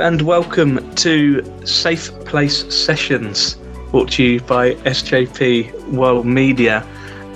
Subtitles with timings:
[0.00, 3.58] And welcome to Safe Place Sessions,
[3.90, 6.86] brought to you by SJP World Media,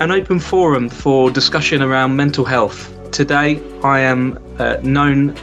[0.00, 2.90] an open forum for discussion around mental health.
[3.12, 5.36] Today I am uh, known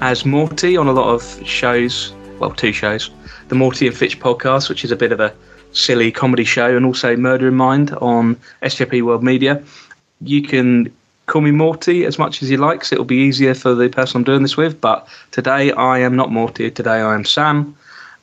[0.00, 3.10] as Morty on a lot of shows, well, two shows
[3.48, 5.34] the Morty and Fitch podcast, which is a bit of a
[5.72, 9.60] silly comedy show, and also Murder in Mind on SJP World Media.
[10.20, 10.94] You can
[11.30, 14.18] call me Morty as much as you like, so it'll be easier for the person
[14.18, 14.80] I'm doing this with.
[14.80, 16.70] But today I am not Morty.
[16.70, 17.74] Today I am Sam,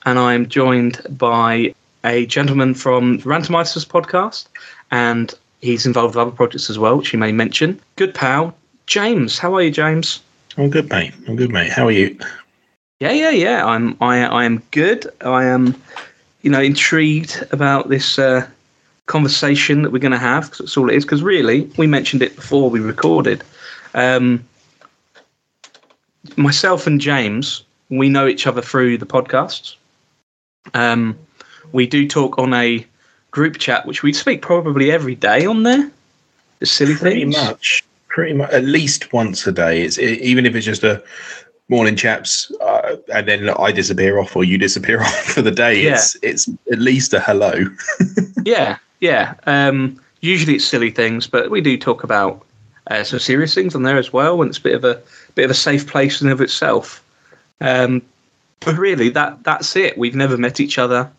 [0.05, 4.47] and I am joined by a gentleman from Rantermeisters podcast,
[4.91, 7.79] and he's involved with other projects as well, which you may mention.
[7.95, 8.53] Good pal,
[8.87, 9.39] James.
[9.39, 10.19] How are you, James?
[10.57, 11.13] I'm good, mate.
[11.27, 11.71] I'm good, mate.
[11.71, 12.17] How are you?
[12.99, 13.65] Yeah, yeah, yeah.
[13.65, 15.07] I'm I I am good.
[15.21, 15.81] I am,
[16.41, 18.45] you know, intrigued about this uh,
[19.07, 21.03] conversation that we're going to have because that's all it is.
[21.05, 23.43] Because really, we mentioned it before we recorded.
[23.93, 24.45] Um,
[26.35, 29.75] myself and James, we know each other through the podcasts.
[30.73, 31.17] Um,
[31.71, 32.85] we do talk on a
[33.31, 35.89] group chat, which we speak probably every day on there.
[36.59, 37.37] The silly Pretty things.
[37.37, 37.83] much.
[38.07, 38.51] Pretty much.
[38.51, 39.81] At least once a day.
[39.83, 41.03] It's it, even if it's just a
[41.69, 45.83] morning, chaps, uh, and then I disappear off or you disappear off for the day.
[45.83, 47.53] It's it's at least a hello.
[48.45, 49.35] Yeah, yeah.
[49.45, 52.45] Um, usually it's silly things, but we do talk about
[52.87, 55.01] uh, some serious things on there as well, and it's a bit of a
[55.35, 57.03] bit of a safe place in of itself.
[57.61, 58.01] Um,
[58.61, 59.97] but really, that that's it.
[59.97, 61.09] We've never met each other.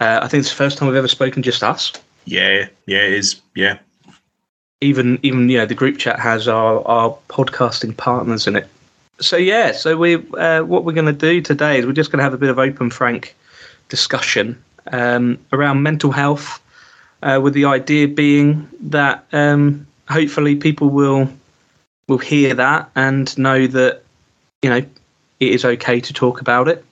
[0.00, 1.92] Uh, I think it's the first time we've ever spoken just us.
[2.24, 3.40] yeah, yeah, it is.
[3.54, 3.78] Yeah.
[4.80, 8.68] Even even you know the group chat has our our podcasting partners in it.
[9.20, 12.18] So yeah, so we uh, what we're going to do today is we're just going
[12.18, 13.34] to have a bit of open, frank
[13.88, 14.62] discussion
[14.92, 16.60] um, around mental health,
[17.22, 21.28] uh, with the idea being that um, hopefully people will
[22.06, 24.02] will hear that and know that
[24.62, 26.84] you know it is okay to talk about it.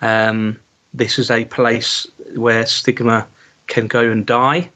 [0.00, 0.60] Um,
[0.92, 3.26] this is a place where stigma
[3.66, 4.70] can go and die.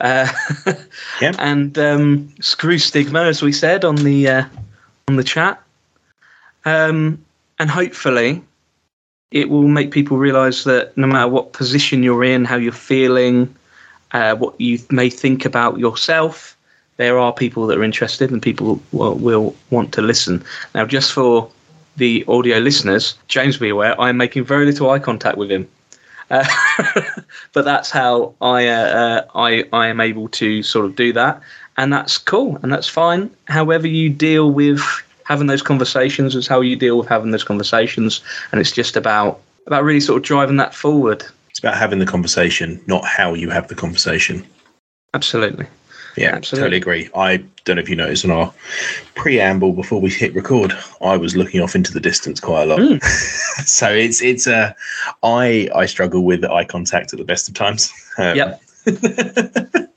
[0.00, 0.28] Uh,
[1.20, 1.32] Yeah.
[1.38, 4.44] And um, screw stigma, as we said on the uh,
[5.08, 5.62] on the chat.
[6.64, 7.22] Um,
[7.58, 8.42] and hopefully,
[9.30, 13.54] it will make people realise that no matter what position you're in, how you're feeling,
[14.12, 16.56] uh, what you may think about yourself,
[16.96, 20.44] there are people that are interested and people will, will want to listen.
[20.74, 21.50] Now, just for
[21.96, 25.68] the audio listeners, James, be aware, I'm making very little eye contact with him.
[26.30, 26.46] Uh,
[27.52, 31.40] but that's how I, uh, uh, I I am able to sort of do that,
[31.76, 33.30] and that's cool and that's fine.
[33.48, 34.80] However, you deal with
[35.24, 38.20] having those conversations is how you deal with having those conversations,
[38.52, 41.24] and it's just about about really sort of driving that forward.
[41.60, 44.46] It's about having the conversation, not how you have the conversation.
[45.12, 45.66] Absolutely.
[46.16, 46.62] Yeah, Absolutely.
[46.62, 47.10] totally agree.
[47.14, 48.50] I don't know if you noticed in our
[49.14, 50.72] preamble before we hit record,
[51.02, 52.78] I was looking off into the distance quite a lot.
[52.78, 53.02] Mm.
[53.66, 54.72] so it's it's uh,
[55.22, 57.92] I I struggle with eye contact at the best of times.
[58.18, 58.62] Um, Yep.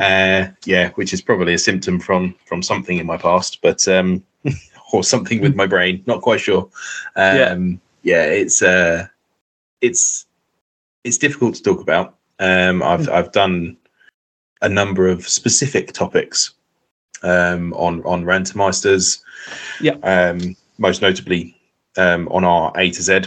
[0.00, 4.24] uh, yeah, which is probably a symptom from from something in my past, but um,
[4.94, 6.02] or something with my brain.
[6.06, 6.70] Not quite sure.
[7.16, 8.24] Um, yeah.
[8.24, 9.06] it's uh,
[9.82, 10.25] it's
[11.06, 12.16] it's difficult to talk about.
[12.40, 13.76] Um, I've I've done
[14.62, 16.54] a number of specific topics
[17.22, 19.22] um, on on Rantermeisters.
[19.80, 19.96] Yeah.
[20.02, 21.56] Um, most notably
[21.96, 23.20] um, on our A to Z.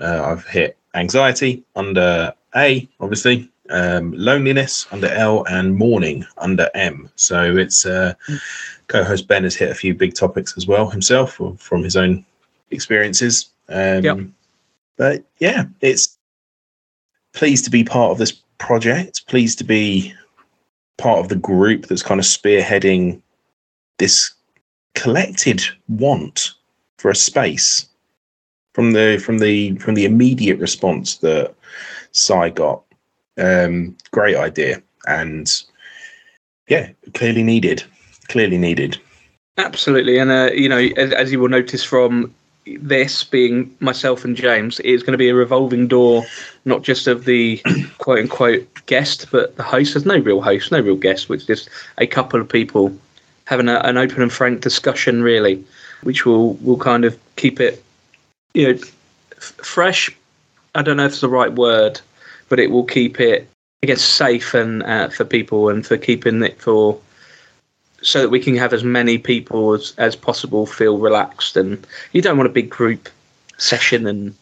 [0.00, 7.10] Uh, I've hit anxiety under A, obviously, um, loneliness under L, and mourning under M.
[7.16, 8.14] So it's uh,
[8.86, 12.24] co-host Ben has hit a few big topics as well himself from his own
[12.70, 13.50] experiences.
[13.68, 14.18] Um, Yep.
[14.96, 16.17] But yeah, it's
[17.34, 19.26] pleased to be part of this project.
[19.26, 20.12] Pleased to be
[20.96, 23.20] part of the group that's kind of spearheading
[23.98, 24.32] this
[24.94, 26.52] collected want
[26.98, 27.88] for a space
[28.74, 31.54] from the from the from the immediate response that
[32.12, 32.82] Sai got.
[33.36, 35.62] Um, great idea and
[36.68, 37.82] yeah, clearly needed.
[38.28, 39.00] Clearly needed.
[39.56, 42.32] Absolutely, and uh, you know, as, as you will notice from
[42.76, 46.24] this being myself and James, it's going to be a revolving door,
[46.64, 47.62] not just of the
[47.98, 49.94] quote unquote guest, but the host.
[49.94, 52.96] There's no real host, no real guest, which is just a couple of people
[53.46, 55.64] having a, an open and frank discussion, really,
[56.02, 57.82] which will will kind of keep it,
[58.54, 58.78] you know,
[59.36, 60.10] f- fresh.
[60.74, 62.00] I don't know if it's the right word,
[62.48, 63.48] but it will keep it,
[63.82, 67.00] I guess, safe and uh, for people and for keeping it for
[68.02, 71.56] so that we can have as many people as, as possible feel relaxed.
[71.56, 73.08] And you don't want a big group
[73.56, 74.34] session and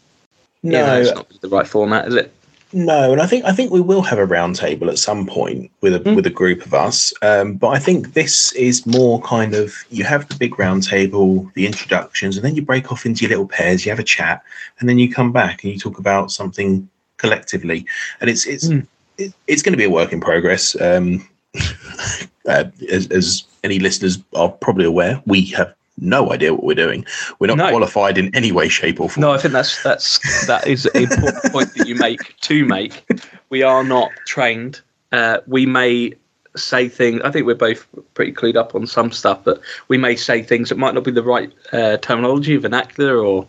[0.62, 2.32] No, you know, it's not the right format, is it?
[2.72, 5.94] No, and I think I think we will have a roundtable at some point with
[5.94, 6.16] a Mm.
[6.16, 7.14] with a group of us.
[7.22, 11.64] Um, but I think this is more kind of you have the big roundtable, the
[11.64, 13.86] introductions, and then you break off into your little pairs.
[13.86, 14.42] You have a chat,
[14.80, 16.86] and then you come back and you talk about something
[17.18, 17.86] collectively.
[18.20, 18.86] And it's it's Mm.
[19.16, 20.78] it, it's going to be a work in progress.
[20.80, 21.26] Um,
[22.46, 27.04] uh, as, as any listeners are probably aware, we have no idea what we're doing.
[27.38, 27.68] We're not No.
[27.70, 29.22] qualified in any way, shape, or form.
[29.22, 33.04] No, I think that's that's that is an important point that you make to make.
[33.50, 34.80] We are not trained.
[35.12, 36.12] Uh, we may
[36.56, 37.20] say things.
[37.22, 40.68] I think we're both pretty clued up on some stuff, but we may say things
[40.68, 43.46] that might not be the right uh, terminology, vernacular, or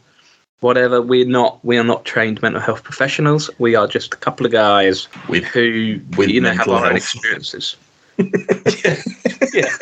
[0.61, 1.01] whatever.
[1.01, 1.59] We're not.
[1.65, 3.49] We are not trained mental health professionals.
[3.59, 6.95] We are just a couple of guys With who With you know have our own
[6.95, 7.75] experiences.
[9.53, 9.75] yeah.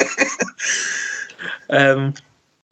[1.69, 2.13] Um,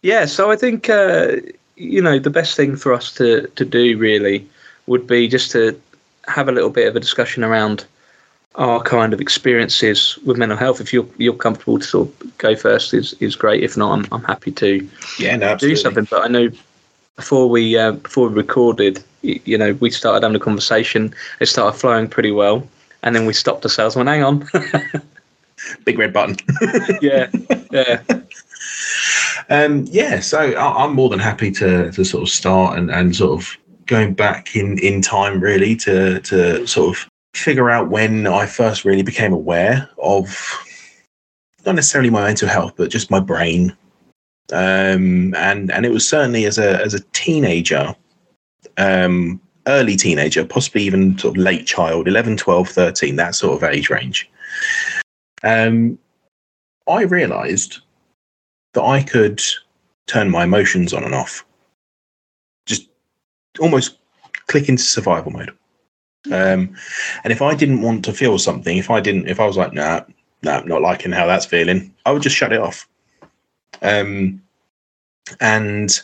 [0.02, 0.26] yeah.
[0.26, 1.38] So I think uh,
[1.76, 4.48] you know the best thing for us to to do really
[4.88, 5.80] would be just to
[6.28, 7.86] have a little bit of a discussion around
[8.56, 10.80] our kind of experiences with mental health.
[10.80, 13.64] If you're you're comfortable to sort of go first, is is great.
[13.64, 14.88] If not, I'm I'm happy to
[15.20, 16.08] yeah, no, do something.
[16.10, 16.50] But I know
[17.16, 21.14] before we uh, before we recorded, you, you know, we started having a conversation.
[21.40, 22.68] It started flowing pretty well,
[23.02, 23.96] and then we stopped ourselves.
[23.96, 25.02] and Went, hang on,
[25.86, 26.36] Big red button.
[27.02, 27.30] yeah,
[27.72, 28.02] yeah,
[29.50, 33.16] Um, yeah, so I, I'm more than happy to to sort of start and, and
[33.16, 38.28] sort of going back in in time really to to sort of figure out when
[38.28, 40.38] I first really became aware of
[41.66, 43.76] not necessarily my mental health, but just my brain.
[44.52, 47.96] Um, and and it was certainly as a as a teenager,
[48.78, 53.70] um, early teenager, possibly even sort of late child, 11, 12, 13, that sort of
[53.70, 54.30] age range.
[55.44, 56.00] Um,
[56.88, 57.80] I realised
[58.74, 59.42] that I could
[60.08, 61.46] turn my emotions on and off.
[62.66, 62.88] Just
[63.60, 63.98] almost
[64.48, 65.52] click into survival mode.
[66.28, 66.76] Um,
[67.24, 69.74] and if I didn't want to feel something, if I didn't, if I was like,
[69.74, 70.02] nah,
[70.42, 72.88] nah, not liking how that's feeling, I would just shut it off.
[73.82, 74.42] Um,
[75.42, 76.00] and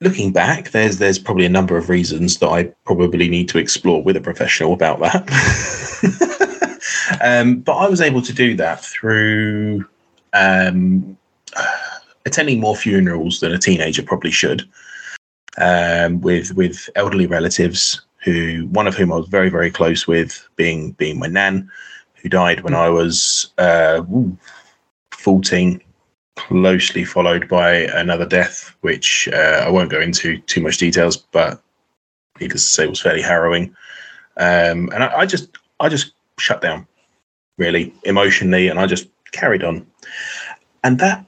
[0.00, 4.02] looking back, there's there's probably a number of reasons that I probably need to explore
[4.02, 6.34] with a professional about that.
[7.20, 9.86] um, but I was able to do that through
[10.32, 11.16] um,
[12.26, 14.68] attending more funerals than a teenager probably should,
[15.58, 20.48] um, with with elderly relatives who one of whom I was very very close with,
[20.56, 21.70] being being my nan,
[22.14, 24.36] who died when I was uh, ooh,
[25.12, 25.80] fourteen,
[26.36, 31.62] closely followed by another death, which uh, I won't go into too much details, but
[32.40, 33.74] needless to say, was fairly harrowing.
[34.36, 36.86] Um, and I, I just I just shut down
[37.58, 39.86] really emotionally, and I just carried on.
[40.84, 41.24] And that,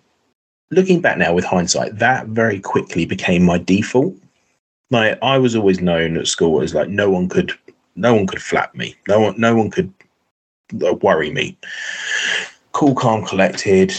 [0.70, 4.14] looking back now with hindsight, that very quickly became my default.
[4.90, 7.52] Like I was always known at school as like no one could,
[7.96, 8.96] no one could flap me.
[9.06, 9.92] No one, no one could
[10.84, 11.58] uh, worry me.
[12.72, 13.92] Cool, calm, collected.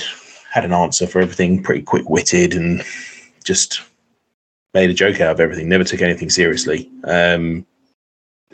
[0.49, 1.63] Had an answer for everything.
[1.63, 2.83] Pretty quick witted and
[3.43, 3.81] just
[4.73, 5.69] made a joke out of everything.
[5.69, 6.89] Never took anything seriously.
[7.05, 7.65] Um,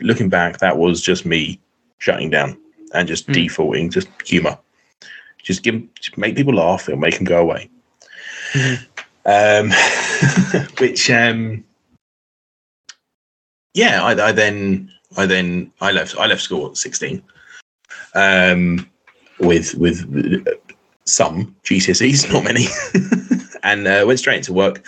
[0.00, 1.60] looking back, that was just me
[1.98, 2.56] shutting down
[2.94, 3.32] and just Hmm.
[3.32, 4.58] defaulting, just humor.
[5.42, 6.88] Just give, just make people laugh.
[6.88, 7.70] It'll make them go away.
[9.24, 9.70] Um,
[10.78, 11.64] which, um,
[13.74, 17.22] yeah, I, I then, I then, I left, I left school at sixteen,
[18.14, 18.88] um,
[19.38, 20.02] with with
[20.46, 20.50] uh,
[21.04, 22.66] some GCSEs, not many,
[23.62, 24.84] and uh, went straight into work.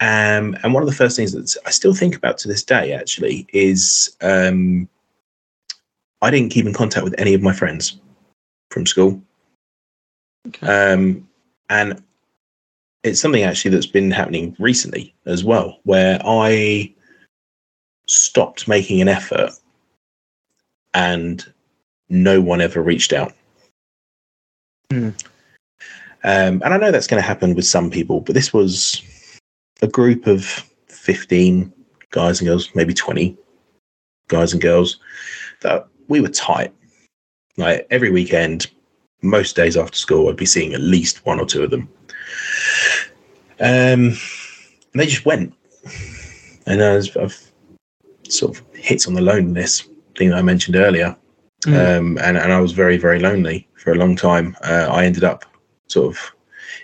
[0.00, 2.92] Um, and one of the first things that I still think about to this day,
[2.92, 4.88] actually, is um,
[6.22, 7.98] I didn't keep in contact with any of my friends
[8.70, 9.20] from school.
[10.48, 10.66] Okay.
[10.66, 11.28] Um,
[11.68, 12.02] and
[13.02, 16.92] it's something actually that's been happening recently as well, where I
[18.06, 19.52] stopped making an effort
[20.94, 21.44] and
[22.08, 23.32] no one ever reached out.
[24.90, 25.10] Hmm.
[26.22, 29.02] Um, and I know that's going to happen with some people, but this was
[29.80, 30.44] a group of
[30.88, 31.72] 15
[32.10, 33.36] guys and girls, maybe 20
[34.28, 34.98] guys and girls
[35.62, 36.74] that we were tight.
[37.56, 38.66] Like every weekend,
[39.22, 41.88] most days after school, I'd be seeing at least one or two of them.
[43.60, 44.16] Um,
[44.92, 45.54] and they just went.
[46.66, 47.40] And I've, I've
[48.28, 49.88] sort of hit on the loneliness
[50.18, 51.16] thing that I mentioned earlier.
[51.64, 51.98] Mm.
[51.98, 54.56] Um, and, and I was very, very lonely for a long time.
[54.64, 55.44] Uh, I ended up
[55.88, 56.32] sort of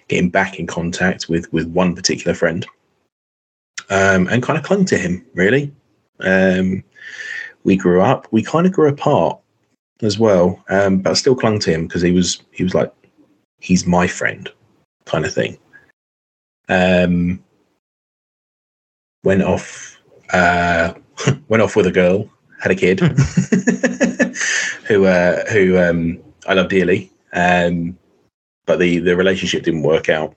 [0.09, 2.67] getting back in contact with, with one particular friend
[3.91, 5.73] um, and kind of clung to him, really.
[6.21, 6.85] Um,
[7.67, 8.29] we grew up.
[8.31, 9.39] We kind of grew apart
[10.01, 12.93] as well, um, but I still clung to him because he was he was like
[13.59, 14.49] he's my friend
[15.05, 15.59] kind of thing.
[16.69, 17.43] Um,
[19.25, 20.01] went off
[20.33, 20.95] uh,
[21.49, 22.31] went off with a girl,
[22.61, 23.01] had a kid
[24.87, 27.99] who uh, who um, I love dearly, um,
[28.65, 30.37] but the the relationship didn't work out.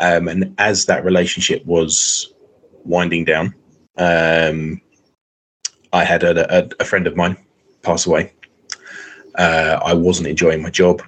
[0.00, 2.34] Um, and as that relationship was
[2.82, 3.54] winding down,
[3.96, 4.80] um,
[5.94, 7.36] I had a, a, a friend of mine
[7.82, 8.32] pass away.
[9.36, 11.02] Uh, I wasn't enjoying my job,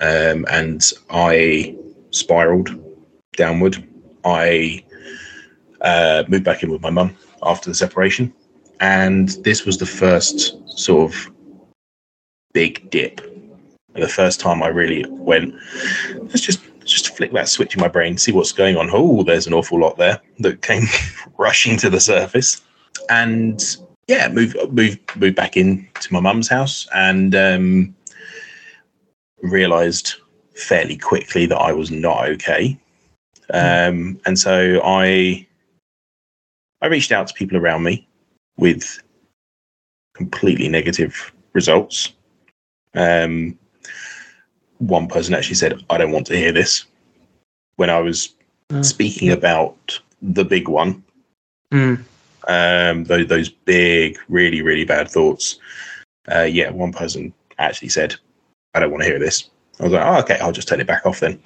[0.00, 1.76] um, and I
[2.10, 2.70] spiraled
[3.36, 3.84] downward.
[4.24, 4.84] I
[5.80, 8.32] uh, moved back in with my mum after the separation,
[8.78, 11.32] and this was the first sort of
[12.54, 13.20] big dip.
[13.94, 15.54] And the first time I really went,
[16.22, 18.90] let's just just flick that switch in my brain, see what's going on.
[18.92, 20.84] Oh, there's an awful lot there that came
[21.36, 22.62] rushing to the surface,
[23.08, 23.76] and
[24.10, 27.94] yeah, moved move move back in to my mum's house, and um,
[29.42, 30.14] realised
[30.54, 32.78] fairly quickly that I was not okay.
[33.54, 35.46] Um, and so I
[36.82, 38.06] I reached out to people around me
[38.56, 39.00] with
[40.14, 42.12] completely negative results.
[42.94, 43.58] Um,
[44.78, 46.86] one person actually said, I don't want to hear this
[47.76, 48.34] when I was
[48.72, 51.02] Oh, speaking about the big one.
[51.72, 52.04] Mm.
[52.48, 55.58] Um, those, those big, really, really bad thoughts.
[56.30, 58.14] Uh, yeah, one person actually said,
[58.74, 59.50] I don't want to hear this.
[59.78, 61.40] I was like, oh, okay, I'll just turn it back off then.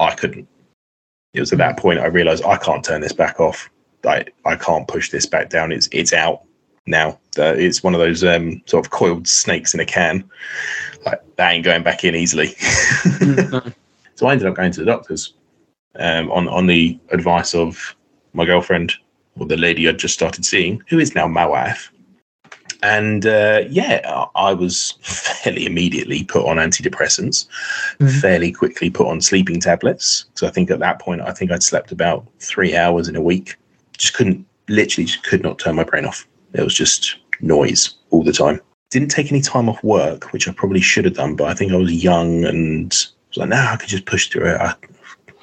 [0.00, 0.48] I couldn't.
[1.34, 3.70] It was at that point I realized I can't turn this back off.
[4.04, 5.72] I, I can't push this back down.
[5.72, 6.42] It's it's out
[6.86, 7.18] now.
[7.38, 10.28] Uh, it's one of those um, sort of coiled snakes in a can.
[11.06, 12.48] Like that ain't going back in easily.
[12.48, 13.74] Mm.
[14.14, 15.34] So I ended up going to the doctors
[15.98, 17.96] um, on on the advice of
[18.34, 18.92] my girlfriend
[19.38, 21.90] or the lady I'd just started seeing, who is now my wife.
[22.82, 27.46] And uh, yeah, I I was fairly immediately put on antidepressants,
[28.00, 28.20] Mhm.
[28.20, 30.26] fairly quickly put on sleeping tablets.
[30.34, 33.22] So I think at that point, I think I'd slept about three hours in a
[33.22, 33.56] week.
[33.98, 36.26] Just couldn't, literally, just could not turn my brain off.
[36.54, 38.60] It was just noise all the time.
[38.90, 41.72] Didn't take any time off work, which I probably should have done, but I think
[41.72, 44.60] I was young and was like, no, I could just push through it.
[44.60, 44.74] I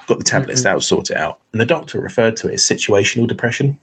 [0.09, 0.63] got the tablets, Mhm.
[0.63, 1.39] that'll sort it out.
[1.53, 3.79] And the doctor referred to it as situational depression.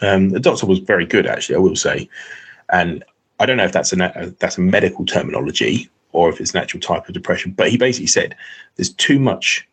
[0.00, 2.08] Um, the doctor was very good, actually, I will say.
[2.72, 3.04] And
[3.40, 6.80] I don't know if that's a that's a medical terminology or if it's an actual
[6.80, 8.36] type of depression, but he basically said
[8.76, 9.66] there's too much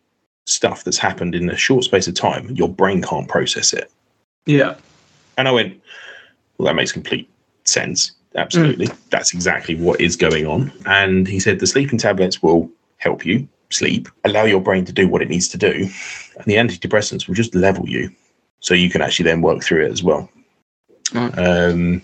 [0.45, 2.49] stuff that's happened in a short space of time.
[2.51, 3.91] Your brain can't process it.
[4.45, 4.75] Yeah.
[5.37, 5.79] And I went,
[6.57, 7.29] well, that makes complete
[7.65, 8.11] sense.
[8.35, 8.87] Absolutely.
[9.09, 10.71] That's exactly what is going on.
[10.85, 15.07] And he said the sleeping tablets will help you sleep, allow your brain to do
[15.07, 15.89] what it needs to do.
[16.37, 18.09] And the antidepressants will just level you.
[18.61, 20.29] So you can actually then work through it as well.
[21.13, 21.37] Right.
[21.37, 22.01] Um,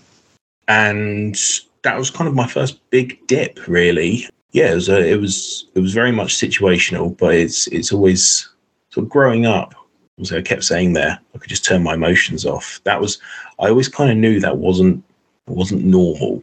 [0.68, 1.38] and
[1.82, 4.28] that was kind of my first big dip, really.
[4.52, 8.48] Yeah, it was, a, it was it was very much situational, but it's it's always
[8.90, 9.74] sort of growing up.
[10.22, 12.80] So I kept saying there, I could just turn my emotions off.
[12.84, 13.18] That was
[13.58, 15.04] I always kind of knew that wasn't
[15.46, 16.42] wasn't normal.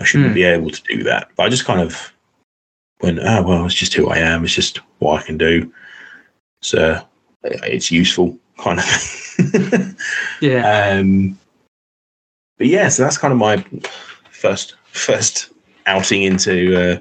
[0.00, 0.34] I shouldn't Hmm.
[0.34, 1.28] be able to do that.
[1.36, 2.12] But I just kind of
[3.00, 4.44] went, oh well, it's just who I am.
[4.44, 5.72] It's just what I can do.
[6.62, 7.00] So
[7.44, 8.86] it's useful, kind of.
[10.40, 10.98] Yeah.
[10.98, 11.38] um,
[12.58, 13.64] but yeah, so that's kind of my
[14.30, 15.50] first first
[15.86, 16.98] outing into uh,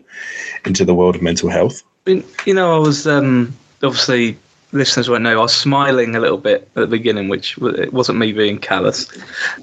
[0.66, 1.84] into the world of mental health.
[2.06, 4.38] You know, I was um, obviously
[4.74, 5.40] listeners won't know.
[5.40, 9.08] I was smiling a little bit at the beginning, which it wasn't me being callous.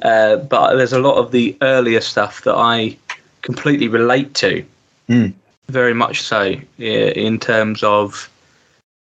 [0.02, 2.96] Uh, but there's a lot of the earlier stuff that I
[3.42, 4.64] completely relate to,
[5.08, 5.34] Mm.
[5.68, 6.54] Very much so.
[6.76, 8.28] Yeah, in terms of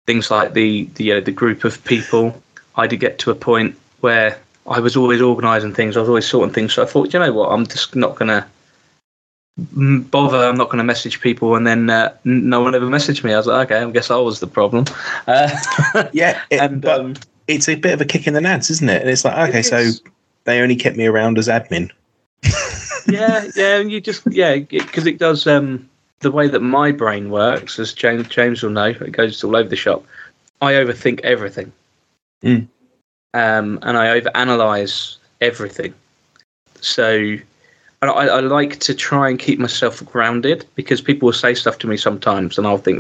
[0.06, 2.42] things like the the uh, the group of people.
[2.76, 5.98] I did get to a point where I was always organising things.
[5.98, 6.74] I was always sorting things.
[6.74, 8.48] So I thought, you know what, I'm just not gonna
[9.58, 10.38] bother.
[10.38, 13.34] I'm not going to message people, and then uh, no one ever messaged me.
[13.34, 14.86] I was like, okay, I guess I was the problem.
[15.28, 15.50] Uh,
[16.14, 17.16] Yeah, it, and but um,
[17.48, 19.02] it's a bit of a kick in the nads, isn't it?
[19.02, 19.92] And it's like, okay, It so
[20.46, 21.92] they only kept me around as admin.
[23.08, 25.90] yeah, yeah, and you just yeah, because it does um,
[26.22, 29.70] the way that my brain works, as James James will know, it goes all over
[29.70, 30.04] the shop.
[30.62, 31.72] I overthink everything,
[32.44, 32.68] Mm.
[33.34, 35.94] um, and I overanalyze everything.
[36.80, 37.10] So,
[38.02, 41.78] and I, I like to try and keep myself grounded because people will say stuff
[41.80, 43.00] to me sometimes, and I'll think,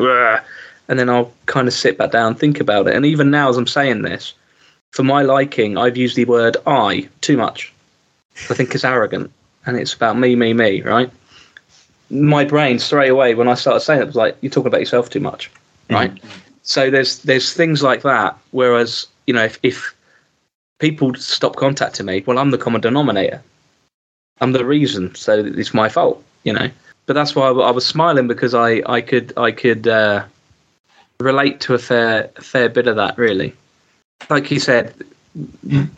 [0.88, 2.96] and then I'll kind of sit back down and think about it.
[2.96, 4.34] And even now, as I'm saying this,
[4.92, 7.72] for my liking, I've used the word "I" too much.
[8.50, 9.32] I think it's arrogant
[9.66, 11.10] and it's about me, me, me, right?
[12.12, 15.10] My brain straight away when I started saying it was like, you're talking about yourself
[15.10, 15.50] too much,
[15.89, 16.12] right?
[16.63, 18.38] So there's there's things like that.
[18.51, 19.96] Whereas you know, if, if
[20.80, 23.41] people stop contacting me, well, I'm the common denominator.
[24.41, 26.70] I'm the reason, so it's my fault, you know.
[27.06, 30.25] But that's why I was smiling because I I could I could uh,
[31.20, 33.53] relate to a fair fair bit of that really.
[34.30, 34.94] Like you said,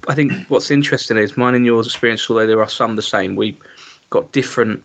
[0.08, 3.36] I think what's interesting is mine and yours experience, although there are some the same.
[3.36, 3.58] We
[4.10, 4.84] got different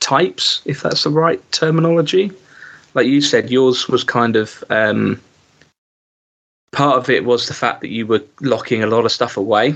[0.00, 2.30] types, if that's the right terminology.
[2.94, 5.20] Like you said, yours was kind of um,
[6.72, 9.74] part of it was the fact that you were locking a lot of stuff away.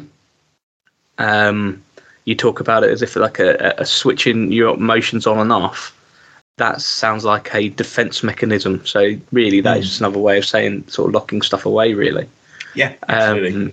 [1.18, 1.82] Um,
[2.24, 5.98] you talk about it as if like a, a switching your emotions on and off.
[6.58, 8.84] That sounds like a defense mechanism.
[8.86, 9.80] So really, that mm.
[9.80, 11.94] is just another way of saying sort of locking stuff away.
[11.94, 12.28] Really.
[12.74, 13.64] Yeah, absolutely.
[13.64, 13.72] Um,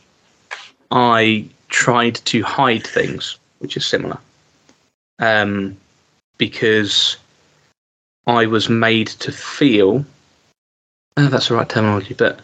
[0.91, 4.17] I tried to hide things, which is similar,
[5.19, 5.77] um,
[6.39, 7.17] because
[8.25, 10.03] I was made to feel.
[11.17, 12.39] Oh, that's the right terminology, but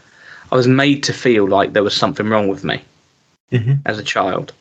[0.51, 2.83] I was made to feel like there was something wrong with me
[3.51, 3.73] mm-hmm.
[3.87, 4.53] as a child,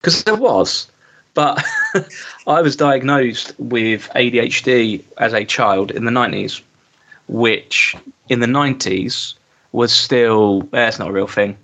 [0.00, 0.88] because there was.
[1.34, 1.64] But
[2.48, 6.60] I was diagnosed with ADHD as a child in the 90s,
[7.28, 7.94] which
[8.28, 9.34] in the 90s
[9.70, 11.56] was still, eh, it's not a real thing.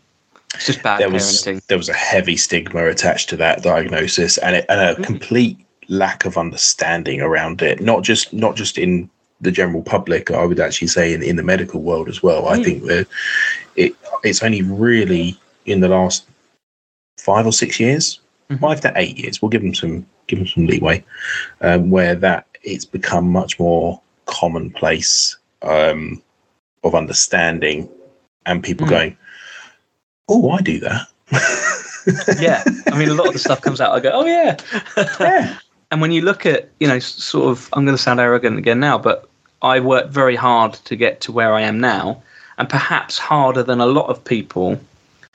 [0.55, 1.55] It's just bad there parenting.
[1.55, 5.03] Was, there was a heavy stigma attached to that diagnosis and, it, and a mm-hmm.
[5.03, 7.81] complete lack of understanding around it.
[7.81, 9.09] Not just not just in
[9.41, 12.45] the general public, I would actually say in, in the medical world as well.
[12.45, 12.51] Mm.
[12.51, 13.07] I think that
[13.77, 16.27] it it's only really in the last
[17.19, 18.61] five or six years, mm-hmm.
[18.61, 19.41] five to eight years.
[19.41, 21.05] We'll give them some give them some leeway,
[21.61, 26.23] um, where that it's become much more commonplace um,
[26.83, 27.89] of understanding
[28.45, 28.91] and people mm.
[28.91, 29.17] going,
[30.29, 31.07] oh, I do that.
[32.41, 32.63] yeah,
[32.93, 33.93] I mean, a lot of the stuff comes out.
[33.93, 34.57] I go, oh yeah,
[35.21, 35.59] yeah.
[35.91, 38.81] And when you look at, you know, sort of, I'm going to sound arrogant again
[38.81, 39.29] now, but
[39.63, 42.23] I worked very hard to get to where I am now,
[42.59, 44.81] and perhaps harder than a lot of people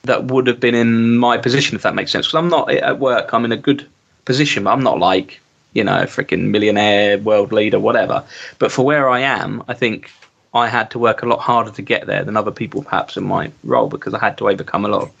[0.02, 2.26] that would have been in my position, if that makes sense.
[2.26, 3.86] Because I'm not at work, I'm in a good
[4.24, 5.40] position, but I'm not like,
[5.72, 8.24] you know, a freaking millionaire, world leader, whatever.
[8.58, 10.10] But for where I am, I think
[10.54, 13.24] I had to work a lot harder to get there than other people perhaps in
[13.24, 15.12] my role because I had to overcome a lot of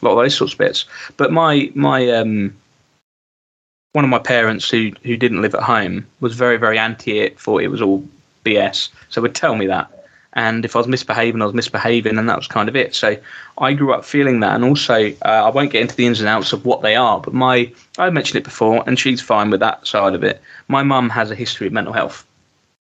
[0.00, 0.86] a lot of those sorts of bits.
[1.16, 2.56] But my my um
[3.92, 7.38] one of my parents who who didn't live at home was very very anti it,
[7.40, 8.06] thought it was all
[8.44, 8.88] BS.
[9.08, 9.88] So would tell me that,
[10.34, 12.94] and if I was misbehaving, I was misbehaving, and that was kind of it.
[12.94, 13.16] So
[13.58, 16.28] I grew up feeling that, and also uh, I won't get into the ins and
[16.28, 19.60] outs of what they are, but my I mentioned it before, and she's fine with
[19.60, 20.40] that side of it.
[20.68, 22.24] My mum has a history of mental health.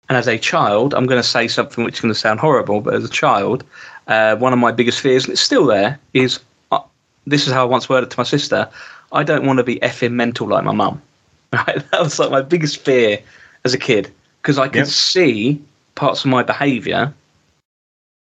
[0.08, 2.82] And as a child, I'm going to say something which is going to sound horrible,
[2.82, 3.64] but as a child,
[4.06, 6.40] uh, one of my biggest fears, and it's still there, is
[6.72, 6.80] uh,
[7.26, 8.68] this is how I once worded to my sister
[9.14, 11.00] I don't want to be effing mental like my mum.
[11.52, 11.88] Right?
[11.92, 13.20] That was like my biggest fear
[13.64, 14.86] as a kid because I could yep.
[14.88, 15.62] see
[15.94, 17.14] parts of my behaviour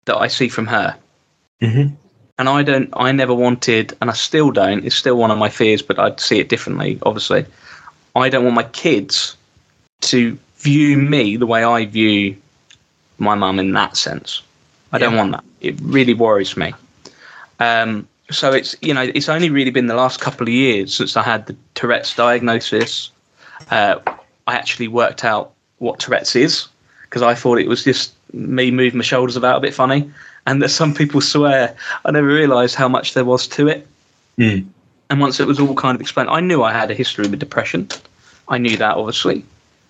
[0.05, 0.95] that I see from her.
[1.59, 1.95] Mm-hmm.
[2.37, 5.49] And I don't, I never wanted, and I still don't, it's still one of my
[5.49, 7.43] fears, but I'd see it differently, obviously.
[8.15, 9.35] I don't want my kids
[10.01, 12.37] to view me the way I view
[13.17, 14.43] my mum in that sense.
[14.91, 15.05] I yeah.
[15.05, 15.43] don't want that.
[15.61, 16.73] It really worries me.
[17.59, 21.15] Um, so it's you know it's only really been the last couple of years since
[21.15, 23.11] I had the Tourette's diagnosis.
[23.69, 23.99] Uh,
[24.47, 26.67] I actually worked out what Tourette's is
[27.03, 30.11] because I thought it was just me moving my shoulders about a bit funny,
[30.45, 33.87] and that some people swear I never realised how much there was to it.
[34.37, 34.67] Mm.
[35.09, 37.39] And once it was all kind of explained, I knew I had a history with
[37.39, 37.87] depression.
[38.47, 39.45] I knew that obviously,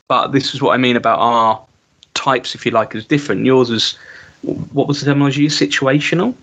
[0.08, 1.66] but this is what I mean about our
[2.14, 3.46] types, if you like, is different.
[3.46, 3.98] Yours is
[4.74, 5.48] what was the terminology?
[5.48, 6.36] Situational.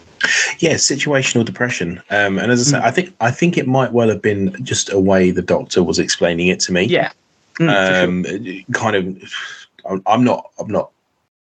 [0.59, 2.03] Yeah, situational depression.
[2.11, 2.87] Um, and as I said, mm.
[2.87, 5.99] I think I think it might well have been just a way the doctor was
[5.99, 6.85] explaining it to me.
[6.85, 7.13] Yeah.
[7.59, 8.63] Mm, um, sure.
[8.73, 9.33] kind of.
[10.07, 10.51] I'm not.
[10.59, 10.91] I'm not.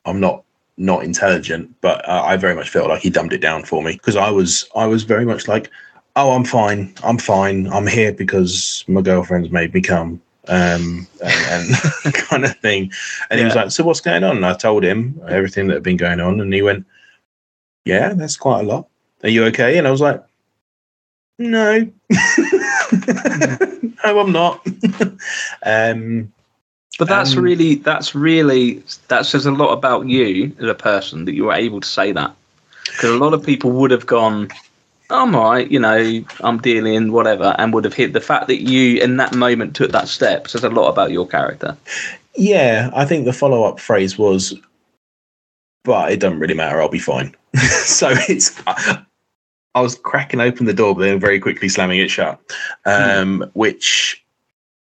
[0.05, 0.45] I'm not
[0.77, 3.93] not intelligent, but uh, I very much felt like he dumbed it down for me
[3.93, 5.71] because I was I was very much like,
[6.15, 11.71] oh, I'm fine, I'm fine, I'm here because my girlfriend's made me come um, and,
[12.05, 12.91] and kind of thing.
[13.31, 13.39] And yeah.
[13.39, 15.97] he was like, "So what's going on?" And I told him everything that had been
[15.97, 16.87] going on, and he went,
[17.89, 18.89] "Yeah, that's quite a lot.
[19.23, 20.23] Are you okay?" And I was like,
[21.39, 21.81] "No,
[24.05, 24.67] no, I'm not."
[25.65, 26.33] um,
[26.99, 31.25] but that's um, really, that's really, that says a lot about you as a person
[31.27, 32.35] that you were able to say that.
[32.87, 34.49] Because a lot of people would have gone,
[35.09, 38.63] I'm all right, you know, I'm dealing, whatever, and would have hit the fact that
[38.63, 41.77] you in that moment took that step says a lot about your character.
[42.35, 44.55] Yeah, I think the follow up phrase was,
[45.85, 47.35] but it doesn't really matter, I'll be fine.
[47.57, 49.03] so it's, I,
[49.75, 52.41] I, was cracking open the door, but then very quickly slamming it shut,
[52.85, 53.51] um, mm.
[53.55, 54.23] which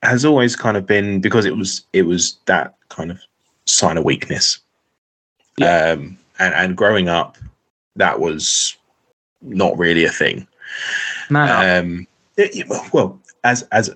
[0.04, 3.20] has always kind of been because it was, it was that kind of
[3.66, 4.60] sign of weakness.
[5.58, 5.92] Yeah.
[5.92, 7.38] Um, and, and growing up,
[7.96, 8.76] that was
[9.42, 10.48] not really a thing.
[11.30, 13.94] Man, um, it, well, as as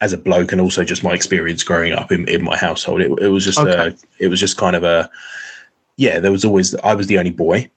[0.00, 3.00] as a bloke and also just my experience growing up in, in my household.
[3.00, 3.88] It, it was just Okay.
[3.88, 5.10] a, it was just kind of a
[5.96, 6.18] yeah.
[6.20, 7.70] There was always I was the only boy.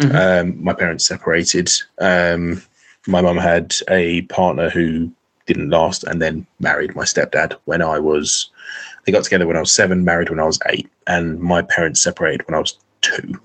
[0.00, 0.14] Mhm.
[0.14, 1.70] Um, my parents separated.
[2.00, 2.62] Um,
[3.06, 5.10] my mum had a partner who
[5.46, 8.50] didn't last, and then married my stepdad when I was.
[9.04, 12.00] They got together when I was seven, married when I was eight, and my parents
[12.00, 13.40] separated when I was 2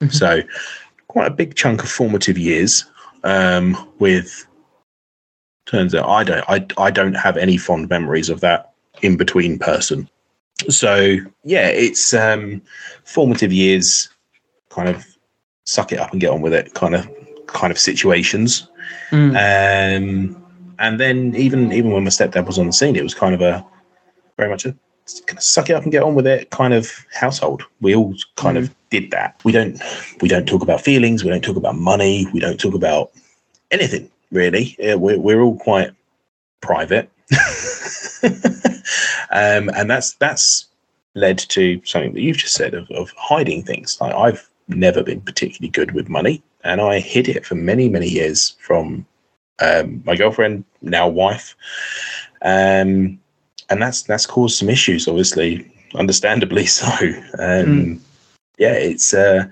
[0.00, 0.12] Mhm.
[0.12, 0.42] So,
[1.08, 2.84] quite a big chunk of formative years.
[3.24, 4.46] Um, with
[5.66, 9.58] turns out I don't, I, I don't have any fond memories of that in between
[9.58, 10.08] person.
[10.68, 12.62] So yeah, it's um,
[13.04, 14.08] formative years,
[14.70, 15.04] kind of
[15.64, 17.08] suck it up and get on with it, kind of
[17.46, 18.68] kind of situations.
[19.10, 19.30] Mm.
[19.36, 20.44] Um,
[20.78, 23.40] and then even even when my stepdad was on the scene, it was kind of
[23.40, 23.64] a
[24.36, 24.74] very much a
[25.26, 27.62] kind of suck it up and get on with it kind of household.
[27.80, 29.40] We all kind of did that.
[29.44, 29.80] We don't
[30.20, 31.24] we don't talk about feelings.
[31.24, 32.26] We don't talk about money.
[32.32, 33.12] We don't talk about
[33.70, 34.76] anything really.
[34.78, 35.90] Yeah, we're we're all quite
[36.60, 37.10] private,
[39.30, 40.66] um, and that's that's
[41.14, 43.98] led to something that you've just said of, of hiding things.
[44.00, 48.08] Like I've never been particularly good with money, and I hid it for many many
[48.08, 49.06] years from
[49.60, 51.54] um, my girlfriend, now wife,
[52.42, 53.18] um,
[53.70, 55.08] and that's that's caused some issues.
[55.08, 56.90] Obviously, understandably so.
[57.38, 58.00] Um,
[58.58, 59.46] Yeah, it's uh,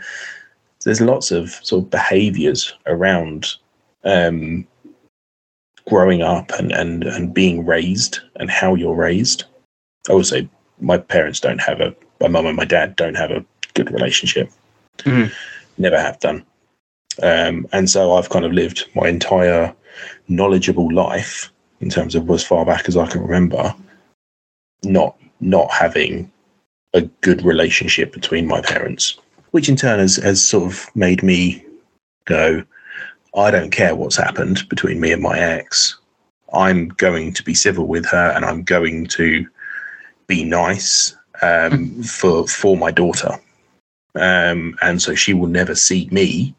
[0.84, 3.54] there's lots of sort of behaviours around
[4.04, 4.66] um,
[5.88, 9.44] growing up and, and and being raised and how you're raised.
[10.08, 10.48] I would say
[10.80, 14.50] my parents don't have a my mum and my dad don't have a good relationship.
[14.98, 15.32] Mhm.
[15.78, 16.44] Never have done.
[17.22, 19.74] Um, and so I've kind of lived my entire
[20.28, 23.74] knowledgeable life in terms of as far back as I can remember,
[24.84, 26.30] not not having
[26.94, 29.18] a good relationship between my parents,
[29.50, 31.64] which in turn has, has sort of made me
[32.26, 32.62] go,
[33.34, 35.98] I don't care what's happened between me and my ex.
[36.52, 39.46] I'm going to be civil with her and I'm going to
[40.26, 43.38] be nice um, for for my daughter.
[44.14, 46.54] Um, and so she will never see me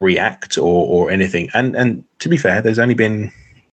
[0.00, 1.50] react or, or anything.
[1.54, 3.30] And and to be fair, there's only been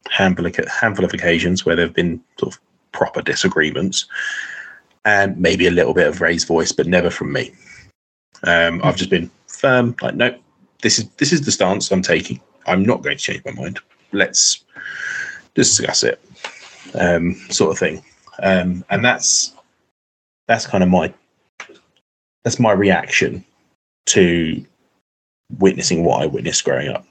[0.10, 2.62] handful of, handful of occasions where there have been sort of
[2.94, 4.06] proper disagreements
[5.06, 7.52] and maybe a little bit of raised voice, but never from me.
[8.44, 10.38] Um, I've just been firm, like, no,
[10.82, 12.40] this is this is the stance I'm taking.
[12.66, 13.80] I'm not going to change my mind.
[14.12, 14.64] Let's
[15.56, 16.22] discuss it,
[16.94, 18.04] um, sort of thing.
[18.42, 19.54] Um, and that's
[20.48, 21.14] that's kind of my
[22.44, 23.44] that's my reaction
[24.08, 24.66] to
[25.58, 27.06] witnessing what I witnessed growing up.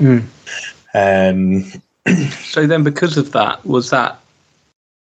[0.00, 0.24] Mm.
[0.94, 1.82] Um,
[2.44, 4.20] So then, because of that, was that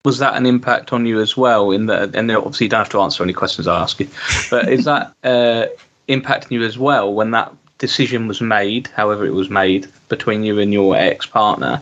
[0.04, 1.72] was that an impact on you as well?
[1.72, 4.10] In that, and obviously you don't have to answer any questions I ask you,
[4.50, 5.68] but is that uh,
[6.08, 10.60] impacting you as well when that decision was made, however it was made between you
[10.60, 11.82] and your ex partner,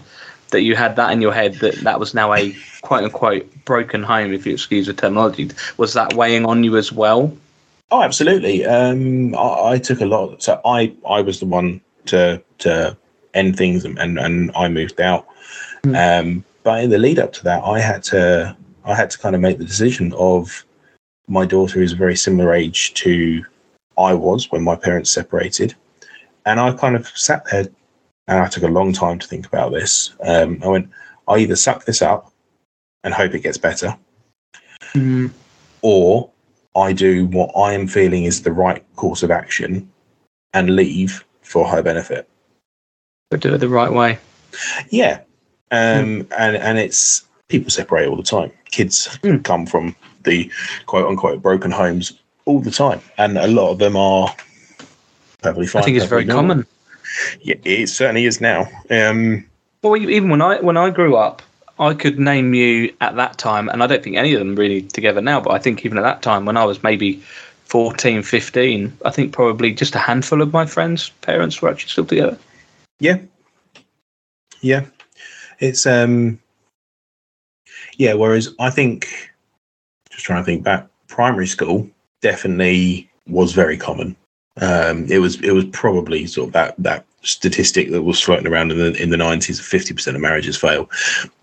[0.52, 4.04] that you had that in your head that that was now a quote unquote broken
[4.04, 5.52] home, if you excuse the terminology?
[5.78, 7.36] Was that weighing on you as well?
[7.92, 8.66] Oh, absolutely.
[8.66, 10.44] Um, I, I took a lot.
[10.44, 12.98] So I, I was the one to to
[13.34, 15.28] end things, and and, and I moved out.
[15.96, 18.56] Um, but in the lead up to that, I had to
[18.86, 20.66] I had to kind of make the decision of
[21.28, 23.46] my daughter is a very similar age to
[24.00, 25.76] I was when my parents separated,
[26.46, 27.68] and I kind of sat there
[28.28, 30.14] and I took a long time to think about this.
[30.24, 30.90] Um, I went,
[31.28, 32.32] I either suck this up
[33.04, 33.96] and hope it gets better,
[34.94, 35.32] Mm.
[35.82, 36.30] or
[36.76, 39.92] I do what I am feeling is the right course of action
[40.54, 42.28] and leave for her benefit.
[43.30, 44.18] But do it the right way.
[44.90, 45.20] Yeah.
[45.72, 48.52] Um, and, and it's people separate all the time.
[48.72, 49.44] Kids Mm.
[49.44, 50.52] come from the
[50.88, 53.00] quote unquote broken homes all the time.
[53.18, 54.36] And a lot of them are
[55.42, 55.84] perfectly fine.
[55.84, 56.56] I think it's very normal.
[56.56, 56.68] common.
[57.42, 58.68] Yeah, it certainly is now.
[58.90, 59.46] Um,
[59.84, 61.42] Well, even when I when I grew up,
[61.80, 64.82] I could name you at that time, and I don't think any of them really
[64.82, 65.40] together now.
[65.40, 67.24] But I think even at that time, when I was maybe
[67.66, 72.06] 14, 15, I think probably just a handful of my friends' parents were actually still
[72.06, 72.38] together.
[73.00, 73.20] Yeah.
[74.62, 74.86] Yeah.
[75.60, 76.40] It's um
[77.98, 79.32] yeah, whereas I think
[80.10, 81.90] just trying to think back, primary school
[82.22, 84.16] definitely was very common.
[84.62, 88.72] Um it was it was probably sort of that that statistic that was floating around
[88.72, 90.90] in the in the nineties of fifty percent of marriages fail.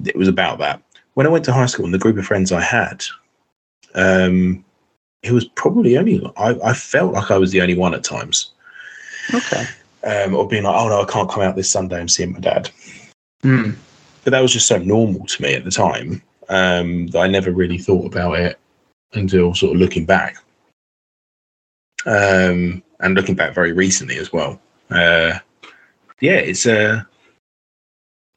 [0.04, 0.82] It was about that.
[1.14, 3.04] When I went to high school and the group of friends I had,
[3.94, 4.64] um
[5.22, 8.52] it was probably only I, I felt like I was the only one at times.
[9.34, 9.64] Okay.
[10.04, 12.38] Um, or being like, oh no, I can't come out this Sunday and see my
[12.38, 12.70] dad
[13.42, 13.76] Mm.
[14.24, 17.50] but that was just so normal to me at the time um, that I never
[17.52, 18.58] really thought about it
[19.12, 20.36] until sort of looking back.
[22.06, 24.60] Um, and looking back very recently as well.
[24.90, 25.38] Uh,
[26.20, 27.02] yeah, it's uh,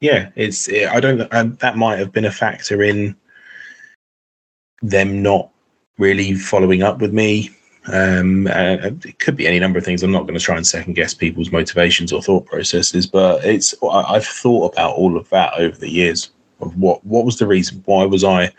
[0.00, 0.68] yeah, it's.
[0.68, 1.18] It, I don't.
[1.60, 3.16] That might have been a factor in
[4.82, 5.50] them not
[5.98, 7.50] really following up with me.
[7.86, 10.02] Um, uh, it could be any number of things.
[10.02, 13.74] I'm not going to try and second guess people's motivations or thought processes, but it's.
[13.82, 16.30] I- I've thought about all of that over the years
[16.60, 18.52] of what what was the reason why was I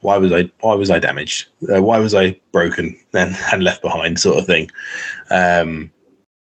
[0.00, 3.82] why was I why was I damaged uh, why was I broken and, and left
[3.82, 4.70] behind sort of thing
[5.30, 5.90] um,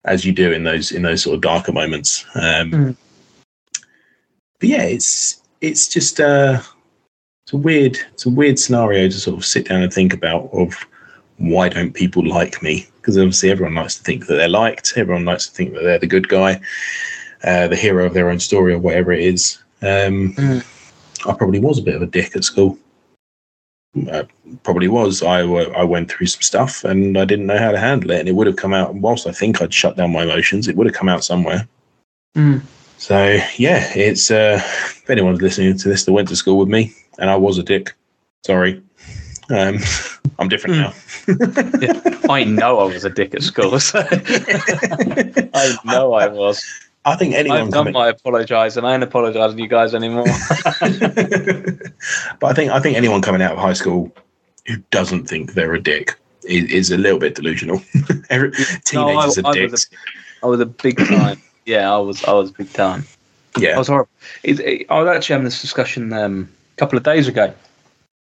[0.05, 2.95] as you do in those in those sort of darker moments um, Mm.
[4.59, 6.61] but yeah it's it's just uh
[7.45, 10.49] it's a weird it's a weird scenario to sort of sit down and think about
[10.53, 10.75] of
[11.37, 15.25] why don't people like me because obviously everyone likes to think that they're liked everyone
[15.25, 16.59] likes to think that they're the good guy
[17.45, 20.65] uh, the hero of their own story or whatever it is um, Mm.
[21.25, 22.77] I probably was a bit of a dick at school.
[23.95, 24.27] I
[24.63, 25.23] probably was.
[25.23, 28.29] I I went through some stuff and I didn't know how to handle it, and
[28.29, 28.93] it would have come out.
[28.93, 31.67] Whilst I think I'd shut down my emotions, it would have come out somewhere.
[32.35, 32.61] Mm.
[32.97, 36.93] So yeah, it's uh, if anyone's listening to this that went to school with me,
[37.17, 37.93] and I was a dick.
[38.45, 38.81] Sorry,
[39.49, 39.79] um,
[40.39, 40.93] I'm different now.
[42.29, 43.79] I know I was a dick at school.
[43.79, 46.63] So I know I was.
[47.09, 47.57] I think anyone.
[47.57, 50.25] I've done coming- my apologise, and I ain't apologising to you guys anymore.
[52.39, 54.11] but I think I think anyone coming out of high school
[54.67, 57.81] who doesn't think they're a dick is, is a little bit delusional.
[58.29, 58.51] Every,
[58.85, 59.89] teenagers I are was dicks.
[60.43, 61.41] I was a big time.
[61.65, 62.23] Yeah, I was.
[62.23, 63.05] I was big time.
[63.57, 64.09] Yeah, I was horrible.
[64.43, 67.53] It, it, I was actually having this discussion um, a couple of days ago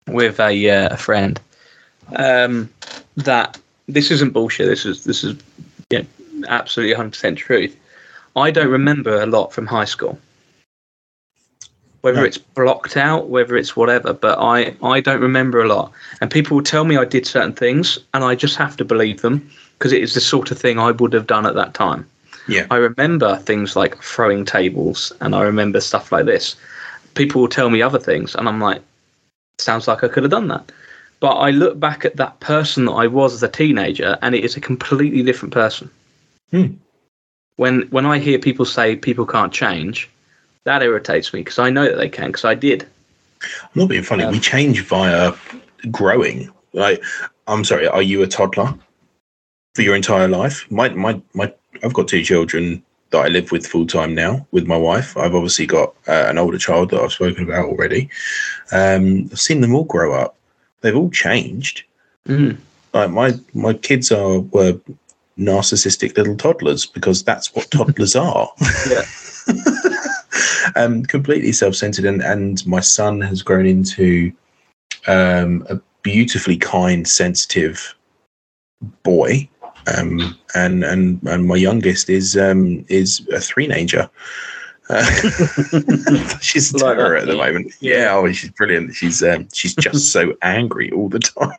[0.08, 1.39] with a, uh, a friend.
[2.15, 2.70] Um,
[3.18, 4.68] that this isn't bullshit.
[4.68, 5.38] This is this is
[5.89, 6.04] yeah,
[6.48, 7.76] absolutely 100 percent truth.
[8.36, 10.18] I don't remember a lot from high school.
[12.02, 12.24] Whether No.
[12.24, 15.92] it's blocked out, whether it's whatever, but I, I don't remember a lot.
[16.22, 19.22] And people will tell me I did certain things, and I just have to believe
[19.22, 22.08] them because it is the sort of thing I would have done at that time.
[22.48, 22.68] Yeah.
[22.72, 26.56] I remember things like throwing tables, and I remember stuff like this.
[27.15, 28.82] People will tell me other things, and I'm like,
[29.58, 30.72] sounds like I could have done that.
[31.20, 34.46] But I look back at that person that I was as a teenager, and it
[34.46, 35.89] is a completely different person.
[36.52, 36.68] Hmm.
[37.60, 40.10] When when I hear people say people can't change,
[40.63, 42.88] that irritates me because I know that they can because I did.
[43.43, 44.24] I'm not being funny.
[44.24, 45.34] Um, we change via
[45.91, 46.50] growing.
[46.72, 47.04] Like,
[47.48, 47.86] I'm sorry.
[47.86, 48.74] Are you a toddler
[49.76, 50.72] for your entire life?
[50.72, 51.54] My my my.
[51.84, 55.17] I've got two children that I live with full time now with my wife.
[55.17, 58.10] I've obviously got uh, an older child that I've spoken about already.
[58.72, 60.38] Um, I've seen them all grow up.
[60.80, 61.84] They've all changed.
[62.26, 62.58] Mm.
[62.93, 64.80] Like my my kids are were
[65.39, 68.49] narcissistic little toddlers because that's what toddlers are.
[68.89, 69.06] Yeah.
[70.75, 74.32] um, completely self-centered, and and my son has grown into
[75.08, 77.95] um, a beautifully kind, sensitive
[79.04, 79.49] boy.
[79.97, 84.10] Um, and and and my youngest is um, is a three-nager.
[84.89, 85.04] Uh,
[86.41, 87.73] she's a Like terror at the moment.
[87.80, 88.95] Yeah, oh, she's brilliant.
[88.95, 91.56] She's um, she's just so angry all the time.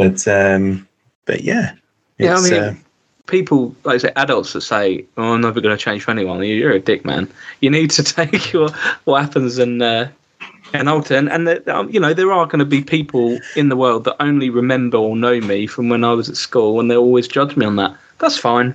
[0.00, 0.88] But um,
[1.26, 1.74] but yeah,
[2.18, 2.74] Yeah, I mean, uh,
[3.26, 6.42] people, like I say, adults that say, "Oh, I'm never going to change for anyone."
[6.42, 7.30] You're a dick, man.
[7.60, 8.70] You need to take your
[9.04, 10.08] what happens and uh,
[10.72, 11.16] and alter.
[11.16, 14.04] And, and the, um, you know, there are going to be people in the world
[14.04, 17.28] that only remember or know me from when I was at school, and they always
[17.28, 17.96] judge me on that.
[18.18, 18.74] That's fine.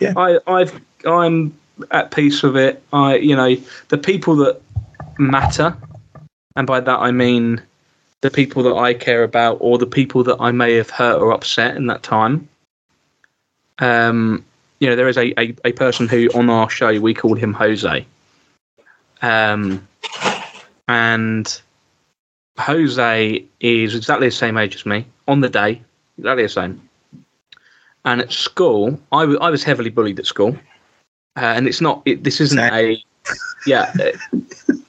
[0.00, 0.12] Yeah.
[0.16, 1.56] I, I've, I'm
[1.90, 2.82] at peace with it.
[2.92, 3.56] I, you know,
[3.88, 4.60] the people that
[5.18, 5.76] matter,
[6.54, 7.62] and by that I mean
[8.26, 11.32] the people that I care about, or the people that I may have hurt or
[11.32, 12.48] upset in that time
[13.78, 14.44] um,
[14.78, 17.52] you know, there is a, a, a person who on our show we called him
[17.52, 18.06] Jose.
[19.22, 19.86] Um,
[20.88, 21.60] and
[22.58, 25.82] Jose is exactly the same age as me on the day,
[26.18, 26.88] exactly the same.
[28.04, 30.56] And at school, I I was heavily bullied at school,
[31.36, 32.02] uh, and it's not.
[32.04, 33.02] It, this isn't a,
[33.66, 33.92] yeah,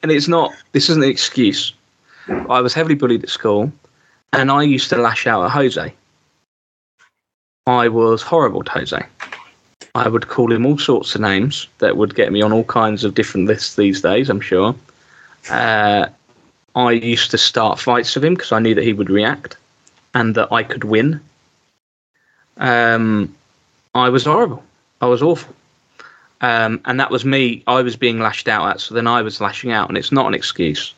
[0.03, 0.53] and it's not.
[0.73, 1.73] This isn't an excuse.
[2.29, 3.71] I was heavily bullied at school,
[4.33, 5.93] and I used to lash out at Jose.
[7.65, 9.05] I was horrible to Jose.
[9.95, 13.03] I would call him all sorts of names that would get me on all kinds
[13.03, 14.75] of different lists these days, I'm sure.
[15.49, 16.07] Uh,
[16.75, 19.57] I used to start fights with him because I knew that he would react
[20.13, 21.19] and that I could win.
[22.57, 23.35] Um,
[23.95, 24.63] I was horrible.
[25.01, 25.53] I was awful.
[26.41, 27.63] Um, and that was me.
[27.65, 30.27] I was being lashed out at, so then I was lashing out, and it's not
[30.27, 30.93] an excuse.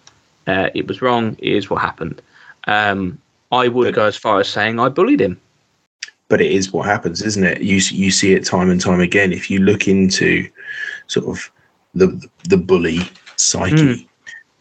[0.49, 1.35] Uh, it was wrong.
[1.39, 2.21] It is what happened.
[2.65, 3.17] Um,
[3.51, 5.37] I would But- go as far as saying I bullied him.
[6.29, 7.61] but it is what happens, isn't it?
[7.61, 9.33] You you see it time and time again.
[9.33, 10.47] If you look into
[11.07, 11.49] sort of
[11.95, 12.07] the
[12.47, 12.99] the bully
[13.35, 14.05] psyche, Mm.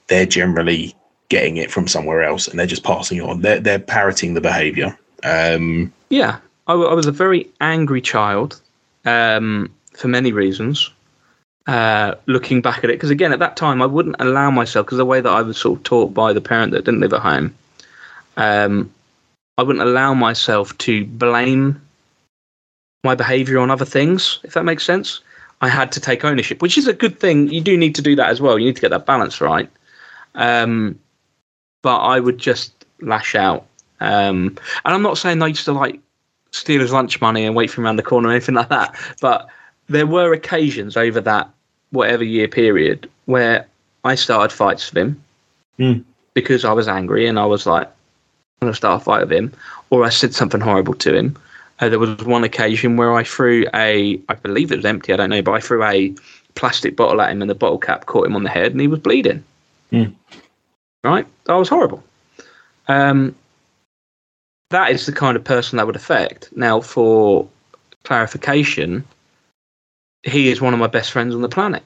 [0.08, 0.94] they're generally
[1.28, 3.42] getting it from somewhere else, and they're just passing it on.
[3.42, 4.96] They're they're parroting the behaviour.
[5.24, 6.36] Um, Yeah,
[6.68, 8.60] I, was a very angry child,
[9.04, 10.90] um, for many reasons.
[11.68, 14.96] Uh, looking back at it, because again, at that time, I wouldn't allow myself because
[14.96, 17.20] the way that I was sort of taught by the parent that didn't live at
[17.20, 17.54] home,
[18.38, 18.90] um,
[19.58, 21.78] I wouldn't allow myself to blame
[23.04, 24.40] my behaviour on other things.
[24.44, 25.20] If that makes sense,
[25.60, 27.48] I had to take ownership, which is a good thing.
[27.48, 28.58] You do need to do that as well.
[28.58, 29.68] You need to get that balance right.
[30.36, 30.98] Um,
[31.82, 33.66] but I would just lash out.
[34.00, 36.00] Um, and I'm not saying I used to like
[36.50, 38.96] steal his lunch money and wait for him around the corner or anything like that.
[39.20, 39.48] But
[39.88, 41.50] there were occasions over that
[41.90, 43.66] whatever year period where
[44.04, 45.24] I started fights with him
[45.78, 46.04] Mm.
[46.34, 49.32] because I was angry and I was like, I'm going to start a fight with
[49.32, 49.52] him,
[49.90, 51.36] or I said something horrible to him.
[51.78, 55.16] Uh, there was one occasion where I threw a, I believe it was empty, I
[55.16, 56.12] don't know, but I threw a
[56.56, 58.88] plastic bottle at him and the bottle cap caught him on the head and he
[58.88, 59.44] was bleeding.
[59.92, 60.12] Mm.
[61.04, 61.26] Right?
[61.44, 62.02] That was horrible.
[62.88, 63.36] Um,
[64.70, 66.48] that is the kind of person that would affect.
[66.56, 67.48] Now, for
[68.02, 69.04] clarification,
[70.22, 71.82] he is one of my best friends on the planet.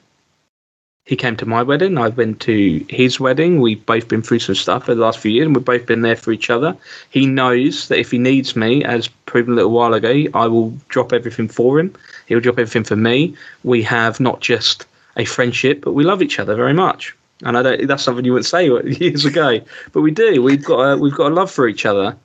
[1.05, 1.97] He came to my wedding.
[1.97, 3.59] I've been to his wedding.
[3.59, 6.01] We've both been through some stuff over the last few years, and we've both been
[6.01, 6.77] there for each other.
[7.09, 10.69] He knows that if he needs me, as proven a little while ago, I will
[10.87, 11.93] drop everything for him.
[12.27, 13.35] He'll drop everything for me.
[13.65, 14.85] We have not just
[15.17, 17.13] a friendship, but we love each other very much.
[17.43, 17.85] And I don't.
[17.85, 19.59] That's something you wouldn't say years ago,
[19.91, 20.41] but we do.
[20.41, 22.15] We've got a, we've got a love for each other.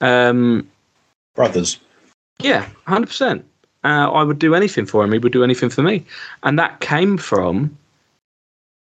[0.00, 0.68] Um,
[1.36, 1.78] Brothers.
[2.40, 3.44] yeah, hundred percent.
[3.84, 5.12] Uh, I would do anything for him.
[5.12, 6.04] He would do anything for me,
[6.42, 7.76] and that came from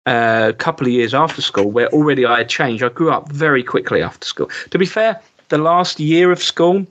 [0.06, 2.82] uh, a couple of years after school, where already I had changed.
[2.82, 4.48] I grew up very quickly after school.
[4.70, 6.86] To be fair, the last year of school,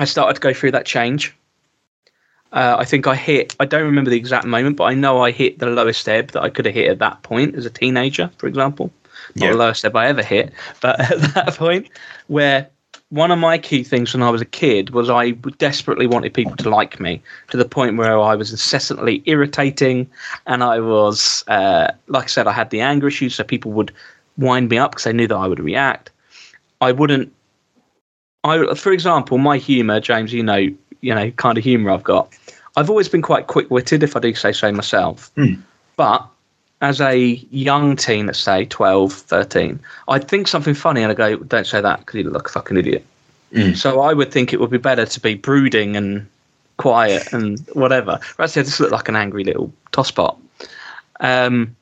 [0.00, 1.34] I started to go through that change.
[2.52, 3.56] Uh, I think I hit.
[3.58, 6.42] I don't remember the exact moment, but I know I hit the lowest ebb that
[6.42, 8.92] I could have hit at that point as a teenager, for example.
[9.36, 9.52] Not Yeah.
[9.52, 11.88] the lowest ebb I ever hit, but at that point,
[12.28, 12.68] where
[13.14, 16.56] one of my key things when I was a kid was I desperately wanted people
[16.56, 20.10] to like me to the point where I was incessantly irritating,
[20.48, 23.92] and I was, uh, like I said, I had the anger issues, so people would
[24.36, 26.10] wind me up because they knew that I would react.
[26.80, 27.32] I wouldn't.
[28.42, 30.68] I, for example, my humour, James, you know,
[31.00, 32.36] you know, kind of humour I've got.
[32.76, 35.30] I've always been quite quick-witted, if I do say so myself.
[35.36, 35.54] Hmm.
[35.94, 36.26] But
[36.84, 37.16] as a
[37.50, 41.80] young teen, let's say 12, 13, I'd think something funny and I go, don't say
[41.80, 43.06] that because you look like a fucking idiot.
[43.52, 43.74] Mm.
[43.74, 46.28] So I would think it would be better to be brooding and
[46.76, 48.20] quiet and whatever.
[48.38, 50.38] Actually, I just look like an angry little tosspot.
[51.20, 51.74] Um,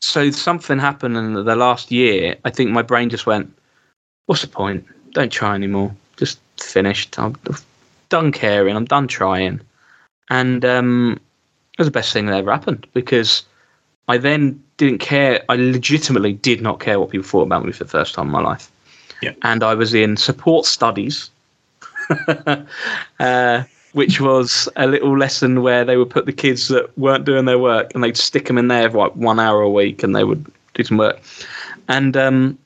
[0.00, 2.34] so something happened in the last year.
[2.44, 3.56] I think my brain just went,
[4.26, 4.84] what's the point?
[5.12, 5.94] Don't try anymore.
[6.16, 7.20] Just finished.
[7.20, 7.36] I'm
[8.08, 8.74] done caring.
[8.74, 9.60] I'm done trying.
[10.28, 11.20] And um,
[11.74, 13.44] it was the best thing that ever happened because
[14.10, 15.40] I then didn't care.
[15.48, 18.32] I legitimately did not care what people thought about me for the first time in
[18.32, 18.68] my life.
[19.22, 19.34] Yeah.
[19.42, 21.30] And I was in support studies,
[23.20, 27.44] uh, which was a little lesson where they would put the kids that weren't doing
[27.44, 30.16] their work and they'd stick them in there for like one hour a week and
[30.16, 30.44] they would
[30.74, 31.20] do some work.
[31.88, 32.58] And um,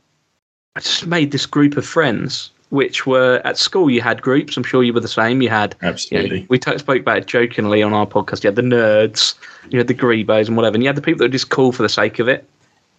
[0.77, 3.89] I just made this group of friends, which were at school.
[3.89, 4.57] You had groups.
[4.57, 5.41] I'm sure you were the same.
[5.41, 6.47] You had you know, Absolutely.
[6.51, 8.43] we t- spoke about it jokingly on our podcast.
[8.43, 9.35] You had the nerds,
[9.71, 11.71] you had the greebos and whatever, and you had the people that were just cool
[11.71, 12.45] for the sake of it.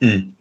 [0.02, 0.32] Mm.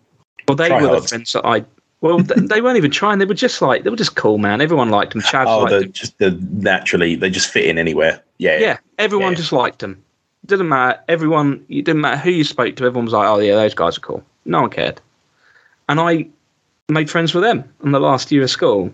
[0.47, 1.65] Well, they were the friends that I.
[2.01, 3.19] Well, th- they weren't even trying.
[3.19, 4.61] They were just like they were just cool, man.
[4.61, 5.23] Everyone liked them.
[5.23, 5.93] Chaz Oh, liked the, them.
[5.93, 8.23] just the naturally they just fit in anywhere.
[8.39, 8.59] Yeah.
[8.59, 9.37] Yeah, everyone Yeah.
[9.39, 10.01] just liked them.
[10.47, 11.01] Didn't matter.
[11.09, 11.65] Everyone.
[11.69, 12.85] It didn't matter who you spoke to.
[12.85, 15.01] Everyone was like, "Oh yeah, those guys are cool." No one cared.
[15.89, 16.27] And I
[16.91, 18.93] made friends with them in the last year of school.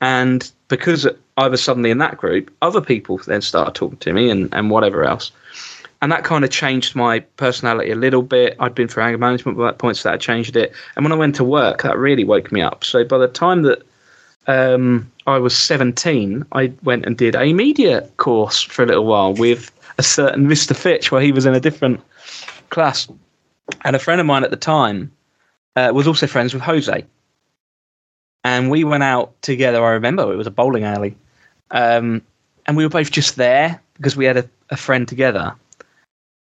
[0.00, 1.06] And because
[1.36, 4.70] I was suddenly in that group, other people then started talking to me and, and
[4.70, 5.32] whatever else.
[6.00, 8.56] And that kind of changed my personality a little bit.
[8.60, 10.72] I'd been for anger management at that point, so that changed it.
[10.94, 12.84] And when I went to work, that really woke me up.
[12.84, 13.82] So by the time that
[14.46, 19.34] um, I was 17, I went and did a media course for a little while
[19.34, 20.76] with a certain Mr.
[20.76, 22.00] Fitch, where he was in a different
[22.70, 23.08] class.
[23.84, 25.10] And a friend of mine at the time
[25.74, 27.04] uh, was also friends with Jose.
[28.44, 29.84] And we went out together.
[29.84, 31.16] I remember it was a bowling alley.
[31.70, 32.22] Um,
[32.66, 35.54] and we were both just there because we had a, a friend together.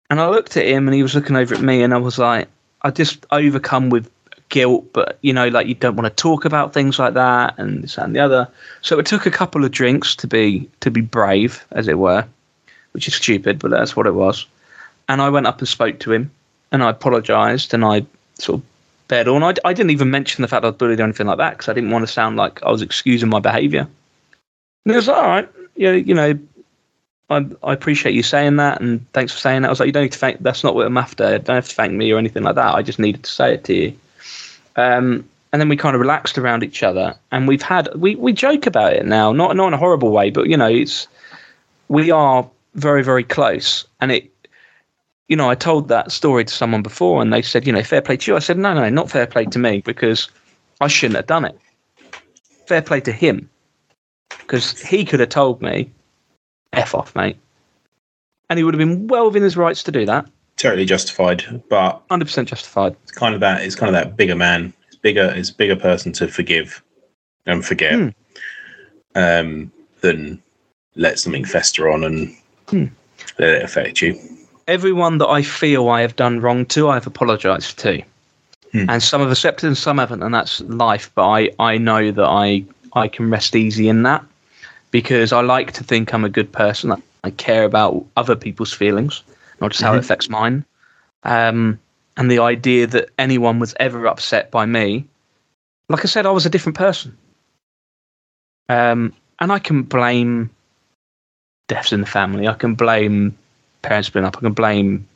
[0.09, 2.17] And I looked at him and he was looking over at me, and I was
[2.17, 2.47] like,
[2.83, 4.09] I just overcome with
[4.49, 7.83] guilt, but you know, like you don't want to talk about things like that and
[7.83, 8.47] this and the other.
[8.81, 12.25] So it took a couple of drinks to be to be brave, as it were,
[12.91, 14.45] which is stupid, but that's what it was.
[15.09, 16.31] And I went up and spoke to him,
[16.71, 18.65] and I apologised, and I sort of
[19.11, 19.35] all.
[19.35, 21.51] And I, I didn't even mention the fact I was bullied or anything like that
[21.51, 23.87] because I didn't want to sound like I was excusing my behaviour.
[24.85, 26.37] And he was like, all right, yeah, you know,
[27.29, 29.67] I, I appreciate you saying that, and thanks for saying that.
[29.67, 30.39] I was like, you don't need to thank.
[30.41, 31.33] That's not what I'm after.
[31.33, 32.75] You don't have to thank me or anything like that.
[32.75, 33.93] I just needed to say it to you.
[34.77, 38.31] Um, and then we kind of relaxed around each other, and we've had we, we
[38.31, 41.07] joke about it now, not not in a horrible way, but you know, it's
[41.89, 44.31] we are very very close, and it
[45.27, 48.01] you know, I told that story to someone before, and they said, you know, fair
[48.01, 48.35] play to you.
[48.35, 50.29] I said, no, no, not fair play to me because
[50.79, 51.59] I shouldn't have done it.
[52.67, 53.49] Fair play to him
[54.39, 55.89] because he could have told me,
[56.73, 57.37] "F off, mate,"
[58.49, 60.25] and he would have been well within his rights to do that.
[60.57, 62.95] Totally justified, but Hundred percent justified.
[63.03, 63.61] it's kind of that.
[63.63, 64.73] It's kind of that bigger man.
[64.87, 65.31] It's bigger.
[65.35, 66.81] It's a bigger person to forgive
[67.45, 68.09] and forget, Hmm.
[69.15, 69.71] um,
[70.01, 70.41] than
[70.95, 72.35] let something fester on and
[72.69, 72.85] Hmm.
[73.39, 74.19] let it affect you.
[74.67, 78.01] Everyone that I feel I have done wrong to, I have apologised to,
[78.73, 78.89] Hmm.
[78.89, 81.09] and some have accepted and some haven't, and that's life.
[81.15, 84.25] But I, I know that I, I can rest easy in that
[84.91, 86.91] because I like to think I'm a good person.
[86.91, 89.23] I, I care about other people's feelings,
[89.61, 89.99] not just how it Mhm.
[90.01, 90.65] affects mine.
[91.23, 91.79] Um,
[92.17, 95.05] and the idea that anyone was ever upset by me,
[95.87, 97.15] like I said, I was a different person.
[98.69, 100.49] Um, and I can blame
[101.69, 102.47] deaths in the family.
[102.47, 103.37] I can blame
[103.81, 104.37] parents splitting up.
[104.37, 105.07] I can blame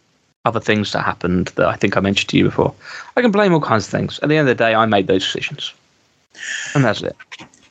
[0.45, 2.73] other things that happened that I think I mentioned to you before.
[3.15, 4.19] I can blame all kinds of things.
[4.23, 5.73] At the end of the day, I made those decisions,
[6.73, 7.15] and that's it.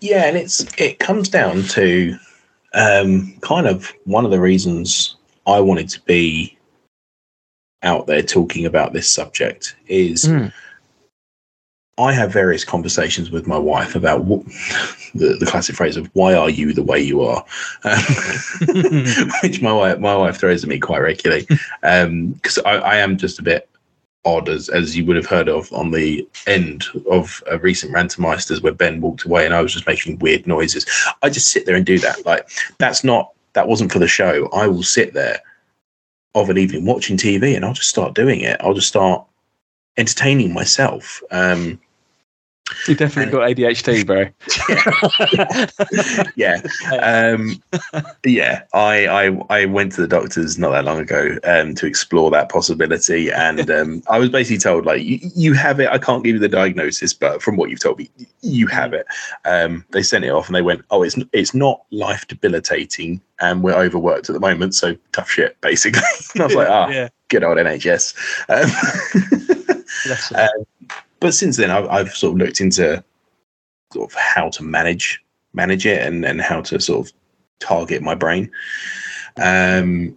[0.00, 2.16] Yeah, and it's it comes down to
[2.74, 5.16] um, kind of one of the reasons
[5.46, 6.56] I wanted to be
[7.82, 10.52] out there talking about this subject is Mm.
[12.00, 14.44] I have various conversations with my wife about what,
[15.14, 17.44] the, the classic phrase of "Why are you the way you are,"
[17.84, 18.02] um,
[19.42, 21.46] which my wife my wife throws at me quite regularly
[21.82, 23.68] because I, I am just a bit
[24.24, 28.62] odd as as you would have heard of on the end of a recent Rantermeisters
[28.62, 30.86] where Ben walked away and I was just making weird noises.
[31.22, 32.24] I just sit there and do that.
[32.24, 32.48] Like
[32.78, 34.48] that's not that wasn't for the show.
[34.52, 35.40] I will sit there
[36.34, 38.56] of an evening watching TV and I'll just start doing it.
[38.60, 39.24] I'll just start
[39.96, 41.22] entertaining myself.
[41.30, 41.80] Um,
[42.86, 44.26] You definitely got ADHD, bro.
[46.36, 46.60] yeah,
[47.02, 47.62] um,
[48.24, 48.62] yeah.
[48.72, 52.48] I, I I went to the doctors not that long ago um, to explore that
[52.48, 55.88] possibility, and um, I was basically told like you, you have it.
[55.90, 58.10] I can't give you the diagnosis, but from what you've told me,
[58.40, 59.06] you have it.
[59.44, 63.62] Um, they sent it off, and they went, "Oh, it's it's not life debilitating, and
[63.62, 66.02] we're overworked at the moment, so tough shit, basically."
[66.34, 67.08] and I was like, "Ah, yeah.
[67.28, 68.14] good old NHS."
[71.20, 73.04] But since then, I've, I've sort of looked into
[73.92, 77.12] sort of how to manage manage it and and how to sort of
[77.60, 78.50] target my brain,
[79.36, 80.16] um,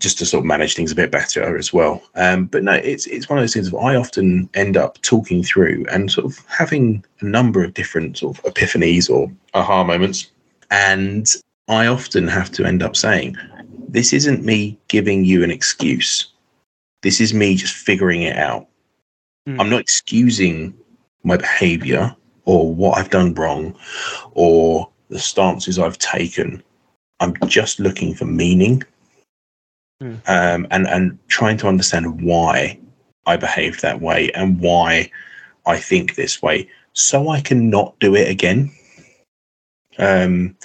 [0.00, 2.02] just to sort of manage things a bit better as well.
[2.16, 3.72] Um, but no, it's it's one of those things.
[3.72, 8.38] I often end up talking through and sort of having a number of different sort
[8.38, 10.30] of epiphanies or aha moments,
[10.70, 11.32] and
[11.68, 13.36] I often have to end up saying,
[13.88, 16.26] "This isn't me giving you an excuse.
[17.02, 18.66] This is me just figuring it out."
[19.50, 19.60] Mm.
[19.60, 20.74] I'm not excusing
[21.22, 23.76] my behavior or what I've done wrong
[24.32, 26.62] or the stances I've taken.
[27.20, 28.82] I'm just looking for meaning
[30.02, 30.16] Mm.
[30.28, 32.78] um, and, and trying to understand why
[33.26, 35.10] I behaved that way and why
[35.66, 38.72] I think this way so I can not do it again.
[39.98, 40.56] Um,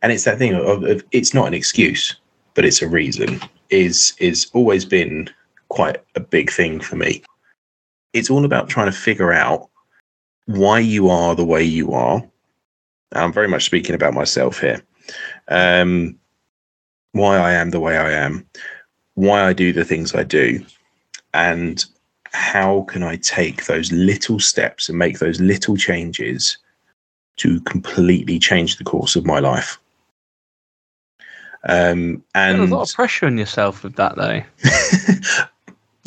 [0.00, 2.14] and it's that thing of, of it's not an excuse,
[2.54, 3.40] but it's a reason.
[3.70, 5.28] Is is always been
[5.68, 7.22] quite a big thing for me
[8.12, 9.68] it's all about trying to figure out
[10.46, 12.22] why you are the way you are.
[13.12, 14.82] I'm very much speaking about myself here.
[15.48, 16.18] Um,
[17.12, 18.46] why I am the way I am,
[19.14, 20.64] why I do the things I do,
[21.34, 21.84] and
[22.32, 26.58] how can I take those little steps and make those little changes
[27.36, 29.78] to completely change the course of my life.
[31.68, 34.42] Um, and a lot of pressure on yourself with that, though.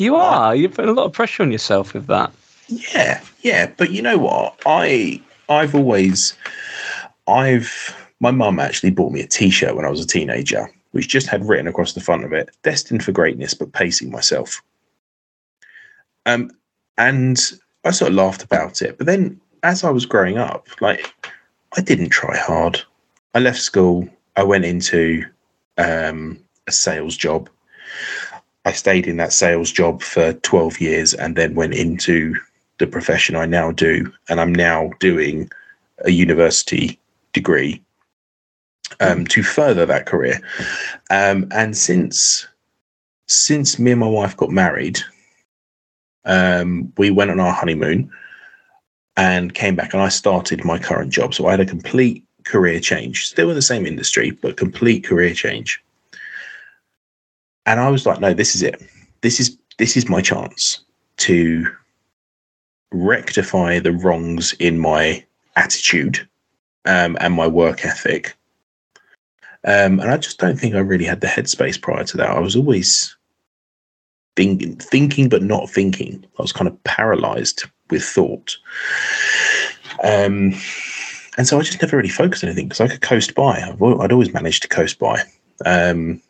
[0.02, 0.56] You are.
[0.56, 2.32] You're putting a lot of pressure on yourself with that.
[2.66, 4.60] Yeah, yeah, but you know what?
[4.66, 6.36] I I've always
[7.28, 11.28] I've my mum actually bought me a t-shirt when I was a teenager, which just
[11.28, 14.60] had written across the front of it, destined for greatness but pacing myself.
[16.26, 16.50] Um
[16.98, 17.38] and
[17.84, 21.14] I sort of laughed about it, but then as I was growing up, like
[21.76, 22.82] I didn't try hard.
[23.36, 25.24] I left school, I went into
[25.78, 27.48] um a sales job.
[28.64, 32.36] I stayed in that sales job for 12 years and then went into
[32.78, 34.12] the profession I now do.
[34.28, 35.50] And I'm now doing
[36.04, 36.98] a university
[37.32, 37.82] degree
[39.00, 40.40] um, to further that career.
[41.10, 42.46] Um, and since
[43.28, 45.00] since me and my wife got married,
[46.24, 48.10] um, we went on our honeymoon
[49.16, 51.32] and came back and I started my current job.
[51.32, 55.34] So I had a complete career change, still in the same industry, but complete career
[55.34, 55.82] change
[57.66, 58.82] and I was like, no, this is it.
[59.20, 60.80] This is this is my chance
[61.18, 61.66] to
[62.92, 65.24] rectify the wrongs in my
[65.56, 66.26] attitude
[66.84, 68.36] um, and my work ethic.
[69.64, 72.30] Um, and I just don't think I really had the headspace prior to that.
[72.30, 73.16] I was always
[74.34, 76.24] thinking, thinking but not thinking.
[76.38, 78.56] I was kind of paralyzed with thought.
[80.02, 80.52] Um,
[81.38, 83.60] and so I just never really focused on anything because I could coast by.
[83.60, 85.22] I've, I'd always managed to coast by.
[85.64, 86.20] Um,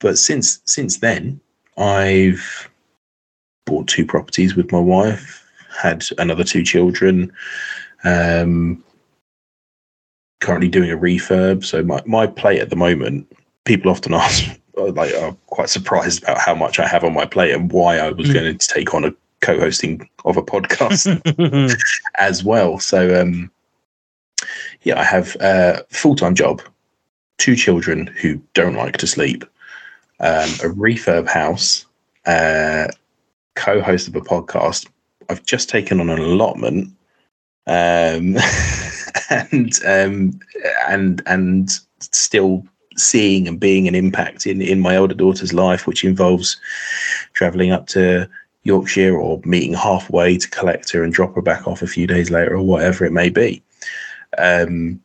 [0.00, 1.40] but since since then,
[1.76, 2.70] I've
[3.66, 5.44] bought two properties with my wife,
[5.80, 7.32] had another two children.
[8.04, 8.84] Um,
[10.44, 11.64] currently doing a refurb.
[11.64, 13.26] So my, my plate at the moment,
[13.64, 14.44] people often ask,
[14.76, 18.10] like, are quite surprised about how much I have on my plate and why I
[18.10, 18.34] was mm.
[18.34, 21.20] going to take on a co-hosting of a podcast
[22.16, 22.78] as well.
[22.78, 23.50] So um,
[24.82, 26.62] yeah, I have a full-time job,
[27.38, 29.44] two children who don't like to sleep,
[30.24, 31.84] um, a refurb house,
[32.24, 32.88] uh,
[33.56, 34.88] co-host of a podcast.
[35.28, 36.88] I've just taken on an allotment,
[37.66, 38.36] um,
[39.30, 40.40] and um,
[40.88, 41.70] and and
[42.00, 42.64] still
[42.96, 46.56] seeing and being an impact in in my older daughter's life, which involves
[47.34, 48.28] traveling up to
[48.62, 52.30] Yorkshire or meeting halfway to collect her and drop her back off a few days
[52.30, 53.62] later or whatever it may be.
[54.38, 55.02] Um,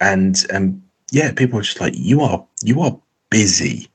[0.00, 0.82] and and
[1.12, 2.98] yeah, people are just like, you are you are
[3.34, 3.88] busy.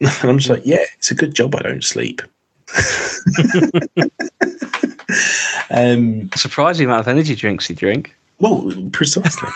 [0.00, 2.22] And I'm just like, yeah, it's a good job I don't sleep.
[5.70, 8.14] um, Surprising amount of energy drinks you drink.
[8.38, 9.48] Well, precisely.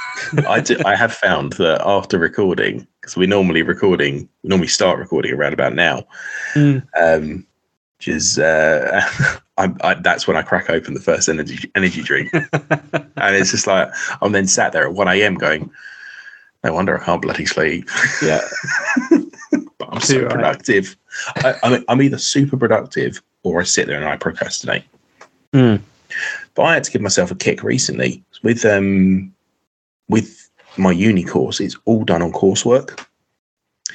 [0.48, 4.98] I do, I have found that after recording, because we normally recording, we normally start
[4.98, 6.06] recording around about now,
[6.54, 6.82] mm.
[6.98, 7.46] um,
[7.98, 9.02] which is uh,
[9.58, 13.66] I, I, that's when I crack open the first energy energy drink, and it's just
[13.66, 15.34] like I'm then sat there at one a.m.
[15.34, 15.70] going,
[16.64, 17.88] no wonder I can't bloody sleep.
[18.22, 18.40] Yeah,
[19.78, 20.30] but I'm so right.
[20.30, 20.96] productive.
[21.36, 24.84] I, I'm, I'm either super productive or I sit there and I procrastinate.
[25.52, 25.80] Mm.
[26.54, 29.34] But I had to give myself a kick recently with um
[30.08, 31.60] with my uni course.
[31.60, 33.04] It's all done on coursework,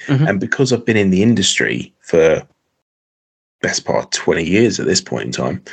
[0.07, 0.27] mm-hmm.
[0.27, 2.45] and because I've been in the industry for
[3.61, 5.63] best part 20 years at this point in time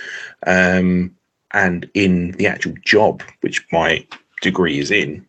[0.46, 1.14] um,
[1.50, 4.06] and in the actual job which my
[4.40, 5.24] degree is in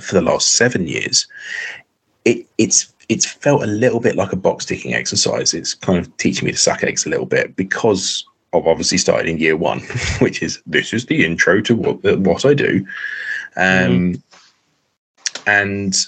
[0.00, 1.26] for the last seven years
[2.24, 6.16] it, it's it's felt a little bit like a box ticking exercise it's kind of
[6.16, 8.24] teaching me to suck eggs a little bit because
[8.54, 9.80] I've obviously started in year one,
[10.18, 12.86] which is this is the intro to what what I do,
[13.56, 15.48] um, mm-hmm.
[15.48, 16.06] and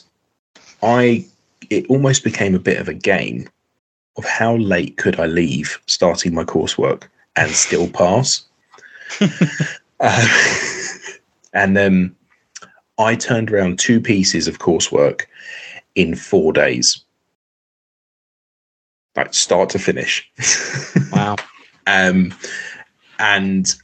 [0.82, 1.26] I
[1.70, 3.48] it almost became a bit of a game
[4.16, 7.04] of how late could I leave starting my coursework
[7.36, 8.44] and still pass.
[10.00, 10.28] uh,
[11.54, 12.14] and then
[12.98, 15.22] I turned around two pieces of coursework
[15.94, 17.04] in four days,
[19.16, 20.30] like start to finish.
[21.12, 21.36] wow.
[21.86, 22.34] Um,
[23.18, 23.74] and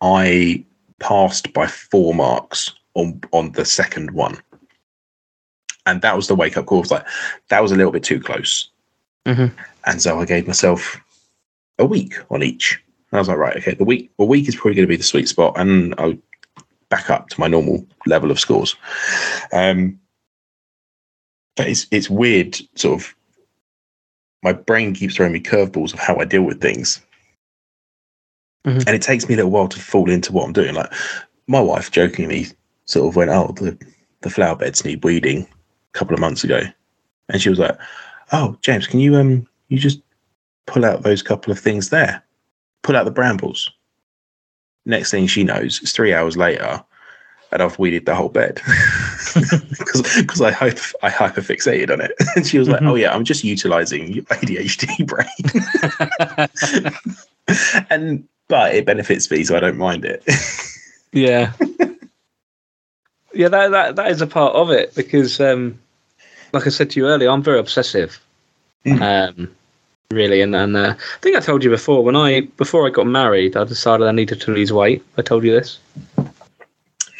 [0.00, 0.64] I
[1.00, 4.38] passed by four marks on on the second one,
[5.86, 6.80] and that was the wake up call.
[6.80, 7.06] was like
[7.48, 8.68] that was a little bit too close,
[9.26, 9.54] mm-hmm.
[9.86, 11.00] and so I gave myself
[11.78, 12.80] a week on each.
[13.10, 14.96] And I was like, right, okay, the week a week is probably going to be
[14.96, 16.16] the sweet spot, and I'll
[16.94, 18.76] back up to my normal level of scores.
[19.52, 19.98] Um,
[21.56, 23.14] but it's it's weird, sort of.
[24.42, 27.00] My brain keeps throwing me curveballs of how I deal with things
[28.66, 28.80] Mm-hmm.
[28.86, 30.74] And it takes me a little while to fall into what I'm doing.
[30.74, 30.92] Like
[31.46, 32.46] my wife jokingly
[32.86, 33.78] sort of went, Oh, the,
[34.22, 36.62] the flower beds need weeding a couple of months ago.
[37.28, 37.76] And she was like,
[38.32, 40.00] Oh, James, can you um you just
[40.66, 42.22] pull out those couple of things there?
[42.82, 43.70] Pull out the brambles.
[44.86, 46.84] Next thing she knows, it's three hours later
[47.54, 48.56] and I've weeded the whole bed
[49.34, 52.12] because I hope I hyper fixated on it.
[52.36, 52.88] And she was like, mm-hmm.
[52.88, 55.28] "Oh yeah, I'm just utilizing your ADHD brain."
[57.90, 60.24] and but it benefits me, so I don't mind it.
[61.12, 61.52] yeah,
[63.32, 65.78] yeah, that, that that is a part of it because, um,
[66.52, 68.20] like I said to you earlier, I'm very obsessive.
[68.84, 69.00] Mm.
[69.00, 69.54] Um,
[70.10, 73.06] really, and and uh, I think I told you before when I before I got
[73.06, 75.04] married, I decided I needed to lose weight.
[75.18, 75.78] I told you this.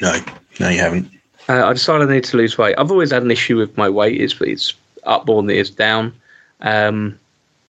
[0.01, 0.19] No,
[0.61, 1.11] no, you haven't.
[1.49, 2.75] Uh, I decided I needed to lose weight.
[2.79, 4.21] I've always had an issue with my weight.
[4.21, 4.75] It's it's
[5.05, 6.13] up more than it is down.
[6.61, 7.19] Um,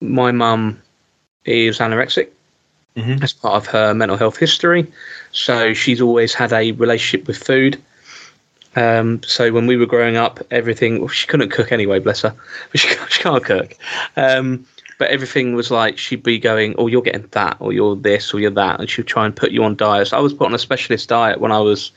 [0.01, 0.81] my mum
[1.45, 2.29] is anorexic,
[2.97, 3.23] mm-hmm.
[3.23, 4.91] as part of her mental health history.
[5.33, 7.81] So she's always had a relationship with food.
[8.75, 12.35] Um, so when we were growing up, everything well, she couldn't cook anyway, bless her,
[12.71, 13.77] but she, she can't cook.
[14.17, 14.67] Um,
[15.03, 18.39] but everything was like she'd be going, "Oh, you're getting that, or you're this, or
[18.39, 20.13] you're that," and she'd try and put you on diets.
[20.13, 21.91] I was put on a specialist diet when I was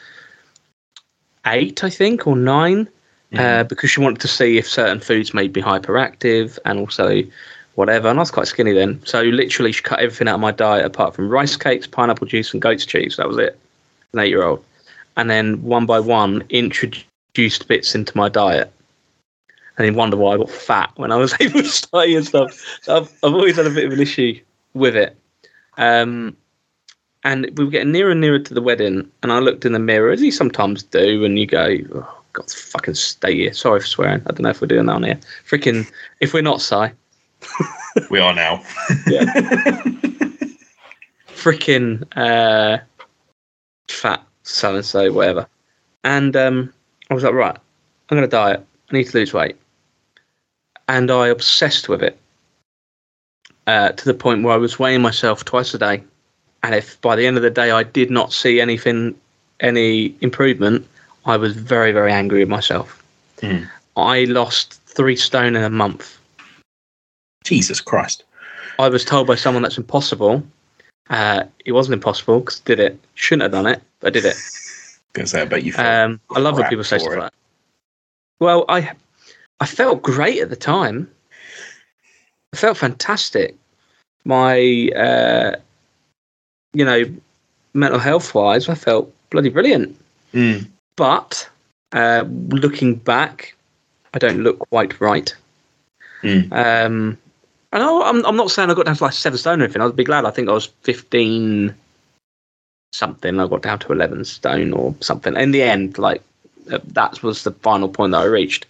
[1.46, 3.38] eight, I think, or 9 mm-hmm.
[3.38, 7.22] uh, because she wanted to see if certain foods made me hyperactive, and also
[7.76, 8.08] whatever.
[8.08, 9.00] And I was quite skinny then.
[9.06, 12.54] So literally, she cut everything out of my diet apart from rice cakes, pineapple juice,
[12.54, 13.18] and goat's cheese.
[13.18, 13.56] That was it.
[14.14, 14.66] An eight year old.
[15.16, 18.74] And then one by one, introduced bits into my diet.
[19.78, 22.80] And then wonder why I got fat when I was able to study and stuff.
[22.82, 24.40] So I've, I've always had a bit of an issue
[24.74, 25.18] with it.
[25.78, 26.36] Um,
[27.24, 29.80] and we were getting nearer and nearer to the wedding, and I looked in the
[29.80, 33.54] mirror, as you sometimes do, and you go, oh, God, fucking stay here.
[33.54, 34.22] Sorry for swearing.
[34.28, 35.20] I don't know if we're doing that on here.
[35.50, 36.88] Freaking, if we're not, Si.
[38.12, 38.64] we are now.
[39.08, 39.26] yeah.
[41.30, 42.78] Freaking uh,
[43.88, 45.48] fat so and so, whatever.
[46.04, 46.74] And um,
[47.10, 47.58] I was like, right,
[48.10, 48.66] I'm going to diet.
[48.92, 49.58] I need to lose weight.
[50.88, 52.18] And I obsessed with it
[53.68, 56.04] uh, to the point where I was weighing myself twice a day
[56.66, 59.14] and if by the end of the day I did not see anything,
[59.60, 60.88] any improvement,
[61.26, 63.04] I was very, very angry with myself.
[63.38, 63.70] Mm.
[63.96, 66.18] I lost three stone in a month.
[67.44, 68.24] Jesus Christ.
[68.80, 70.44] I was told by someone that's impossible.
[71.12, 73.00] Uh, it wasn't impossible because did it.
[73.14, 74.36] Shouldn't have done it, but I did it.
[75.14, 75.74] Gonna say, I bet you.
[75.78, 77.34] Um, I love when people say stuff like that.
[78.40, 78.92] Well, I,
[79.66, 81.10] I felt great at the time.
[82.54, 83.56] I felt fantastic.
[84.24, 85.56] My uh,
[86.74, 87.06] you know,
[87.74, 90.00] mental health wise, I felt bloody brilliant.
[90.36, 90.68] Mm.
[90.96, 91.50] But
[91.94, 93.56] uh, looking back,
[94.14, 95.34] I don't look quite right.
[96.22, 96.52] Mm.
[96.52, 97.18] Um,
[97.74, 99.82] and I, am I'm not saying I got down to like seven stone or anything.
[99.82, 100.26] I'd be glad.
[100.26, 101.74] I think I was 15
[102.94, 103.40] something.
[103.40, 105.36] I got down to 11 stone or something.
[105.36, 106.22] In the end, like
[106.66, 108.66] that was the final point that I reached.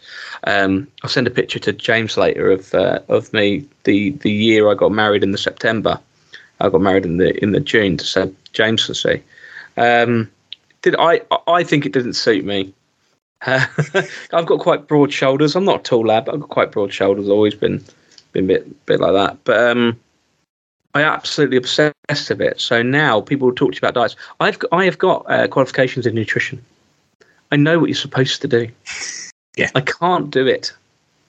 [0.46, 4.70] Um, I'll send a picture to James later of uh, of me the the year
[4.70, 6.00] I got married in the September.
[6.60, 9.22] I got married in the in the June, to so James can see.
[9.78, 10.32] Um,
[10.82, 11.22] did I?
[11.48, 12.74] I think it didn't suit me.
[13.46, 13.66] Uh,
[14.34, 15.56] I've got quite broad shoulders.
[15.56, 17.26] I'm not a tall lad, but I've got quite broad shoulders.
[17.26, 17.84] I've Always been
[18.32, 19.44] been a bit bit like that.
[19.44, 20.00] But um,
[20.94, 22.60] I absolutely obsessed with it.
[22.60, 24.16] So now people talk to you about diets.
[24.40, 26.64] I've I have got uh, qualifications in nutrition.
[27.52, 28.70] I know what you're supposed to do.
[29.58, 29.70] Yeah.
[29.74, 30.74] I can't do it.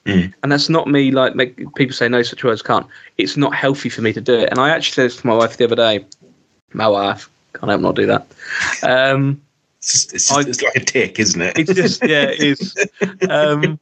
[0.05, 0.33] Mm.
[0.43, 2.85] And that's not me like make people say no such words can't.
[3.17, 4.49] It's not healthy for me to do it.
[4.49, 6.05] And I actually said this to my wife the other day.
[6.73, 8.27] My wife can't help not do that.
[8.83, 9.41] Um,
[9.77, 11.57] it's, just, it's, just, I, it's, like a tick, isn't it?
[11.57, 12.75] It's just yeah, it is.
[13.29, 13.79] Um,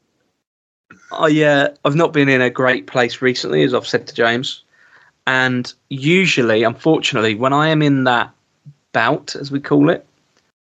[1.12, 4.64] I yeah, I've not been in a great place recently, as I've said to James.
[5.28, 8.32] And usually, unfortunately, when I am in that
[8.92, 10.06] bout, as we call it,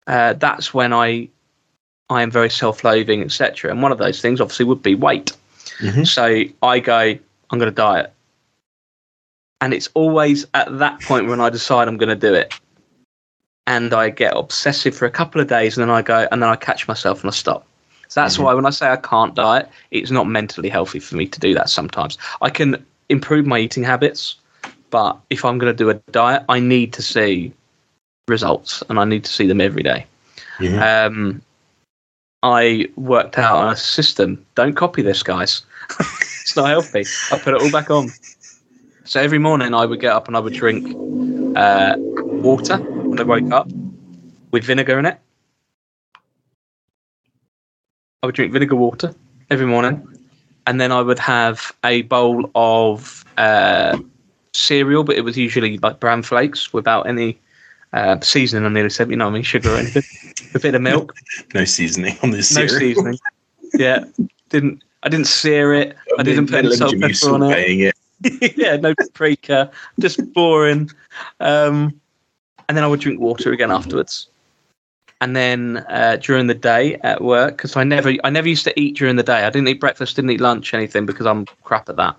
[0.08, 1.30] uh, that's when I
[2.10, 3.72] I am very self-loathing, etc.
[3.72, 5.36] And one of those things, obviously, would be weight.
[5.80, 6.04] Mm-hmm.
[6.04, 7.18] So I go,
[7.50, 8.12] I'm going to diet.
[9.62, 12.54] And it's always at that point when I decide I'm going to do it.
[13.68, 16.50] And I get obsessive for a couple of days and then I go, and then
[16.50, 17.68] I catch myself and I stop.
[18.08, 18.44] So that's mm-hmm.
[18.46, 21.54] why when I say I can't diet, it's not mentally healthy for me to do
[21.54, 22.18] that sometimes.
[22.42, 24.36] I can improve my eating habits,
[24.90, 27.54] but if I'm going to do a diet, I need to see
[28.28, 30.06] results and I need to see them every day.
[30.58, 30.80] Mm-hmm.
[30.80, 31.42] Um,
[32.44, 34.46] I worked out a system.
[34.56, 35.64] Don't copy this, guys.
[36.00, 37.04] it's not healthy.
[37.32, 38.10] I put it all back on.
[39.04, 40.96] So every morning I would get up and I would drink
[41.58, 43.70] uh, water when I woke up
[44.52, 45.20] with vinegar in it.
[48.22, 49.14] I would drink vinegar water
[49.50, 50.08] every morning.
[50.68, 53.98] And then I would have a bowl of uh,
[54.54, 57.40] cereal, but it was usually like bran flakes without any
[57.94, 60.04] uh, seasoning on nearly said, you know what I mean, sugar or anything.
[60.54, 61.16] a bit of milk.
[61.54, 62.56] no seasoning on this.
[62.56, 63.18] No seasoning.
[63.74, 64.06] Yeah,
[64.50, 65.96] didn't I didn't sear it.
[66.18, 67.94] I, I didn't put any salt pepper on it.
[68.22, 68.58] it.
[68.58, 70.90] yeah, no paprika, just boring.
[71.40, 72.00] Um,
[72.68, 74.28] and then I would drink water again afterwards.
[75.22, 78.80] And then uh, during the day at work, because I never, I never used to
[78.80, 79.46] eat during the day.
[79.46, 82.16] I didn't eat breakfast, didn't eat lunch, anything, because I'm crap at that.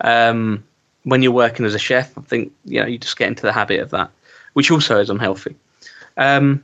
[0.00, 0.64] Um,
[1.04, 3.52] when you're working as a chef, I think you know you just get into the
[3.52, 4.10] habit of that
[4.54, 5.54] which also is unhealthy.
[6.16, 6.62] Um,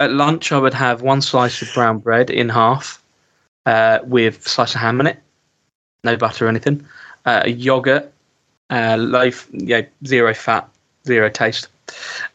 [0.00, 3.02] at lunch, I would have one slice of brown bread in half
[3.66, 5.18] uh, with slice of ham in it,
[6.04, 6.84] no butter or anything,
[7.26, 8.10] uh, a yogurt,
[8.70, 10.68] uh, loaf, yeah, zero fat,
[11.06, 11.68] zero taste,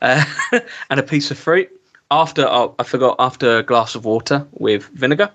[0.02, 0.24] uh,
[0.90, 1.70] and a piece of fruit.
[2.12, 5.32] After oh, I forgot, after a glass of water with vinegar,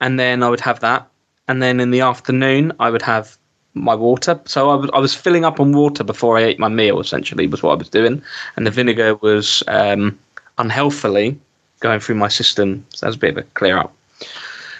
[0.00, 1.06] and then I would have that.
[1.46, 3.36] And then in the afternoon, I would have
[3.74, 4.40] my water.
[4.44, 7.00] So I was, I was filling up on water before I ate my meal.
[7.00, 8.22] Essentially, was what I was doing,
[8.56, 10.18] and the vinegar was um,
[10.58, 11.38] unhealthily
[11.80, 12.84] going through my system.
[12.90, 13.94] So that was a bit of a clear up.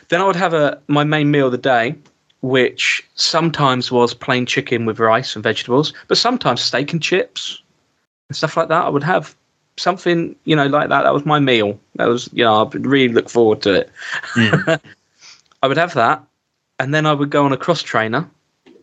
[0.09, 1.95] Then I would have a my main meal of the day,
[2.41, 7.63] which sometimes was plain chicken with rice and vegetables, but sometimes steak and chips
[8.29, 8.85] and stuff like that.
[8.85, 9.35] I would have
[9.77, 11.03] something, you know, like that.
[11.03, 11.79] That was my meal.
[11.97, 13.91] That was, you know, I really look forward to it.
[14.35, 14.81] Mm.
[15.63, 16.23] I would have that,
[16.79, 18.29] and then I would go on a cross trainer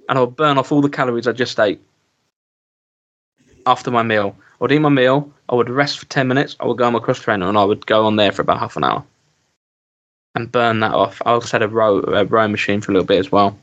[0.10, 1.82] and I would burn off all the calories I just ate
[3.66, 4.36] after my meal.
[4.40, 6.94] I would eat my meal, I would rest for 10 minutes, I would go on
[6.94, 9.04] my cross trainer, and I would go on there for about half an hour.
[10.36, 11.22] and burn that off.
[11.26, 13.58] I also had a row a rowing machine for a little bit as well.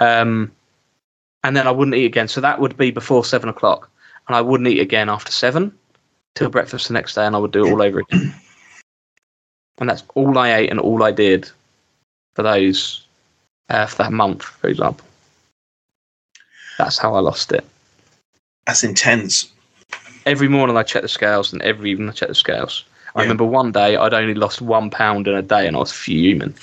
[0.00, 0.50] Um,
[1.44, 2.26] and then I wouldn't eat again.
[2.28, 3.88] So that would be before seven o'clock,
[4.26, 5.76] and I wouldn't eat again after seven
[6.34, 8.34] till breakfast the next day, and I would do it all over again.
[9.78, 11.50] And that's all I ate and all I did
[12.34, 13.06] for those
[13.68, 15.04] uh, for that month, for example.
[16.78, 17.64] That's how I lost it.
[18.66, 19.50] That's intense.
[20.26, 22.84] Every morning I check the scales, and every evening I check the scales.
[23.14, 23.22] I Yeah.
[23.24, 26.54] remember one day I'd only lost one pound in a day, and I was fuming,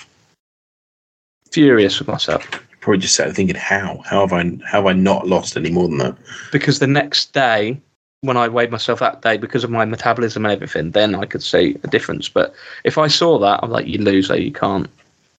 [1.52, 2.48] furious with myself.
[2.82, 4.02] Probably just sat there thinking, how?
[4.06, 6.16] How have I how have I not lost any more than that?
[6.52, 7.80] because the next day
[8.22, 11.42] when I weighed myself that day because of my metabolism and everything, then I could
[11.44, 12.28] see a difference.
[12.28, 12.54] But
[12.84, 14.90] if I saw that, I'm like, you lose, loser, you can't,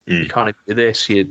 [0.07, 0.31] you Mm.
[0.31, 1.09] can't do this.
[1.09, 1.27] You're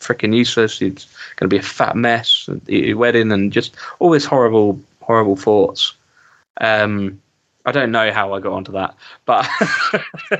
[0.00, 0.82] freaking useless.
[0.82, 4.80] It's going to be a fat mess at your wedding and just all these horrible,
[5.00, 5.94] horrible thoughts.
[6.60, 7.20] Um,
[7.66, 8.94] I don't know how I got onto that,
[9.26, 9.46] but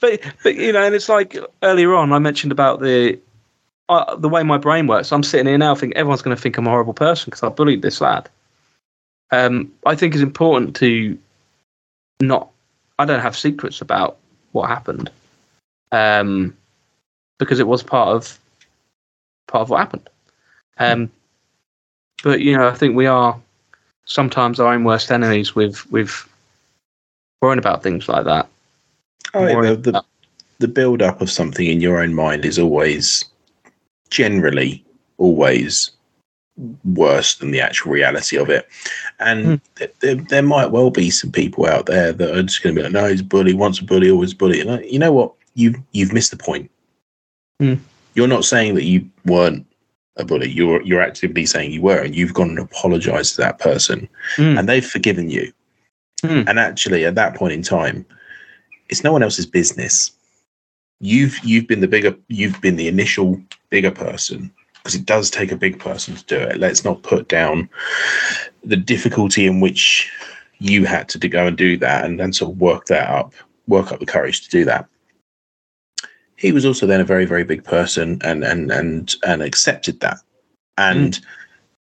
[0.00, 3.18] but but you know, and it's like earlier on I mentioned about the
[3.88, 5.12] uh, the way my brain works.
[5.12, 7.48] I'm sitting here now thinking everyone's going to think I'm a horrible person because I
[7.48, 8.28] bullied this lad.
[9.30, 11.16] Um, I think it's important to
[12.20, 12.50] not.
[12.98, 14.16] I don't have secrets about
[14.52, 15.10] what happened,
[15.92, 16.56] um,
[17.38, 18.38] because it was part of
[19.48, 20.08] part of what happened.
[20.78, 21.10] Um,
[22.22, 23.38] but you know, I think we are
[24.04, 26.28] sometimes our own worst enemies with with
[27.42, 28.48] worrying about things like that.
[29.34, 30.04] Oh, the, the,
[30.58, 33.24] the build up of something in your own mind is always
[34.10, 34.84] generally
[35.18, 35.90] always
[36.84, 38.68] worse than the actual reality of it.
[39.20, 42.74] And th- there, there might well be some people out there that are just going
[42.74, 44.60] to be like, no, he's a bully, once a bully, always a bully.
[44.60, 45.34] And like, you know what?
[45.54, 46.70] You, you've missed the point.
[47.60, 47.74] Hmm.
[48.14, 49.66] You're not saying that you weren't
[50.16, 50.50] a bully.
[50.50, 54.58] You're, you're actively saying you were, and you've gone and apologized to that person, Mm.
[54.58, 55.52] and they've forgiven you.
[56.22, 56.42] Hmm.
[56.48, 58.04] And actually, at that point in time,
[58.88, 60.10] it's no one else's business.
[61.00, 63.40] You've you've been the bigger, you've been the initial
[63.70, 66.58] bigger person because it does take a big person to do it.
[66.58, 67.68] Let's not put down
[68.64, 70.10] the difficulty in which
[70.58, 73.32] you had to go and do that and then sort of work that up,
[73.68, 74.88] work up the courage to do that.
[76.38, 80.18] He was also then a very, very big person and and and and accepted that.
[80.76, 81.18] And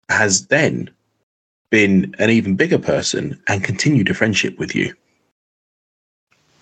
[0.09, 0.90] has then
[1.70, 4.94] been an even bigger person and continued a friendship with you.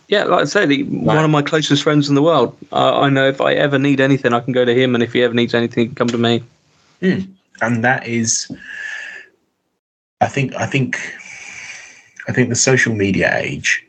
[0.09, 2.57] Yeah, like I said, he, one of my closest friends in the world.
[2.73, 5.13] Uh, I know if I ever need anything, I can go to him, and if
[5.13, 6.43] he ever needs anything, he can come to me.
[7.61, 8.51] and that is
[10.21, 10.99] i think i think
[12.29, 13.86] i think the social media age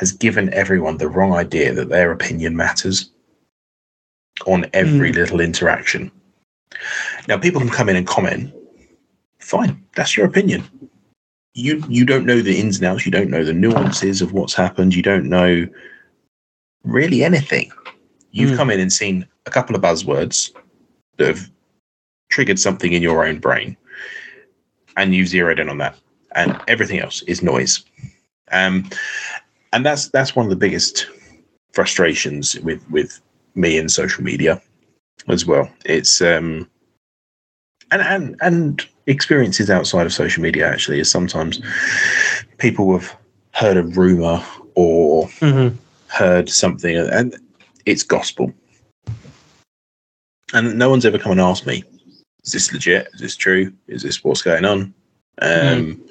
[0.00, 3.10] has given everyone the wrong idea that their opinion matters
[4.46, 6.10] on every little interaction.
[7.28, 8.52] Now people can come in and comment.
[9.40, 10.64] Fine that's your opinion.
[11.52, 14.54] You you don't know the ins and outs you don't know the nuances of what's
[14.54, 15.66] happened you don't know
[16.84, 17.70] really anything.
[18.32, 18.56] You've Mm.
[18.56, 20.50] come in and seen a couple of buzzwords
[21.18, 21.50] that have
[22.30, 23.76] triggered something in your own brain
[24.96, 25.96] and you've zeroed in on that
[26.36, 27.84] and everything else is noise.
[28.52, 28.88] Um
[29.72, 31.06] and that's that's one of the biggest
[31.72, 33.20] frustrations with with
[33.54, 34.60] me in social media
[35.28, 36.68] as well it's um
[37.90, 41.60] and and and experiences outside of social media actually is sometimes
[42.58, 43.16] people have
[43.52, 44.42] heard a rumor
[44.74, 45.76] or Mm-hmm.
[46.08, 47.36] heard something and
[47.86, 48.52] it's gospel.
[50.52, 51.84] And no one's ever come and asked me,
[52.44, 53.08] is this legit?
[53.14, 53.72] Is this true?
[53.86, 54.94] Is this what's going on?
[55.42, 56.02] Um,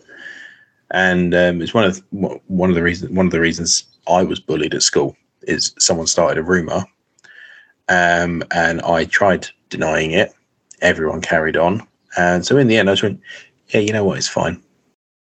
[0.92, 2.02] And um, it's one of
[2.48, 6.08] one of the reasons one of the reasons I was bullied at school is someone
[6.08, 6.84] started a rumor,
[7.90, 10.34] um, and I tried denying it.
[10.82, 11.86] Everyone carried on,
[12.18, 13.22] and so in the end, I just went,
[13.70, 14.18] "Yeah, you know what?
[14.18, 14.62] It's fine.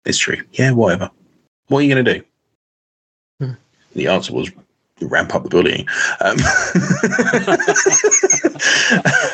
[0.04, 0.42] It's true.
[0.52, 1.10] Yeah, whatever.
[1.68, 2.24] What are you going to do?"
[3.38, 3.52] Hmm.
[3.94, 4.50] The answer was
[5.00, 5.86] ramp up the bullying.
[6.20, 6.36] Um,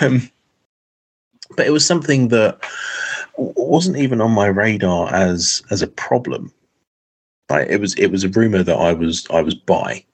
[0.23, 0.31] um,
[1.57, 2.59] but it was something that
[3.39, 6.53] wasn't even on my radar as as a problem.
[7.49, 10.05] Like it was, it was a rumor that I was I was by,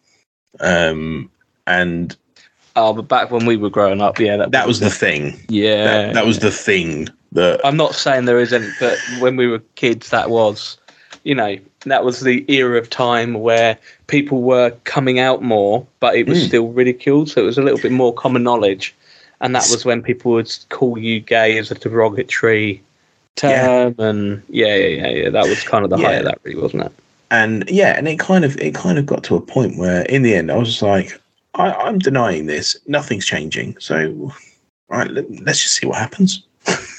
[0.60, 1.30] um,
[1.66, 2.16] and
[2.76, 5.38] Oh, but back when we were growing up, yeah, that, that was the thing.
[5.48, 9.46] yeah, That, that was the thing that I'm not saying there isn't, but when we
[9.46, 10.76] were kids, that was,
[11.22, 11.56] you know,
[11.86, 16.38] that was the era of time where people were coming out more, but it was
[16.38, 16.48] Mm.
[16.48, 17.30] still ridiculed.
[17.30, 18.94] So it was a little bit more common knowledge.
[19.40, 22.82] And that was when people would call you gay as a derogatory
[23.36, 23.94] term.
[23.98, 25.30] And yeah, yeah, yeah, yeah.
[25.30, 26.92] That was kind of the height of that, really, wasn't it?
[27.34, 30.22] and yeah, and it kind of it kind of got to a point where in
[30.22, 31.20] the end I was just like,
[31.54, 32.76] I, I'm denying this.
[32.86, 33.76] Nothing's changing.
[33.80, 34.32] So,
[34.88, 36.46] right, let, let's just see what happens.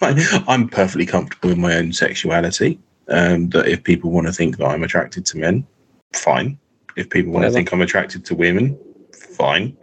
[0.00, 0.16] Like,
[0.48, 2.78] I'm perfectly comfortable with my own sexuality.
[3.08, 5.66] Um, that if people want to think that I'm attracted to men,
[6.14, 6.58] fine.
[6.96, 8.78] If people want to think I'm attracted to women,
[9.12, 9.76] fine.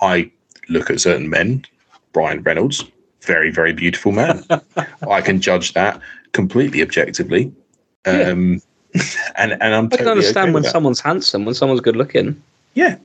[0.00, 0.30] I
[0.68, 1.64] look at certain men,
[2.14, 2.84] Ryan Reynolds,
[3.22, 4.44] very, very beautiful man.
[5.08, 6.00] I can judge that
[6.32, 7.52] completely objectively.
[8.04, 8.60] Um,
[9.36, 12.42] and and I'm I can totally understand okay when someone's handsome, when someone's good looking.
[12.74, 12.96] Yeah.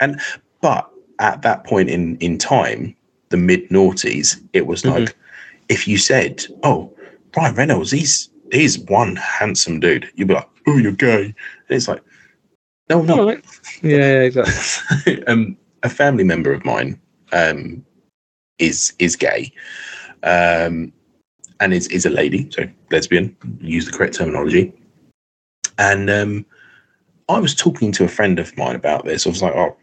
[0.00, 0.20] And
[0.60, 2.94] but at that point in in time,
[3.30, 4.90] the mid noughties, it was Mhm.
[4.90, 5.16] like
[5.68, 6.92] if you said, "Oh,
[7.36, 11.88] Ryan Reynolds, he's he's one handsome dude," you'd be like, "Oh, you're gay." And it's
[11.88, 12.02] like,
[12.90, 13.00] no.
[13.08, 13.44] All right.
[13.82, 15.24] Yeah, yeah, exactly.
[15.26, 17.00] um, a family member of mine
[17.32, 17.84] um,
[18.58, 19.52] is is gay,
[20.22, 20.92] um,
[21.60, 23.36] and is is a lady, so lesbian.
[23.60, 24.72] Use the correct terminology.
[25.78, 26.46] And um,
[27.28, 29.26] I was talking to a friend of mine about this.
[29.26, 29.76] I was like, "Oh,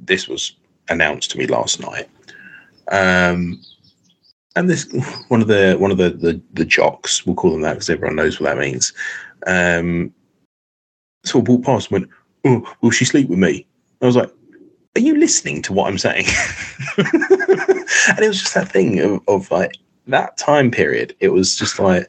[0.00, 0.56] this was
[0.88, 2.08] announced to me last night."
[2.90, 3.60] Um,
[4.54, 4.86] and this
[5.28, 8.16] one of the one of the the, the jocks, we'll call them that because everyone
[8.16, 8.92] knows what that means.
[9.46, 10.12] Um,
[11.24, 12.12] sort of walked past and went,
[12.44, 13.66] "Oh, will she sleep with me?"
[14.00, 14.30] I was like,
[14.96, 16.26] "Are you listening to what I'm saying?"
[18.08, 19.76] and it was just that thing of, of like
[20.06, 21.14] that time period.
[21.20, 22.06] It was just like,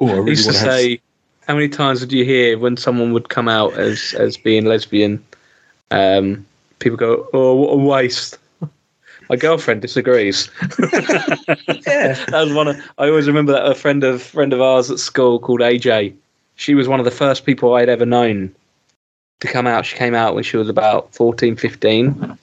[0.00, 1.00] "Oh, I really used to to have." say,
[1.46, 5.24] how many times did you hear when someone would come out as as being lesbian?
[5.90, 6.46] Um,
[6.78, 8.38] people go, "Oh, what a waste."
[9.28, 10.50] My girlfriend disagrees.
[11.86, 12.76] yeah, that was one of.
[12.98, 16.14] I always remember that a friend of friend of ours at school called AJ.
[16.56, 18.54] She was one of the first people I'd ever known
[19.40, 19.86] to come out.
[19.86, 22.38] She came out when she was about 14, 15.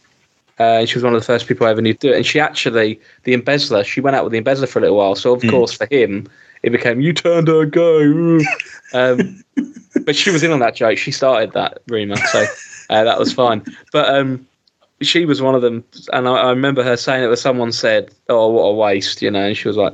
[0.59, 2.17] Uh, and she was one of the first people I ever knew to do it.
[2.17, 5.13] And she actually, the embezzler, she went out with the embezzler for a little while.
[5.15, 5.51] So, of Mm.
[5.51, 6.27] course, for him,
[6.63, 8.45] it became, you turned her gay.
[8.93, 9.43] Um,
[10.05, 10.97] but she was in on that joke.
[10.97, 12.15] She started that rumor.
[12.15, 12.45] So
[12.89, 13.61] uh, that was fine.
[13.91, 14.47] But um,
[15.01, 15.83] she was one of them.
[16.13, 19.29] And I, I remember her saying it was someone said, oh, what a waste, you
[19.29, 19.43] know.
[19.47, 19.93] And she was like,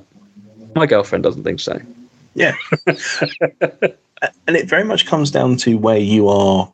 [0.75, 1.81] my girlfriend doesn't think so.
[2.35, 2.53] yeah.
[4.47, 6.71] and it very much comes down to where you are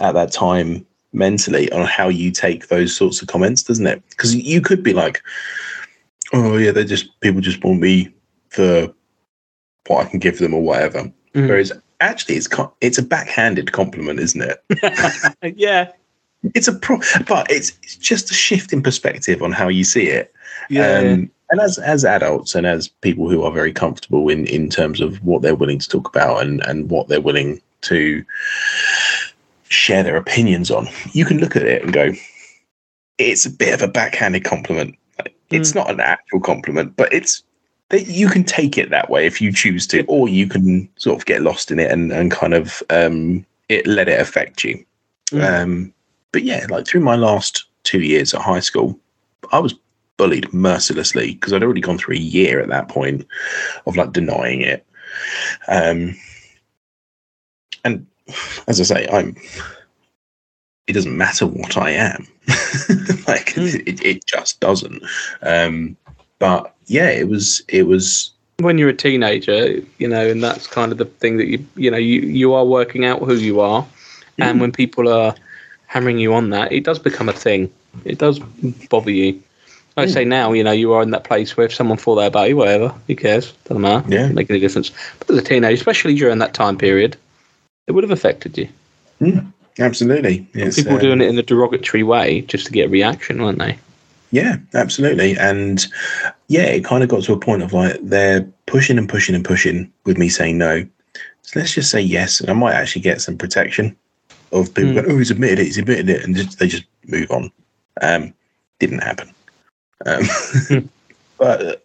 [0.00, 4.02] at that time mentally on how you take those sorts of comments, doesn't it?
[4.10, 5.22] Because you could be like,
[6.32, 8.08] "Oh yeah, they're just people just want me
[8.48, 8.92] for
[9.86, 11.48] what I can give them or whatever." Mhm.
[11.48, 12.48] Whereas actually, it's
[12.80, 14.64] it's a backhanded compliment, isn't it?
[15.56, 15.90] yeah.
[16.54, 16.98] It's a pro,
[17.28, 20.32] but it's, it's just a shift in perspective on how you see it.
[20.70, 20.98] Yeah.
[20.98, 25.00] Um, and as as adults and as people who are very comfortable in in terms
[25.00, 28.24] of what they're willing to talk about and and what they're willing to
[29.70, 32.12] share their opinions on, you can look at it and go,
[33.18, 34.96] it's a bit of a backhanded compliment.
[35.50, 37.42] It's not an actual compliment, but it's
[37.88, 41.18] that you can take it that way if you choose to, or you can sort
[41.18, 44.84] of get lost in it and and kind of um it let it affect you.
[45.32, 45.62] Mm.
[45.62, 45.94] Um,
[46.32, 48.98] but yeah, like through my last two years at high school,
[49.52, 49.74] I was
[50.16, 53.26] bullied mercilessly because I'd already gone through a year at that point
[53.86, 54.86] of like denying it.
[55.66, 56.16] Um,
[57.84, 58.06] and
[58.66, 59.36] as I say, I'm.
[60.86, 62.26] It doesn't matter what I am,
[63.28, 63.86] like Mm.
[63.86, 65.02] it, it just doesn't.
[65.42, 65.96] Um,
[66.40, 70.90] but yeah, it was it was when you're a teenager, you know, and that's kind
[70.90, 73.86] of the thing that you you know you you are working out who you are,
[74.38, 74.60] and Mm.
[74.62, 75.34] when people are
[75.86, 77.70] hammering you on that, it does become a thing.
[78.04, 78.40] It does
[78.88, 79.40] bother you.
[79.96, 80.12] I Mm.
[80.12, 82.48] say now, you know, you are in that place where if someone fall there about
[82.48, 83.52] you, whatever, who cares?
[83.64, 84.04] Doesn't matter.
[84.08, 84.18] Yeah.
[84.22, 84.90] Doesn't make any difference.
[85.20, 87.16] But as a teenager, especially during that time period,
[87.90, 88.68] it would have affected you.
[89.80, 93.42] absolutely it's, People um, doing it in a derogatory way just to get a reaction,
[93.42, 93.76] weren't they?
[94.30, 95.36] Yeah, absolutely.
[95.36, 95.84] And
[96.46, 99.44] yeah, it kind of got to a point of like they're pushing and pushing and
[99.44, 100.86] pushing with me saying no.
[101.42, 103.96] So let's just say yes, and I might actually get some protection
[104.52, 104.94] of people Mm.
[104.94, 105.64] going, "Oh, he's admitted it.
[105.64, 107.50] He's admitted it," and just, they just move on.
[108.02, 108.32] Um,
[108.78, 109.34] didn't happen.
[110.06, 110.28] Um,
[111.38, 111.76] but uh,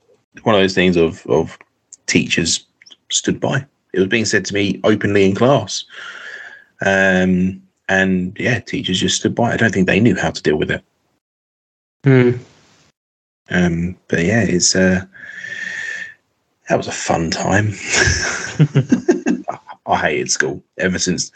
[0.43, 1.57] one of those things of of
[2.05, 2.63] teachers
[3.09, 3.65] stood by.
[3.95, 5.85] It was being said to me openly in class.
[6.85, 9.53] Um, and yeah, teachers just stood by.
[9.53, 10.83] I don't think they knew how to deal with it.
[12.03, 12.31] Hmm.
[13.49, 15.05] Um, but yeah, it's uh,
[16.67, 17.73] that was a fun time.
[19.87, 21.31] I, hated school ever since.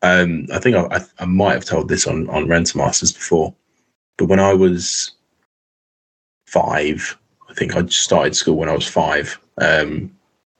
[0.00, 3.54] Um, I think I, I, I might have told this on on Rantermeisters before,
[4.16, 5.12] but when I was
[6.46, 7.16] five,
[7.50, 9.38] I think I started school when I was five.
[9.58, 10.10] Um,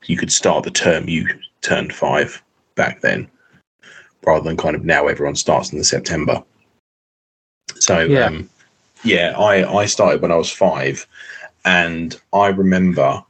[0.05, 1.27] you could start the term you
[1.61, 2.43] turned five
[2.75, 3.29] back then,
[4.25, 6.43] rather than kind of now everyone starts in the September.
[7.77, 8.27] So Yeah.
[8.27, 8.49] um,
[9.05, 11.07] yeah, I I started when I was five,
[11.65, 13.23] and I remember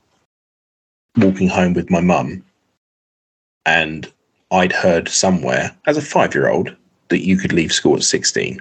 [1.16, 2.44] walking home with my mum,
[3.66, 4.10] and
[4.50, 6.76] I'd heard somewhere as a five year old
[7.08, 8.60] that you could leave school at sixteen.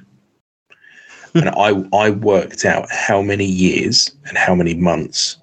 [1.34, 5.38] and I I worked out how many years and how many months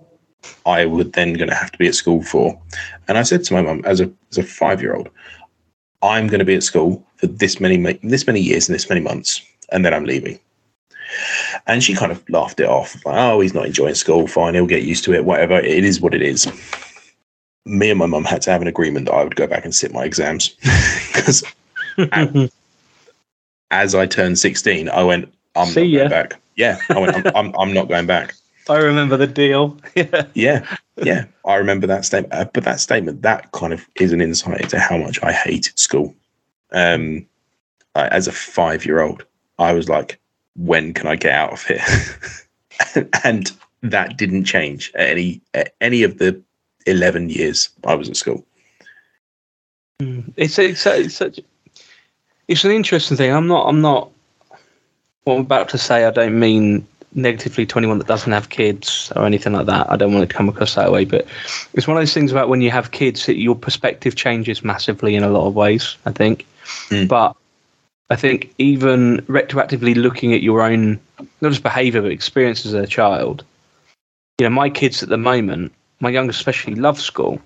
[0.66, 2.61] I would then going to have to be at school for.
[3.07, 5.09] And I said to my mum, as a as a five year old,
[6.03, 9.01] I'm going to be at school for this many this many years and this many
[9.01, 10.38] months, and then I'm leaving.
[11.66, 12.94] And she kind of laughed it off.
[13.07, 14.26] Like, oh, he's not enjoying school.
[14.26, 15.24] Fine, he'll get used to it.
[15.24, 15.59] Whatever.
[15.59, 16.46] It is what it is.
[17.64, 19.74] Me and my mum had to have an agreement that I would go back and
[19.74, 20.51] sit my exams
[21.12, 21.44] because
[23.70, 25.99] as I turned 16, I went, I'm See not ya.
[25.99, 26.40] going back.
[26.57, 28.34] Yeah, I went, I'm, I'm, I'm not going back.
[28.69, 29.77] I remember the deal.
[29.95, 30.27] yeah.
[30.35, 32.35] Yeah, yeah, I remember that statement.
[32.35, 35.79] Uh, but that statement, that kind of is an insight into how much I hated
[35.79, 36.14] school.
[36.73, 37.27] Um,
[37.95, 39.25] I, as a five-year-old,
[39.59, 40.19] I was like,
[40.57, 43.51] "When can I get out of here?" and
[43.83, 46.41] that didn't change at any at any of the
[46.87, 48.45] eleven years I was at school.
[50.37, 51.41] It's it's it's such
[52.49, 53.33] it's an interesting thing.
[53.33, 54.11] I'm not I'm not
[55.25, 56.05] what I'm about to say.
[56.05, 56.87] I don't mean
[57.19, 59.91] negatively to anyone that doesn't have kids or anything like that.
[59.91, 61.05] I don't want it to come across that way.
[61.05, 61.27] But
[61.75, 65.14] it's one of those things about when you have kids, that your perspective changes massively
[65.14, 65.97] in a lot of ways.
[66.07, 66.47] I think,
[66.91, 67.09] Mm.
[67.09, 67.35] but
[68.11, 71.01] I think even retroactively looking at your own
[71.41, 73.45] not just behaviour but experiences as a child.
[74.39, 77.41] You know, my kids at the moment, my youngest especially, love school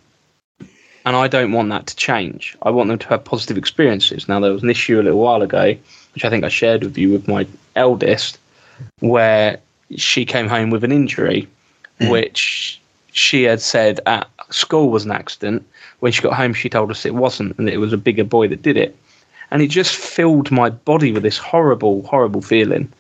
[1.05, 2.57] and I don't want that to change.
[2.63, 4.29] I want them to have positive experiences.
[4.29, 5.75] Now, there was an issue a little while ago,
[6.15, 8.39] which I think I shared with you with my eldest,
[9.01, 9.59] where
[9.97, 11.49] she came home with an injury,
[12.01, 12.11] Mm.
[12.11, 12.81] which
[13.13, 15.65] she had said at school was an accident.
[16.01, 18.49] When she got home, she told us it wasn't, and it was a bigger boy
[18.49, 18.97] that did it.
[19.51, 22.91] And it just filled my body with this horrible, horrible feeling,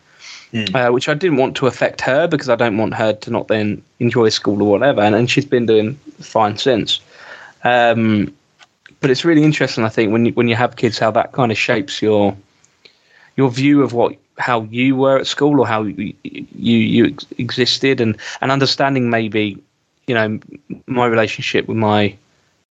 [0.52, 0.74] Mm.
[0.74, 3.48] uh, which I didn't want to affect her because I don't want her to not
[3.48, 5.00] then enjoy school or whatever.
[5.00, 7.00] And, and she's been doing fine since.
[7.64, 8.32] Um,
[9.00, 11.50] but it's really interesting, I think, when you, when you have kids, how that kind
[11.50, 12.36] of shapes your
[13.36, 17.26] your view of what how you were at school or how you you, you ex-
[17.38, 19.56] existed, and and understanding maybe,
[20.06, 20.38] you know,
[20.86, 22.16] my relationship with my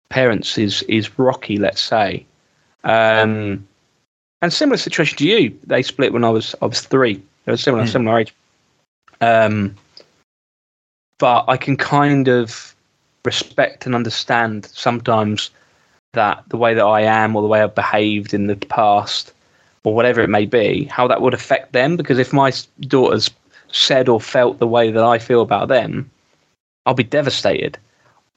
[0.10, 2.26] parents is is rocky, let's say,
[2.84, 3.66] um,
[4.42, 5.58] and similar situation to you.
[5.66, 7.16] They split when I was I was three.
[7.46, 7.90] They were similar Hmm.
[7.90, 8.34] similar age.
[9.22, 9.76] Um,
[11.18, 12.76] but I can kind of
[13.26, 15.50] respect and understand sometimes
[16.14, 19.34] that the way that I am or the way I've behaved in the past
[19.86, 21.98] or whatever it may be, how that would affect them.
[21.98, 23.30] Because if my daughters
[23.72, 26.10] said or felt the way that I feel about them,
[26.86, 27.78] I'll be devastated.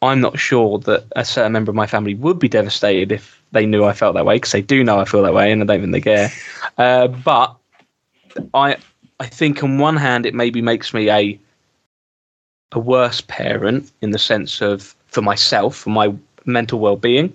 [0.01, 3.67] I'm not sure that a certain member of my family would be devastated if they
[3.67, 5.67] knew I felt that way, because they do know I feel that way, and I
[5.67, 6.31] don't think they care.
[6.77, 7.57] Uh, but
[8.55, 8.77] I,
[9.19, 11.41] I think on one hand, it maybe makes me a
[12.73, 17.35] a worse parent in the sense of for myself, for my mental well-being.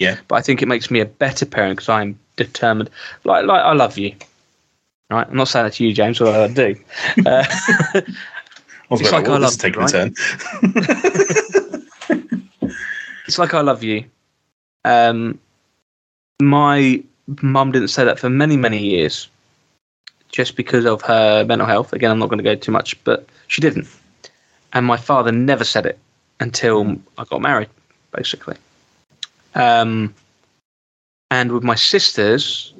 [0.00, 0.18] Yeah.
[0.28, 2.90] But I think it makes me a better parent because I'm determined.
[3.24, 4.14] Like, like I love you.
[5.10, 5.28] Right.
[5.28, 6.74] I'm not saying that to you, James, although I do.
[7.26, 8.02] Uh, I
[8.92, 10.14] It's like, like I love you, turn.
[13.26, 14.04] it's like I love you.
[14.84, 15.38] Um,
[16.40, 17.00] my
[17.42, 19.28] mum didn't say that for many, many years,
[20.32, 21.92] just because of her mental health.
[21.92, 23.86] Again, I'm not going to go too much, but she didn't.
[24.72, 25.98] And my father never said it
[26.40, 27.68] until I got married,
[28.12, 28.56] basically.
[29.54, 30.14] Um,
[31.30, 32.72] and with my sisters,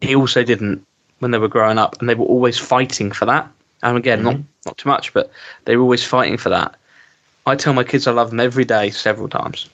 [0.00, 0.84] he also didn't
[1.20, 3.48] when they were growing up, and they were always fighting for that.
[3.82, 4.36] And again, not
[4.66, 5.30] not too much, but
[5.64, 6.74] they were always fighting for that.
[7.46, 9.68] I tell my kids I love them every day, several times.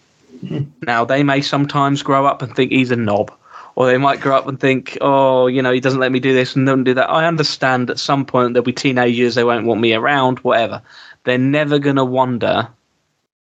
[0.87, 3.33] Now they may sometimes grow up and think he's a knob,
[3.77, 6.35] or they might grow up and think, oh, you know, he doesn't let me do
[6.35, 7.11] this and doesn't do that.
[7.11, 10.83] I understand at some point there'll be teenagers they won't want me around, whatever.
[11.25, 12.69] They're never gonna wonder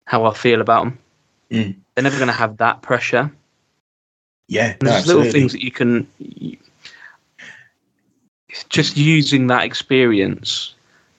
[0.06, 0.98] how I feel about them.
[1.50, 1.76] Mm.
[1.96, 3.32] They're never gonna have that pressure.
[4.48, 6.06] Yeah, And no, there's little things that you can
[8.68, 10.74] just using that experience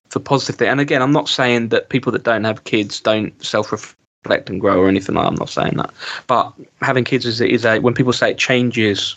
[0.09, 0.69] for positive thing.
[0.69, 4.79] And again, I'm not saying that people that don't have kids don't self-reflect and grow
[4.79, 5.25] or anything like.
[5.25, 5.29] that.
[5.29, 5.91] I'm not saying that.
[6.27, 9.15] But having kids is is a when people say it changes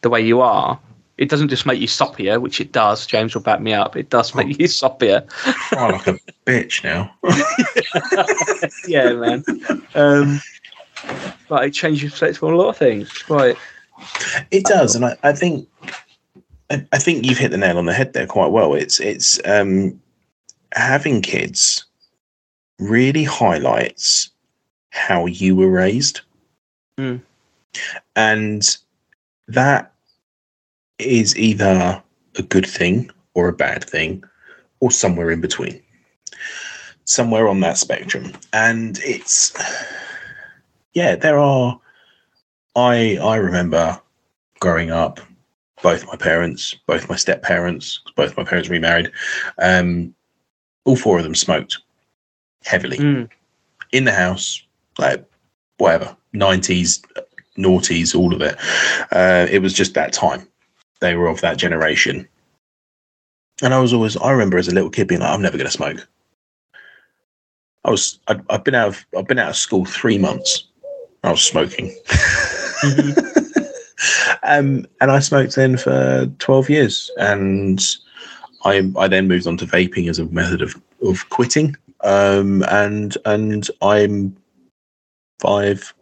[0.00, 0.78] the way you are.
[1.18, 3.06] It doesn't just make you soppier, which it does.
[3.06, 3.96] James will back me up.
[3.96, 5.28] It does make you soppier.
[5.28, 7.14] Cry like a bitch now.
[8.88, 9.44] yeah, man.
[9.94, 10.40] Um,
[11.48, 13.28] but it changes your perspective on a lot of things.
[13.28, 13.56] Right.
[14.50, 15.68] It does, and I, I think
[16.70, 18.74] I, I think you've hit the nail on the head there quite well.
[18.74, 20.00] It's it's um,
[20.74, 21.84] having kids
[22.78, 24.30] really highlights
[24.90, 26.20] how you were raised,
[26.98, 27.20] Mm.
[28.16, 28.76] and
[29.48, 29.92] that
[30.98, 32.02] is either
[32.36, 34.22] a good thing or a bad thing,
[34.80, 35.80] or somewhere in between,
[37.04, 38.32] somewhere on that spectrum.
[38.52, 39.52] And it's
[40.94, 41.78] yeah, there are.
[42.76, 44.00] I I remember
[44.60, 45.20] growing up,
[45.82, 49.10] both my parents, both my step parents, both my parents remarried,
[49.58, 50.14] um,
[50.84, 51.78] all four of them smoked
[52.64, 53.28] heavily Mm.
[53.92, 54.62] in the house,
[54.98, 55.24] like
[55.78, 57.02] whatever, nineties,
[57.58, 58.56] noughties, all of it.
[59.12, 60.46] Uh, it was just that time.
[61.00, 62.26] They were of that generation.
[63.62, 65.70] and I was always I remember as a little kid being like, I'm never going
[65.70, 66.06] to smoke.
[67.84, 70.68] I was i have been out of I've been out of school three months.
[71.22, 71.94] I was smoking.
[72.82, 73.62] Mm-hmm.
[74.42, 77.80] um, and I smoked then for twelve years, and
[78.64, 81.76] I I then moved on to vaping as a method of of quitting.
[82.00, 84.36] Um, and and I'm
[85.40, 85.94] five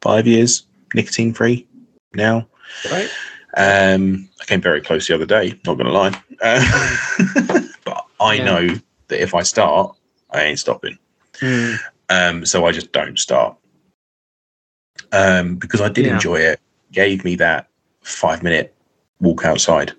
[0.00, 1.66] five years nicotine free
[2.14, 2.46] now.
[2.90, 3.10] Right.
[3.56, 5.60] Um, I came very close the other day.
[5.64, 8.44] Not going to lie, uh, but I Yeah.
[8.44, 8.68] know
[9.08, 9.96] that if I start,
[10.30, 10.98] I ain't stopping.
[11.40, 11.78] Mm.
[12.08, 13.56] Um, so I just don't start.
[15.12, 16.14] Um, because I did Yeah.
[16.14, 16.60] enjoy it.
[16.92, 17.68] Gave me that
[18.02, 18.74] five minute
[19.20, 19.92] walk outside,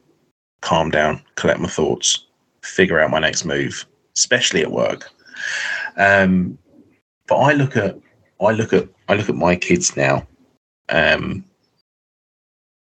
[0.62, 2.26] calm down, collect my thoughts,
[2.62, 3.86] figure out my next move,
[4.16, 5.10] especially at work.
[5.98, 6.58] Um,
[7.28, 7.98] but I look at
[8.42, 10.28] I look at I look at my kids now,
[10.90, 11.44] um,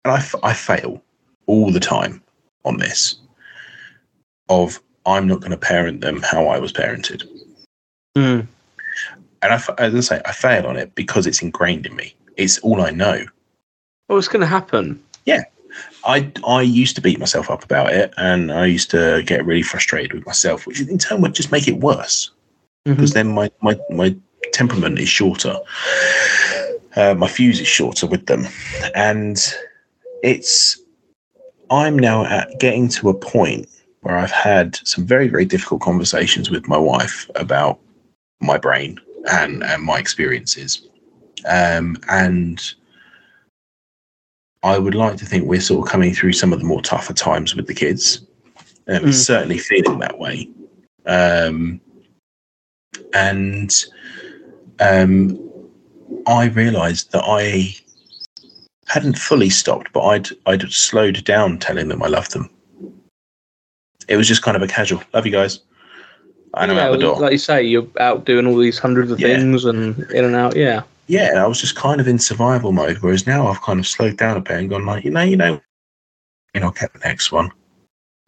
[0.06, 1.02] and I, f- I fail
[1.46, 2.22] all the time
[2.66, 3.16] on this.
[4.50, 7.24] Of I'm not going to parent them how I was parented
[8.18, 8.48] Mm.
[9.44, 12.16] And I, as I say, I fail on it because it's ingrained in me.
[12.38, 13.26] It's all I know.
[14.08, 15.02] Well, it's going to happen.
[15.26, 15.44] Yeah,
[16.06, 19.62] I I used to beat myself up about it, and I used to get really
[19.62, 22.32] frustrated with myself, which in turn would just make it worse
[22.86, 22.96] Mm-hmm.
[22.96, 24.16] because then my my my
[24.52, 25.56] temperament is shorter.
[26.96, 28.46] Uh, my fuse is shorter with them,
[28.94, 29.42] and
[30.22, 30.80] it's.
[31.70, 33.68] I'm now at getting to a point
[34.02, 37.80] where I've had some very very difficult conversations with my wife about
[38.42, 39.00] my brain
[39.32, 40.88] and and my experiences,
[41.50, 42.74] um, and
[44.64, 47.14] I would like to think we're sort of coming through some of the more tougher
[47.14, 48.26] times with the kids.
[48.88, 49.14] Um, Mm.
[49.14, 50.50] certainly feeling that way.
[51.06, 51.80] Um,
[53.14, 53.74] and
[54.82, 55.40] um,
[56.28, 57.76] I realised that I
[58.88, 62.50] hadn't fully stopped, but I'd I'd slowed down telling them I loved them.
[64.10, 65.62] It was just kind of a casual "love you guys,"
[66.56, 67.20] and I'm yeah, out the door.
[67.20, 69.38] Like you say, you're out doing all these hundreds of Yeah.
[69.38, 70.56] things and in and out.
[70.56, 70.84] Yeah.
[71.08, 72.98] yeah, and I was just kind of in survival mode.
[73.00, 75.36] Whereas now I've kind of slowed down a bit and gone like, you know, you
[75.38, 75.60] know,
[76.54, 77.52] you know, I'll get the next one.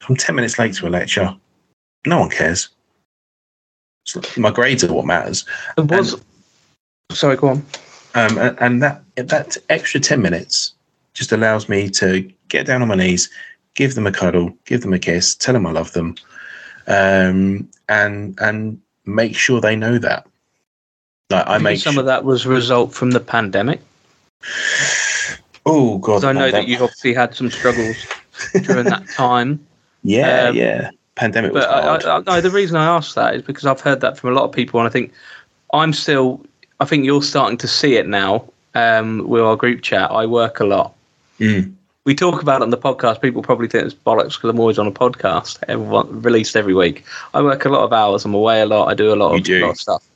[0.09, 1.35] I'm ten minutes late to a lecture,
[2.05, 2.69] no one cares.
[4.15, 5.45] Like- my grades are what matters,
[5.77, 6.21] It was.
[7.11, 7.65] Sorry, go on.
[8.15, 10.73] um, and, and that that extra ten minutes
[11.13, 13.29] just allows me to get down on my knees,
[13.75, 16.15] give them a cuddle, give them a kiss, tell them I love them,
[16.87, 20.27] um, and and make sure they know that.
[21.29, 23.81] Like I make some su- of that was a result from the pandemic.
[25.65, 27.95] Oh god, I know that you've obviously had some struggles
[28.63, 29.65] during that time.
[30.03, 30.91] Yeah, Um, yeah.
[31.15, 31.95] Pandemic But I.
[31.95, 34.33] I, I, no, the reason I asked that is because I've heard that from a
[34.33, 35.11] lot of people, and I think
[35.73, 36.45] I'm still.
[36.79, 40.11] I think you're starting to see it now um, with our group chat.
[40.11, 40.93] I work a lot.
[41.39, 41.73] Mm.
[42.05, 43.21] We talk about it on the podcast.
[43.21, 47.03] People probably think it's bollocks because I'm always on a podcast, everyone released every week.
[47.33, 48.23] I work a lot of hours.
[48.25, 48.87] I'm away a lot.
[48.87, 49.61] I do a lot of, do.
[49.61, 50.07] lot of stuff.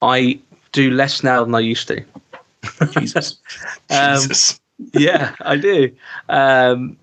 [0.00, 0.40] I
[0.72, 2.02] do less now than I used to.
[2.92, 3.38] Jesus.
[3.90, 4.60] Um, Jesus.
[4.94, 5.90] yeah, I do.
[6.28, 6.96] Um,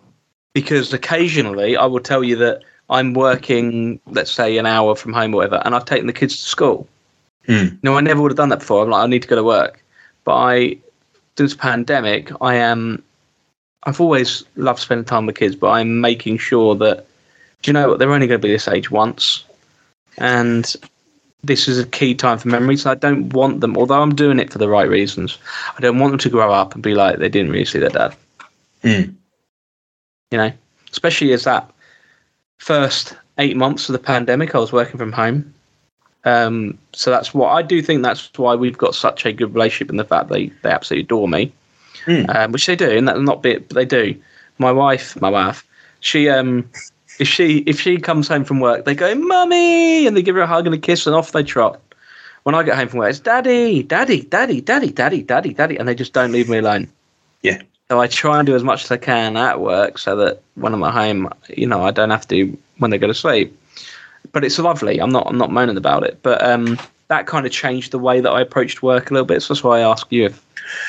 [0.54, 5.34] because occasionally I will tell you that I'm working, let's say, an hour from home
[5.34, 6.88] or whatever, and I've taken the kids to school.
[7.46, 7.68] Hmm.
[7.84, 8.84] No, I never would have done that before.
[8.84, 9.84] I'm like, I need to go to work.
[10.24, 10.78] But I,
[11.36, 13.04] this pandemic, I am.
[13.88, 17.08] I've always loved spending time with kids, but I'm making sure that,
[17.62, 18.00] do you know what?
[18.00, 19.46] They're only going to be this age once.
[20.18, 20.76] And
[21.42, 22.86] this is a key time for memories.
[22.86, 25.38] I don't want them, although I'm doing it for the right reasons,
[25.78, 27.90] I don't want them to grow up and be like they didn't really see their
[27.90, 28.16] dad.
[28.82, 29.12] Hmm.
[30.32, 30.52] You know,
[30.92, 31.72] especially as that
[32.58, 35.54] first eight months of the pandemic, I was working from home.
[36.26, 39.90] Um, so that's what I do think that's why we've got such a good relationship
[39.90, 41.54] in the fact they, they absolutely adore me,
[42.08, 42.24] Hmm.
[42.30, 44.16] um, which they do, and that's not bit, but they do.
[44.60, 45.68] My wife, my wife,
[46.00, 46.70] she um,
[47.20, 50.42] if she if she comes home from work, they go, "Mummy," and they give her
[50.42, 51.82] a hug and a kiss, and off they trot.
[52.44, 55.86] When I get home from work, it's "Daddy, Daddy, Daddy, Daddy, Daddy, Daddy, Daddy," and
[55.86, 56.88] they just don't leave me alone.
[57.42, 57.62] Yeah.
[57.90, 60.74] So I try and do as much as I can at work, so that when
[60.74, 63.58] I'm at home, you know, I don't have to when they go to sleep.
[64.32, 65.00] But it's lovely.
[65.00, 66.20] I'm not I'm not moaning about it.
[66.22, 66.80] But um,
[67.10, 69.42] that kind of changed the way that I approached work a little bit.
[69.42, 70.47] So that's why I ask you if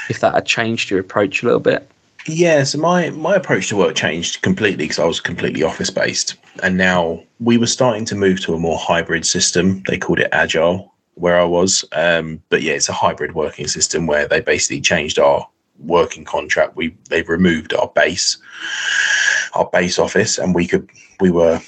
[0.09, 1.90] if that had changed your approach a little bit.
[2.26, 6.36] Yeah, so my my approach to work changed completely because I was completely office based,
[6.62, 9.82] and now we were starting to move to a more hybrid system.
[9.86, 14.06] They called it agile where I was, um, but yeah, it's a hybrid working system
[14.06, 15.48] where they basically changed our
[15.78, 16.76] working contract.
[16.76, 18.36] We they've removed our base,
[19.55, 20.90] our base office, and we could
[21.20, 21.60] we were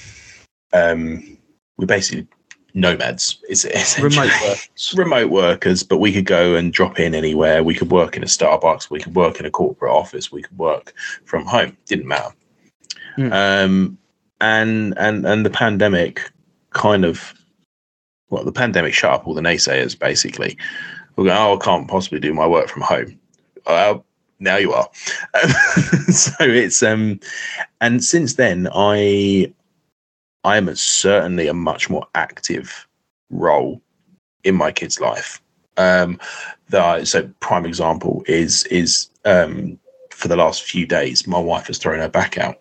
[0.73, 1.37] um,
[1.77, 2.27] we basically
[2.73, 3.37] nomads.
[3.49, 4.93] It's Remote works.
[4.95, 7.63] remote workers, but we could go and drop in anywhere.
[7.63, 8.89] We could work in a Starbucks.
[8.89, 10.31] We could work in a corporate office.
[10.31, 10.93] We could work
[11.25, 11.77] from home.
[11.85, 12.33] Didn't matter.
[13.15, 13.33] Hmm.
[13.33, 13.97] Um,
[14.39, 16.21] and and and the pandemic
[16.71, 17.33] kind of
[18.29, 20.57] well, the pandemic shut up all the naysayers basically.
[21.15, 23.19] We're going, oh, I can't possibly do my work from home.
[23.67, 24.05] Well,
[24.39, 24.89] now you are.
[26.09, 27.19] so it's um,
[27.81, 29.53] and since then I
[30.43, 32.87] I am certainly a much more active
[33.29, 33.81] role
[34.43, 35.41] in my kid's life.
[35.77, 36.19] Um,
[36.69, 41.77] the, so prime example is is um, for the last few days, my wife has
[41.77, 42.59] thrown her back out,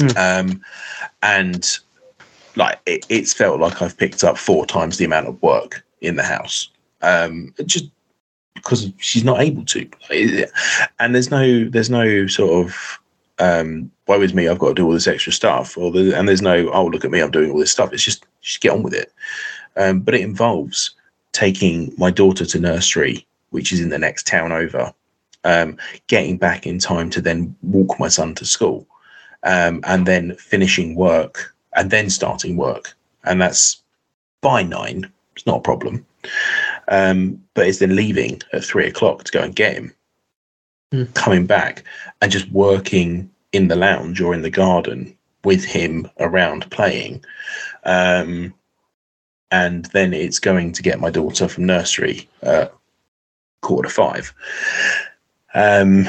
[0.00, 0.16] mm.
[0.16, 0.62] um,
[1.22, 1.78] and
[2.56, 6.16] like it, it's felt like I've picked up four times the amount of work in
[6.16, 6.70] the house,
[7.02, 7.86] um, just
[8.54, 9.88] because she's not able to.
[10.98, 12.98] And there's no there's no sort of
[13.38, 16.42] um, woe me, I've got to do all this extra stuff, or the, and there's
[16.42, 17.92] no oh look at me, I'm doing all this stuff.
[17.92, 19.12] It's just just get on with it.
[19.76, 20.94] Um, but it involves
[21.32, 24.92] taking my daughter to nursery, which is in the next town over,
[25.44, 25.76] um,
[26.06, 28.86] getting back in time to then walk my son to school,
[29.42, 32.96] um, and then finishing work and then starting work.
[33.24, 33.82] And that's
[34.40, 35.12] by nine.
[35.34, 36.06] It's not a problem.
[36.88, 39.94] Um, but it's then leaving at three o'clock to go and get him,
[40.92, 41.12] mm.
[41.14, 41.84] coming back
[42.20, 47.24] and just working in the lounge or in the garden with him around playing.
[47.84, 48.52] Um,
[49.50, 52.28] and then it's going to get my daughter from nursery
[53.62, 54.32] quarter to five,
[55.54, 56.06] um,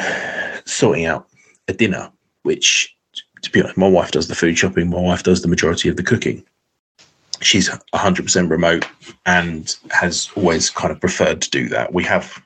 [0.65, 1.27] sorting out
[1.67, 2.11] a dinner,
[2.43, 2.95] which,
[3.41, 5.97] to be honest, my wife does the food shopping, my wife does the majority of
[5.97, 6.43] the cooking.
[7.41, 8.87] She's 100% remote
[9.25, 11.93] and has always kind of preferred to do that.
[11.93, 12.41] We have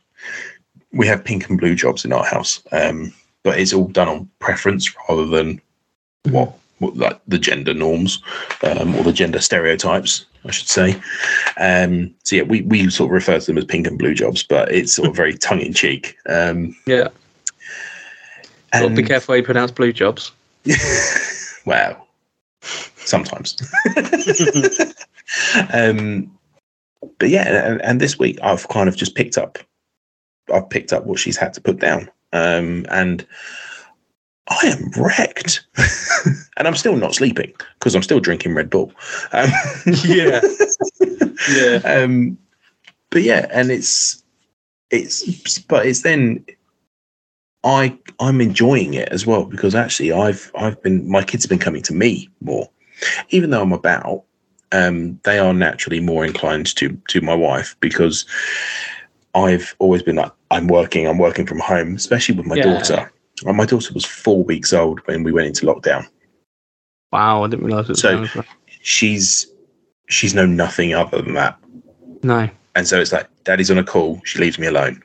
[0.94, 3.14] we have pink and blue jobs in our house, um,
[3.44, 5.62] but it's all done on preference rather than
[6.30, 8.22] what like the gender norms
[8.64, 11.02] um, or the gender stereotypes, I should say.
[11.58, 14.44] Um, so yeah, we, we sort of refer to them as pink and blue jobs,
[14.44, 16.18] but it's sort of very tongue in cheek.
[16.28, 17.10] Um, yeah.
[18.74, 20.32] And, be careful how you pronounce blue jobs.
[21.66, 22.08] well,
[22.96, 23.58] sometimes.
[25.74, 26.32] um,
[27.20, 29.60] but yeah, and, and, this week I've kind of just picked up,
[30.54, 33.26] I've picked up what she's had to put down, um, and
[34.52, 35.66] I am wrecked.
[36.58, 38.92] and I'm still not sleeping because I'm still drinking Red Bull.
[39.32, 39.50] Um,
[40.04, 40.42] yeah.
[41.50, 41.80] yeah.
[41.86, 42.38] Um,
[43.10, 44.24] but yeah, and it's,
[44.90, 46.46] it's, but it's then,
[47.64, 51.60] I, I'm enjoying it as well because actually I've, I've been, my kids have been
[51.60, 52.70] coming to me more,
[53.30, 54.24] even though I'm about,
[54.74, 58.26] um, they are naturally more inclined to, to my wife because
[59.34, 62.64] I've always been like, I'm working, I'm working from home, especially with my yeah.
[62.64, 63.12] daughter
[63.44, 66.08] well, my daughter was four weeks old when we went into lockdown.
[67.12, 67.98] Wow, I didn't realize it.
[67.98, 68.26] so
[68.82, 69.48] she's
[70.08, 71.58] she's known nothing other than that.
[72.24, 72.50] No.
[72.76, 74.22] And so it's like, Daddy's on a call.
[74.24, 75.02] She leaves me alone.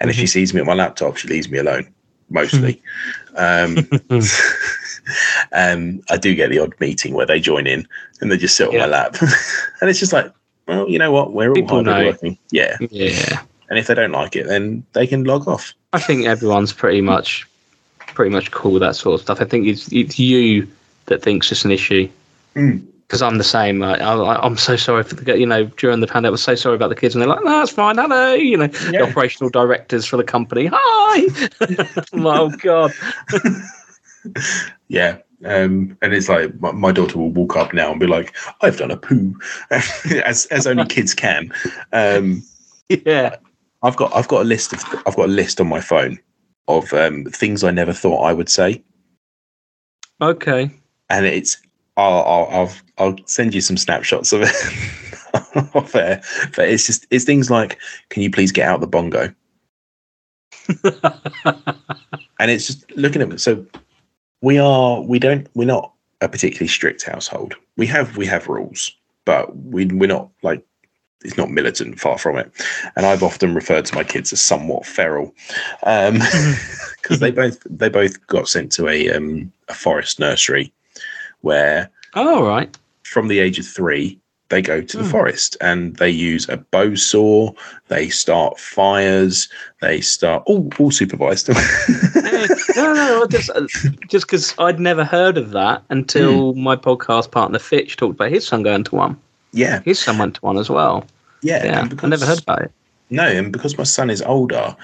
[0.00, 0.10] And mm-hmm.
[0.10, 0.28] if she mm-hmm.
[0.28, 1.92] sees me at my laptop, she leaves me alone
[2.30, 2.82] mostly.
[3.38, 3.76] Um,
[5.52, 7.86] um, I do get the odd meeting where they join in
[8.22, 8.80] and they just sit on yeah.
[8.80, 10.32] my lap, and it's just like,
[10.66, 11.34] well, you know what?
[11.34, 12.38] We're People all hard working.
[12.50, 12.78] Yeah.
[12.90, 13.42] Yeah.
[13.68, 15.74] And if they don't like it, then they can log off.
[15.92, 17.46] I think everyone's pretty much
[18.14, 19.40] pretty much cool with that sort of stuff.
[19.40, 20.68] I think it's it's you
[21.06, 22.08] that thinks it's an issue.
[22.54, 23.26] Because mm.
[23.26, 23.82] I'm the same.
[23.82, 26.28] I, am so sorry for the you know during the pandemic.
[26.28, 27.98] I was so sorry about the kids, and they're like, "No, that's fine.
[27.98, 28.90] Hello," you know, yeah.
[28.90, 30.70] the operational directors for the company.
[30.72, 32.02] Hi.
[32.14, 32.92] oh God.
[34.88, 38.34] yeah, um, and it's like my, my, daughter will walk up now and be like,
[38.62, 39.38] "I've done a poo,"
[39.70, 41.52] as as only kids can.
[41.92, 42.42] Um,
[42.88, 43.36] yeah,
[43.86, 46.18] I've got I've got a list of I've got a list on my phone
[46.66, 48.82] of um, things I never thought I would say.
[50.20, 50.70] Okay.
[51.08, 51.56] And it's
[51.96, 56.20] I'll I'll I'll, I'll send you some snapshots of it off air,
[56.56, 59.32] but it's just it's things like, "Can you please get out the bongo?"
[62.40, 63.64] and it's just looking at so
[64.42, 65.92] we are we don't we're not
[66.22, 67.54] a particularly strict household.
[67.76, 68.90] We have we have rules,
[69.24, 70.64] but we we're not like
[71.22, 72.50] it's not militant, far from it.
[72.94, 75.34] And I've often referred to my kids as somewhat feral,
[75.80, 76.12] because
[77.12, 80.72] um, they both they both got sent to a um, a forest nursery,
[81.40, 84.18] where oh right from the age of three
[84.48, 85.10] they go to the mm.
[85.10, 87.52] forest and they use a bow saw,
[87.88, 89.48] they start fires,
[89.80, 91.48] they start all all supervised.
[92.76, 93.66] no, no, just uh,
[94.08, 96.62] just because I'd never heard of that until mm.
[96.62, 99.20] my podcast partner Fitch talked about his son going to one.
[99.56, 101.06] Yeah, his son went to one as well.
[101.42, 101.86] Yeah, yeah.
[101.86, 102.72] Because, I never heard about it.
[103.08, 104.76] No, and because my son is older,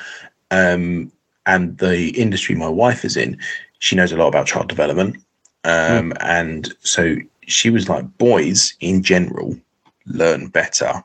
[0.51, 1.12] um,
[1.44, 3.39] and the industry my wife is in,
[3.81, 5.16] she knows a lot about child development,
[5.65, 6.16] um, mm.
[6.20, 7.16] and so
[7.47, 9.59] she was like, boys in general
[10.07, 11.05] learn better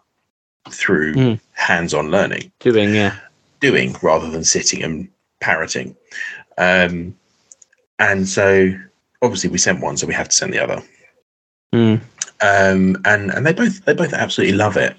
[0.70, 1.40] through mm.
[1.54, 3.18] hands-on learning, doing, yeah,
[3.60, 5.10] doing rather than sitting and
[5.42, 5.96] parroting.
[6.58, 7.16] Um,
[8.00, 8.72] and so
[9.22, 10.82] obviously we sent one, so we have to send the other.
[11.74, 12.00] Mm.
[12.42, 14.96] Um, and and they both they both absolutely love it.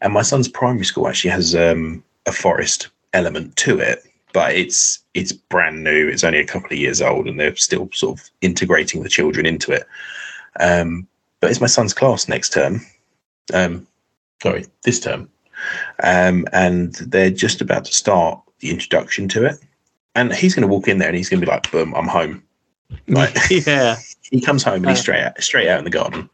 [0.00, 4.02] And my son's primary school actually has um, a forest element to it,
[4.32, 6.08] but it's it's brand new.
[6.08, 9.46] It's only a couple of years old, and they're still sort of integrating the children
[9.46, 9.86] into it.
[10.58, 11.06] Um,
[11.40, 12.80] but it's my son's class next term.
[13.54, 13.86] Um,
[14.42, 15.28] sorry, this term,
[16.02, 19.56] um, and they're just about to start the introduction to it.
[20.16, 22.08] And he's going to walk in there, and he's going to be like, "Boom, I'm
[22.08, 22.42] home."
[23.06, 25.02] Like yeah, he comes home and he's Uh.
[25.02, 26.28] straight out, straight out in the garden.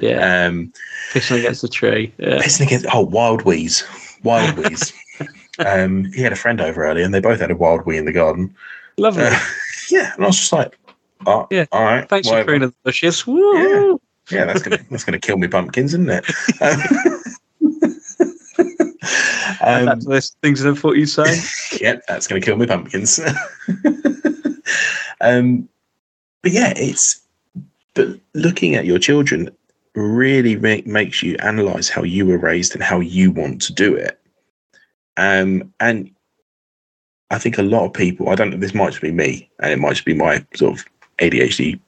[0.00, 0.46] Yeah.
[0.46, 0.72] Um,
[1.12, 2.12] Pissing against the tree.
[2.18, 2.38] Yeah.
[2.38, 3.84] pissing against oh wild wheeze
[4.22, 4.92] wild wheeze
[5.60, 8.04] um he had a friend over earlier and they both had a wild wee in
[8.04, 8.54] the garden
[8.98, 9.24] Lovely.
[9.26, 9.38] Uh,
[9.90, 10.76] yeah and i was just like
[11.26, 11.66] oh Yeah.
[11.72, 13.26] all right Thanks for pruning the bushes.
[13.26, 14.00] Woo!
[14.30, 16.24] yeah that's gonna that's gonna kill me pumpkins isn't it
[19.60, 21.40] um, That's those things I thought you'd say.
[21.80, 23.20] yeah that's gonna kill me pumpkins
[25.20, 25.68] um
[26.42, 27.20] but yeah it's
[27.94, 29.50] but looking at your children
[29.94, 33.94] really make, makes you analyze how you were raised and how you want to do
[33.94, 34.20] it
[35.16, 36.10] um and
[37.30, 39.72] i think a lot of people i don't know this might just be me and
[39.72, 40.84] it might just be my sort of
[41.18, 41.78] adhd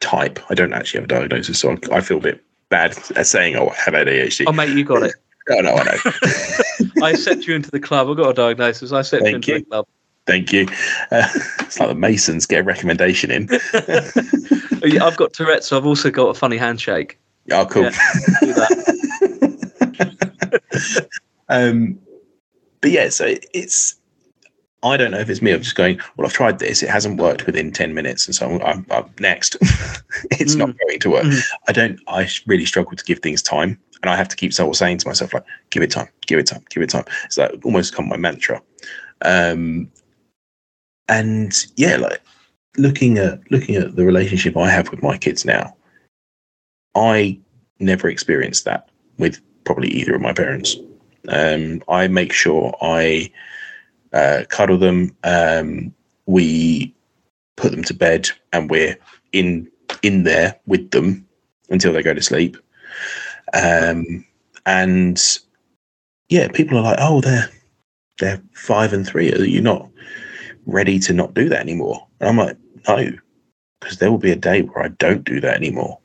[0.00, 3.26] type i don't actually have a diagnosis so i, I feel a bit bad at
[3.26, 5.14] saying oh i have adhd Oh, mate, you got it.
[5.50, 6.12] oh no i know
[7.02, 8.08] I sent you into the club.
[8.08, 8.92] I got a diagnosis.
[8.92, 9.58] I sent you into you.
[9.60, 9.86] the club.
[10.26, 10.66] Thank you
[11.10, 11.28] uh,
[11.60, 13.48] it's like the masons get a recommendation in
[15.02, 17.18] I've got Tourette's, so I've also got a funny handshake.
[17.50, 17.90] oh cool
[18.42, 18.68] Yeah.
[21.50, 21.98] Um,
[22.80, 23.96] but yeah, so it's.
[24.82, 25.52] I don't know if it's me.
[25.52, 26.00] I'm just going.
[26.16, 26.82] Well, I've tried this.
[26.82, 29.56] It hasn't worked within ten minutes, and so I'm, I'm, I'm next.
[30.30, 31.24] it's not going to work.
[31.24, 31.42] Mm.
[31.68, 32.00] I don't.
[32.08, 34.98] I really struggle to give things time, and I have to keep sort of saying
[34.98, 37.92] to myself like, "Give it time, give it time, give it time." It's like almost
[37.92, 38.62] become my mantra.
[39.22, 39.90] Um,
[41.10, 42.22] and yeah, like
[42.78, 45.76] looking at looking at the relationship I have with my kids now,
[46.94, 47.38] I
[47.80, 48.88] never experienced that
[49.18, 50.76] with probably either of my parents.
[51.28, 53.30] Um, I make sure I
[54.12, 55.14] uh, cuddle them.
[55.24, 55.92] Um,
[56.26, 56.94] we
[57.56, 58.96] put them to bed, and we're
[59.32, 59.68] in
[60.02, 61.26] in there with them
[61.70, 62.56] until they go to sleep.
[63.52, 64.24] Um,
[64.64, 65.20] and
[66.28, 67.50] yeah, people are like, "Oh, they're
[68.20, 69.32] they're five and three.
[69.32, 69.90] Are you not
[70.72, 72.56] ready to not do that anymore?" And I'm like,
[72.88, 73.12] "No,
[73.80, 75.98] because there will be a day where I don't do that anymore."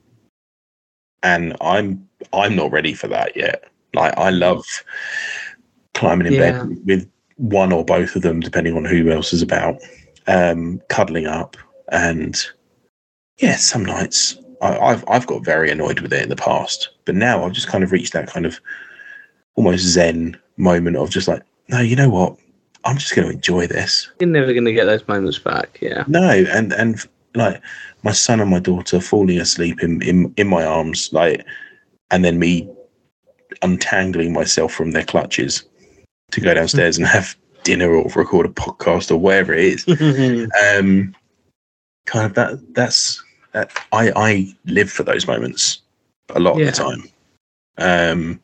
[1.23, 3.63] And I'm I'm not ready for that yet.
[3.93, 4.65] Like I love
[5.93, 6.51] climbing in Yeah.
[6.51, 9.81] bed with one or both of them, depending on who else is about,
[10.27, 11.57] um, cuddling up,
[11.91, 12.41] and
[13.39, 17.15] yeah, some nights I, I've I've got very annoyed with it in the past, but
[17.15, 18.59] now I've just kind of reached that kind of
[19.55, 22.37] almost zen moment of just like, no, you know what,
[22.85, 24.09] I'm just going to enjoy this.
[24.19, 25.79] You're never going to get those moments back.
[25.81, 26.03] Yeah.
[26.07, 26.99] No, and and
[27.33, 27.61] like
[28.03, 31.45] my son and my daughter falling asleep in in, in my arms, like,
[32.11, 32.69] and then me
[33.61, 35.63] untangling myself from their clutches
[36.31, 40.49] to go downstairs and have dinner or record a podcast or whatever it is.
[40.77, 41.15] Um,
[42.05, 42.73] kind of that.
[42.75, 43.71] That's that.
[43.91, 45.81] I I live for those moments
[46.35, 46.67] a lot Yeah.
[46.67, 47.03] of the time.
[47.77, 48.39] Um,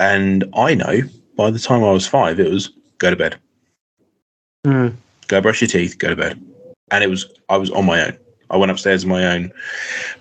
[0.00, 1.00] and I know
[1.36, 2.72] by the time I was five, it was
[3.02, 3.34] go to bed
[4.64, 4.94] Mm.
[5.26, 6.40] go brush your teeth, go to bed.
[6.92, 8.16] And it was I was on my own.
[8.50, 9.52] I went upstairs on my own,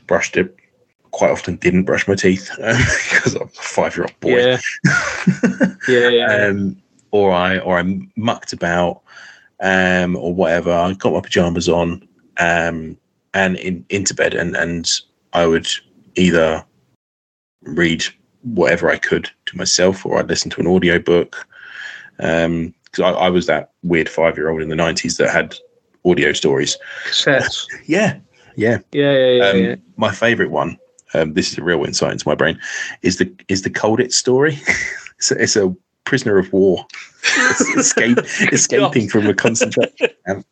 [0.08, 0.56] brushed it.
[1.12, 4.58] Quite often didn't brush my teeth because I'm a five year old boy.
[5.88, 6.10] Yeah.
[6.10, 6.10] Yeah.
[6.10, 6.48] Yeah.
[6.48, 6.82] um,
[7.12, 7.84] or I or I
[8.16, 9.02] mucked about,
[9.60, 10.72] um, or whatever.
[10.74, 12.98] I got my pajamas on, um,
[13.34, 14.90] and in, into bed, and and
[15.34, 15.68] I would
[16.16, 16.66] either
[17.64, 18.04] read
[18.44, 21.48] whatever I could to myself, or I'd listen to an audio book.
[22.22, 25.56] Um, because I, I was that weird five year old in the nineties that had
[26.06, 26.78] audio stories.
[27.08, 27.66] Cassettes.
[27.86, 28.20] Yeah,
[28.56, 28.80] yeah.
[28.92, 29.16] Yeah.
[29.16, 29.28] Yeah.
[29.36, 29.46] Yeah.
[29.50, 29.76] Um, yeah.
[29.98, 30.78] My favorite one.
[31.14, 32.60] Um, this is a real insight into my brain.
[33.02, 34.60] Is the is the Colditz story?
[35.18, 35.76] it's, a, it's a
[36.06, 36.86] prisoner of war
[37.38, 38.18] Es- escape,
[38.52, 40.10] escaping from a concentration.
[40.26, 40.46] camp.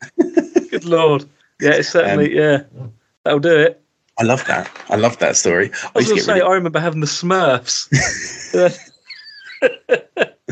[0.70, 1.26] Good lord.
[1.62, 1.72] Yeah.
[1.72, 2.32] It's certainly.
[2.32, 2.88] Um, yeah.
[3.26, 3.82] That'll do it.
[4.18, 4.70] I love that.
[4.90, 5.72] I love that story.
[5.84, 7.88] I was used to going to say, really- I remember having the Smurfs.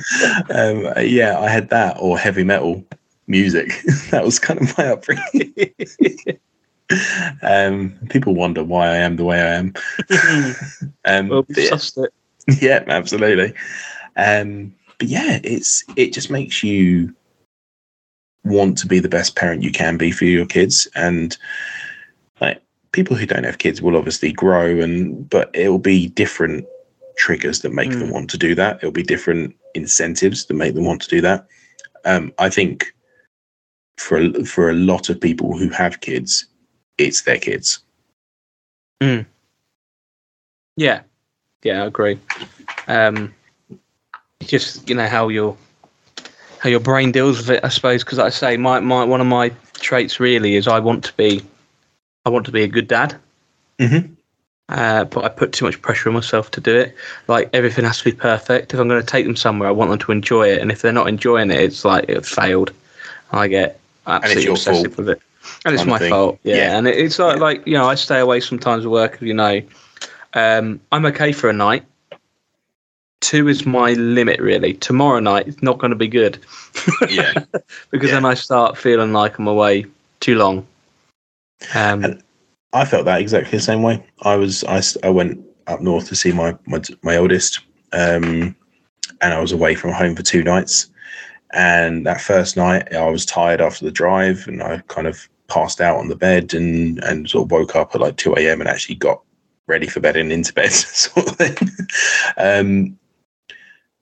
[0.49, 2.85] um, yeah, I had that or heavy metal
[3.27, 3.81] music.
[4.11, 5.73] that was kind of my upbringing.
[7.41, 9.73] um, people wonder why I am the way I am.
[11.05, 11.77] Um, well, but we yeah.
[11.97, 12.13] it.
[12.61, 13.53] yeah, absolutely.
[14.15, 17.13] Um, but yeah, it's it just makes you
[18.43, 21.37] want to be the best parent you can be for your kids, and
[22.41, 22.61] like
[22.91, 26.65] people who don't have kids will obviously grow, and but it will be different
[27.17, 28.11] triggers that make them Mm.
[28.11, 28.77] want to do that.
[28.77, 31.47] It'll be different incentives that make them want to do that.
[32.03, 32.93] Um, I think
[33.97, 36.45] for a, for a lot of people who have kids,
[36.97, 37.79] it's their kids.
[40.75, 41.01] Yeah,
[41.63, 42.19] yeah, I agree.
[42.87, 43.33] Um,
[44.41, 45.57] just you know how your
[46.59, 48.03] how your brain deals with it, I suppose.
[48.03, 51.13] Because like I say, my, my one of my traits really is I want to
[51.13, 51.41] be
[52.25, 53.15] I want to be a good dad.
[53.79, 54.16] Mhm.
[54.69, 56.93] Uh, but I put too much pressure on myself to do it.
[57.27, 58.73] Like everything has to be perfect.
[58.73, 60.61] If I'm going to take them somewhere, I want them to enjoy it.
[60.61, 62.71] And if they're not enjoying it, it's like it failed.
[63.31, 65.21] I get absolutely obsessive fault with it,
[65.65, 66.09] and it's my thing.
[66.09, 66.39] fault.
[66.43, 66.77] Yeah, Yeah.
[66.77, 67.41] and it, it's like Yeah.
[67.43, 69.21] like you know I stay away sometimes at work.
[69.21, 69.61] You know,
[70.33, 71.83] um, I'm okay for a night.
[73.21, 74.73] Two is my limit, really.
[74.75, 76.39] Tomorrow night is not going to be good
[77.09, 77.33] Yeah.
[77.91, 78.15] because Yeah.
[78.15, 79.85] then I start feeling like I'm away
[80.19, 80.67] too long.
[81.73, 82.23] Um, And-
[82.73, 84.05] I felt that exactly the same way.
[84.21, 87.59] I was I, I went up north to see my my, my oldest,
[87.93, 88.55] um,
[89.21, 90.87] and I was away from home for two nights.
[91.53, 95.79] And that first night, I was tired after the drive, and I kind of passed
[95.79, 98.59] out on the bed and and sort of woke up at like two a.m.
[98.59, 99.21] and actually got
[99.67, 101.69] ready for bed and into bed sort of thing.
[102.37, 102.99] um,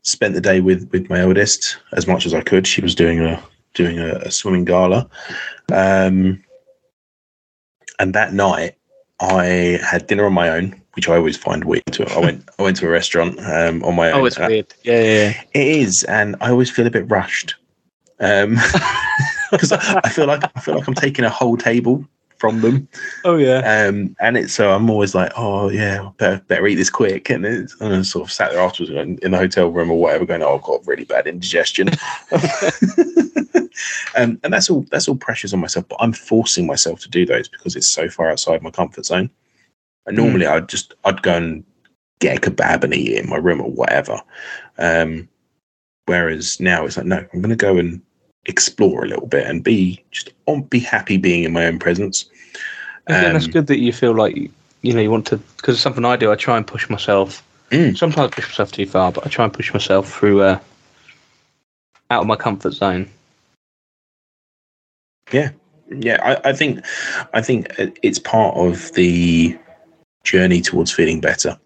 [0.01, 2.65] spent the day with with my oldest as much as I could.
[2.65, 3.41] She was doing a
[3.73, 5.07] doing a, a swimming gala.
[5.71, 6.43] Um,
[7.99, 8.75] and that night
[9.19, 11.85] I had dinner on my own, which I always find weird.
[11.93, 14.21] To I went I went to a restaurant um, on my own.
[14.21, 14.73] oh, it's weird.
[14.83, 15.41] Yeah, yeah, yeah.
[15.53, 17.55] It is, and I always feel a bit rushed
[19.51, 22.05] because I, I feel like I feel like I'm taking a whole table
[22.37, 22.87] from them,
[23.23, 23.59] Oh, yeah.
[23.59, 27.45] um, and it's so I'm always like, oh yeah, better, better eat this quick, and,
[27.45, 30.25] it's, and I sort of sat there afterwards in, in the hotel room or whatever,
[30.25, 31.89] going, oh, I've got really bad indigestion.
[34.15, 37.25] um, and that's all that's all pressures on myself, but I'm forcing myself to do
[37.25, 39.29] those because it's so far outside my comfort zone.
[40.05, 41.63] And normally I'd just I'd go and
[42.19, 44.21] get a kebab and eat it in my room or whatever.
[44.77, 45.27] Um,
[46.05, 48.01] whereas now it's like, no, I'm going to go and
[48.45, 52.25] explore a little bit and be just on, be happy being in my own presence.
[53.07, 55.83] Again, that's Um, good that you feel like you know you want to because it's
[55.83, 56.31] something I do.
[56.31, 57.43] I try and push myself.
[57.71, 57.97] Mm.
[57.97, 60.59] Sometimes I push myself too far, but I try and push myself through uh,
[62.11, 63.09] out of my comfort zone.
[65.89, 66.85] Yeah, I, I think
[67.33, 67.67] I think
[68.01, 69.57] it's part of the
[70.23, 71.57] journey towards feeling better.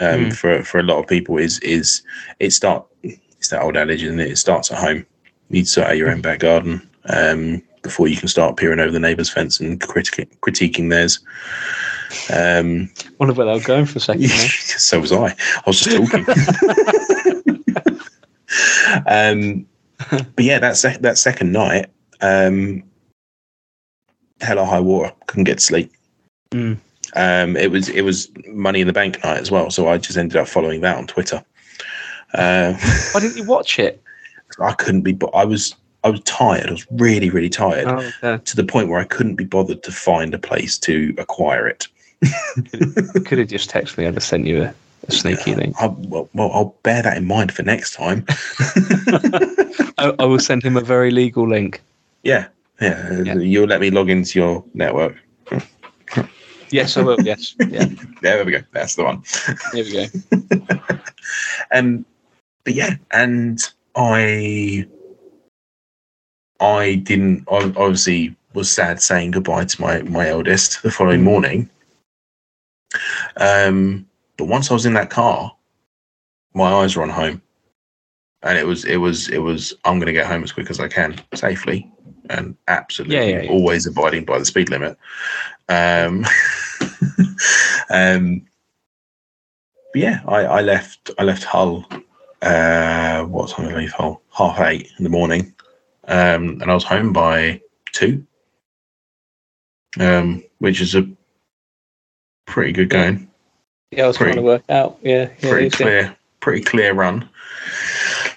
[0.00, 0.34] Um, Mm.
[0.34, 2.02] For for a lot of people, is is
[2.40, 4.32] it start it's that old adage, isn't it?
[4.32, 5.06] It starts at home.
[5.54, 8.80] You need to sort out your own back garden um, before you can start peering
[8.80, 11.20] over the neighbour's fence and critiquing critiquing theirs.
[12.28, 12.90] Um,
[13.20, 14.28] Wonder where they were going for a second.
[14.30, 15.26] so was I.
[15.26, 16.26] I was just talking.
[19.06, 19.64] um,
[20.34, 21.86] but yeah, that sec- that second night,
[22.20, 22.82] um,
[24.40, 25.92] hell or high water, couldn't get to sleep.
[26.50, 26.78] Mm.
[27.14, 30.18] Um, it was it was money in the bank night as well, so I just
[30.18, 31.44] ended up following that on Twitter.
[32.32, 32.72] Uh,
[33.12, 34.02] Why didn't you watch it?
[34.60, 35.74] I couldn't be, but I was
[36.04, 36.68] I was tired.
[36.68, 38.42] I was really really tired Oh, okay.
[38.44, 41.88] to the point where I couldn't be bothered to find a place to acquire it.
[43.24, 44.06] Could have just texted me.
[44.06, 44.74] I'd have sent you a,
[45.08, 45.74] a sneaky link.
[45.80, 48.24] I, well, well, I'll bear that in mind for next time.
[49.98, 51.82] I, I will send him a very legal link.
[52.22, 52.46] Yeah,
[52.80, 53.22] yeah.
[53.22, 53.34] Yeah.
[53.34, 55.16] You'll let me log into your network.
[56.70, 57.20] Yes, I will.
[57.22, 57.54] Yes.
[57.68, 57.86] Yeah.
[58.22, 58.60] There we go.
[58.72, 59.22] That's the one.
[59.74, 60.98] Here we go.
[61.72, 62.06] Um,
[62.64, 63.60] but yeah, and
[63.96, 64.86] I,
[66.60, 67.44] I didn't.
[67.50, 71.24] I obviously was sad saying goodbye to my my eldest the following Mm.
[71.24, 71.70] morning.
[73.36, 74.06] Um,
[74.36, 75.54] but once I was in that car,
[76.54, 77.42] my eyes were on home,
[78.42, 79.74] and it was it was it was.
[79.84, 81.90] I'm going to get home as quick as I can safely,
[82.30, 83.50] and absolutely Yeah, yeah, yeah.
[83.50, 84.96] always abiding by the speed limit.
[85.68, 86.24] Um,
[87.90, 88.46] um,
[89.94, 91.10] yeah, I, I left.
[91.18, 91.84] I left Hull.
[92.42, 94.22] Uh, what time did I leave Hull?
[94.30, 95.54] Half eight in the morning,
[96.08, 97.60] um, and I was home by
[97.92, 98.24] two,
[99.98, 101.08] um, which is a
[102.46, 103.28] pretty good going.
[103.90, 104.98] Yeah, I was Pretty- trying to work out.
[105.02, 105.28] Yeah.
[105.40, 107.28] yeah pretty clear, pretty clear run.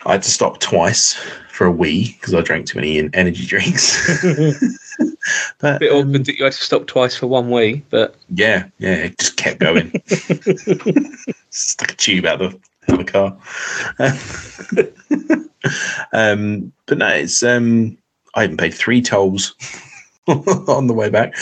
[0.05, 1.14] I had to stop twice
[1.49, 4.22] for a wee because I drank too many energy drinks.
[5.59, 8.68] but bit um, awkward that you had to stop twice for one wee, but yeah,
[8.77, 9.91] yeah, it just kept going.
[11.49, 12.59] Stuck a tube out the,
[12.89, 13.38] out the car.
[16.14, 17.97] um, but no, it's um,
[18.35, 19.55] I even paid three tolls
[20.27, 21.35] on the way back.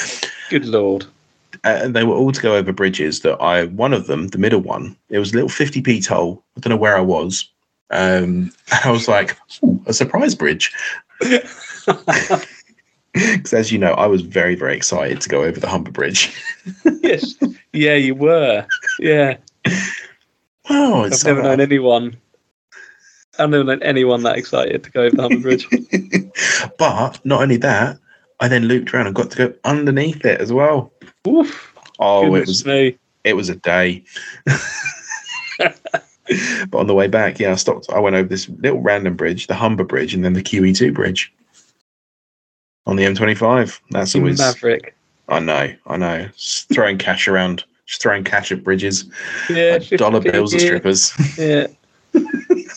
[0.50, 1.06] good lord.
[1.64, 4.38] uh, and they were all to go over bridges that I one of them, the
[4.38, 6.44] middle one, it was a little 50p toll.
[6.56, 7.48] I don't know where I was.
[7.92, 8.52] Um,
[8.84, 9.38] I was like,
[9.86, 10.74] a surprise bridge.
[13.14, 16.36] Because as you know, I was very, very excited to go over the Humber Bridge.
[17.02, 17.36] yes.
[17.72, 18.66] Yeah, you were.
[19.00, 19.38] Yeah.
[20.70, 22.18] Oh, I've never known anyone
[23.40, 25.68] I've never known anyone that excited to go over the Humber Bridge.
[26.78, 28.00] but not only that,
[28.40, 30.92] I then looped around and got to go underneath it as well.
[31.28, 31.74] Oof.
[32.00, 32.98] Oh, goodness it was me.
[33.24, 34.04] it was a day.
[35.58, 37.90] but on the way back, yeah, I stopped.
[37.90, 41.34] I went over this little random bridge, the Humber Bridge, and then the QE2 bridge
[42.86, 43.80] on the M25.
[43.92, 44.40] That's always.
[44.40, 44.96] Maverick.
[45.28, 46.28] I know, I know.
[46.36, 49.06] Just throwing cash around, just throwing cash at bridges,
[49.49, 50.70] Yeah, dollar bills at here.
[50.70, 51.14] strippers.
[51.38, 51.68] Yeah.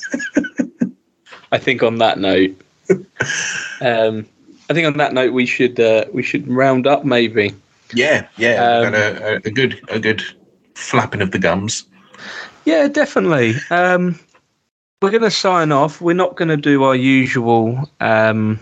[1.52, 2.50] I think on that note,
[3.80, 4.26] um,
[4.70, 7.54] I think on that note we should uh, we should round up maybe.
[7.94, 8.62] yeah, yeah.
[8.62, 10.22] Um, a, a good, a good
[10.74, 11.84] flapping of the gums.
[12.66, 13.54] Yeah, definitely.
[13.70, 14.18] Um,
[15.00, 16.00] we're going to sign off.
[16.02, 18.60] We're not going to do our usual um,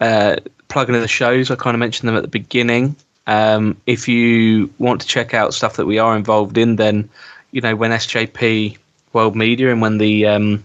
[0.00, 0.36] uh,
[0.68, 1.50] plugging of the shows.
[1.50, 2.96] I kind of mentioned them at the beginning.
[3.26, 7.08] Um, if you want to check out stuff that we are involved in, then
[7.50, 8.76] you know when SJP
[9.12, 10.64] World Media and when the um,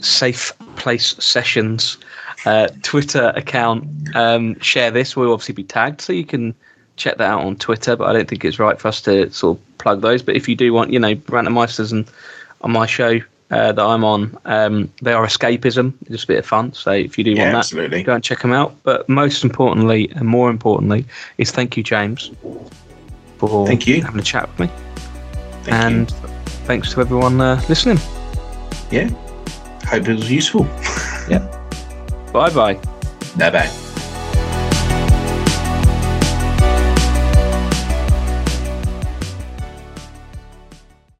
[0.00, 1.98] Safe Place Sessions
[2.44, 6.54] uh, Twitter account um, share this, we'll obviously be tagged, so you can
[6.96, 7.96] check that out on Twitter.
[7.96, 10.22] But I don't think it's right for us to sort of plug those.
[10.22, 12.06] But if you do want, you know, Rantermeisters and
[12.62, 13.20] on my show
[13.50, 16.72] uh, that I'm on, um, they are escapism, just a bit of fun.
[16.72, 18.02] So if you do Yeah, want that, absolutely.
[18.02, 18.74] go and check them out.
[18.82, 21.04] But most importantly, and more importantly,
[21.38, 22.30] is thank you, James,
[23.38, 24.02] for Thank you.
[24.02, 24.70] having a chat with me,
[25.64, 26.10] Thank and
[26.66, 27.98] thanks to everyone uh, listening.
[28.90, 29.08] Yeah.
[29.86, 30.66] Hope it was useful.
[31.28, 31.40] Yeah.
[32.32, 32.74] Bye bye.
[33.36, 33.85] Bye bye.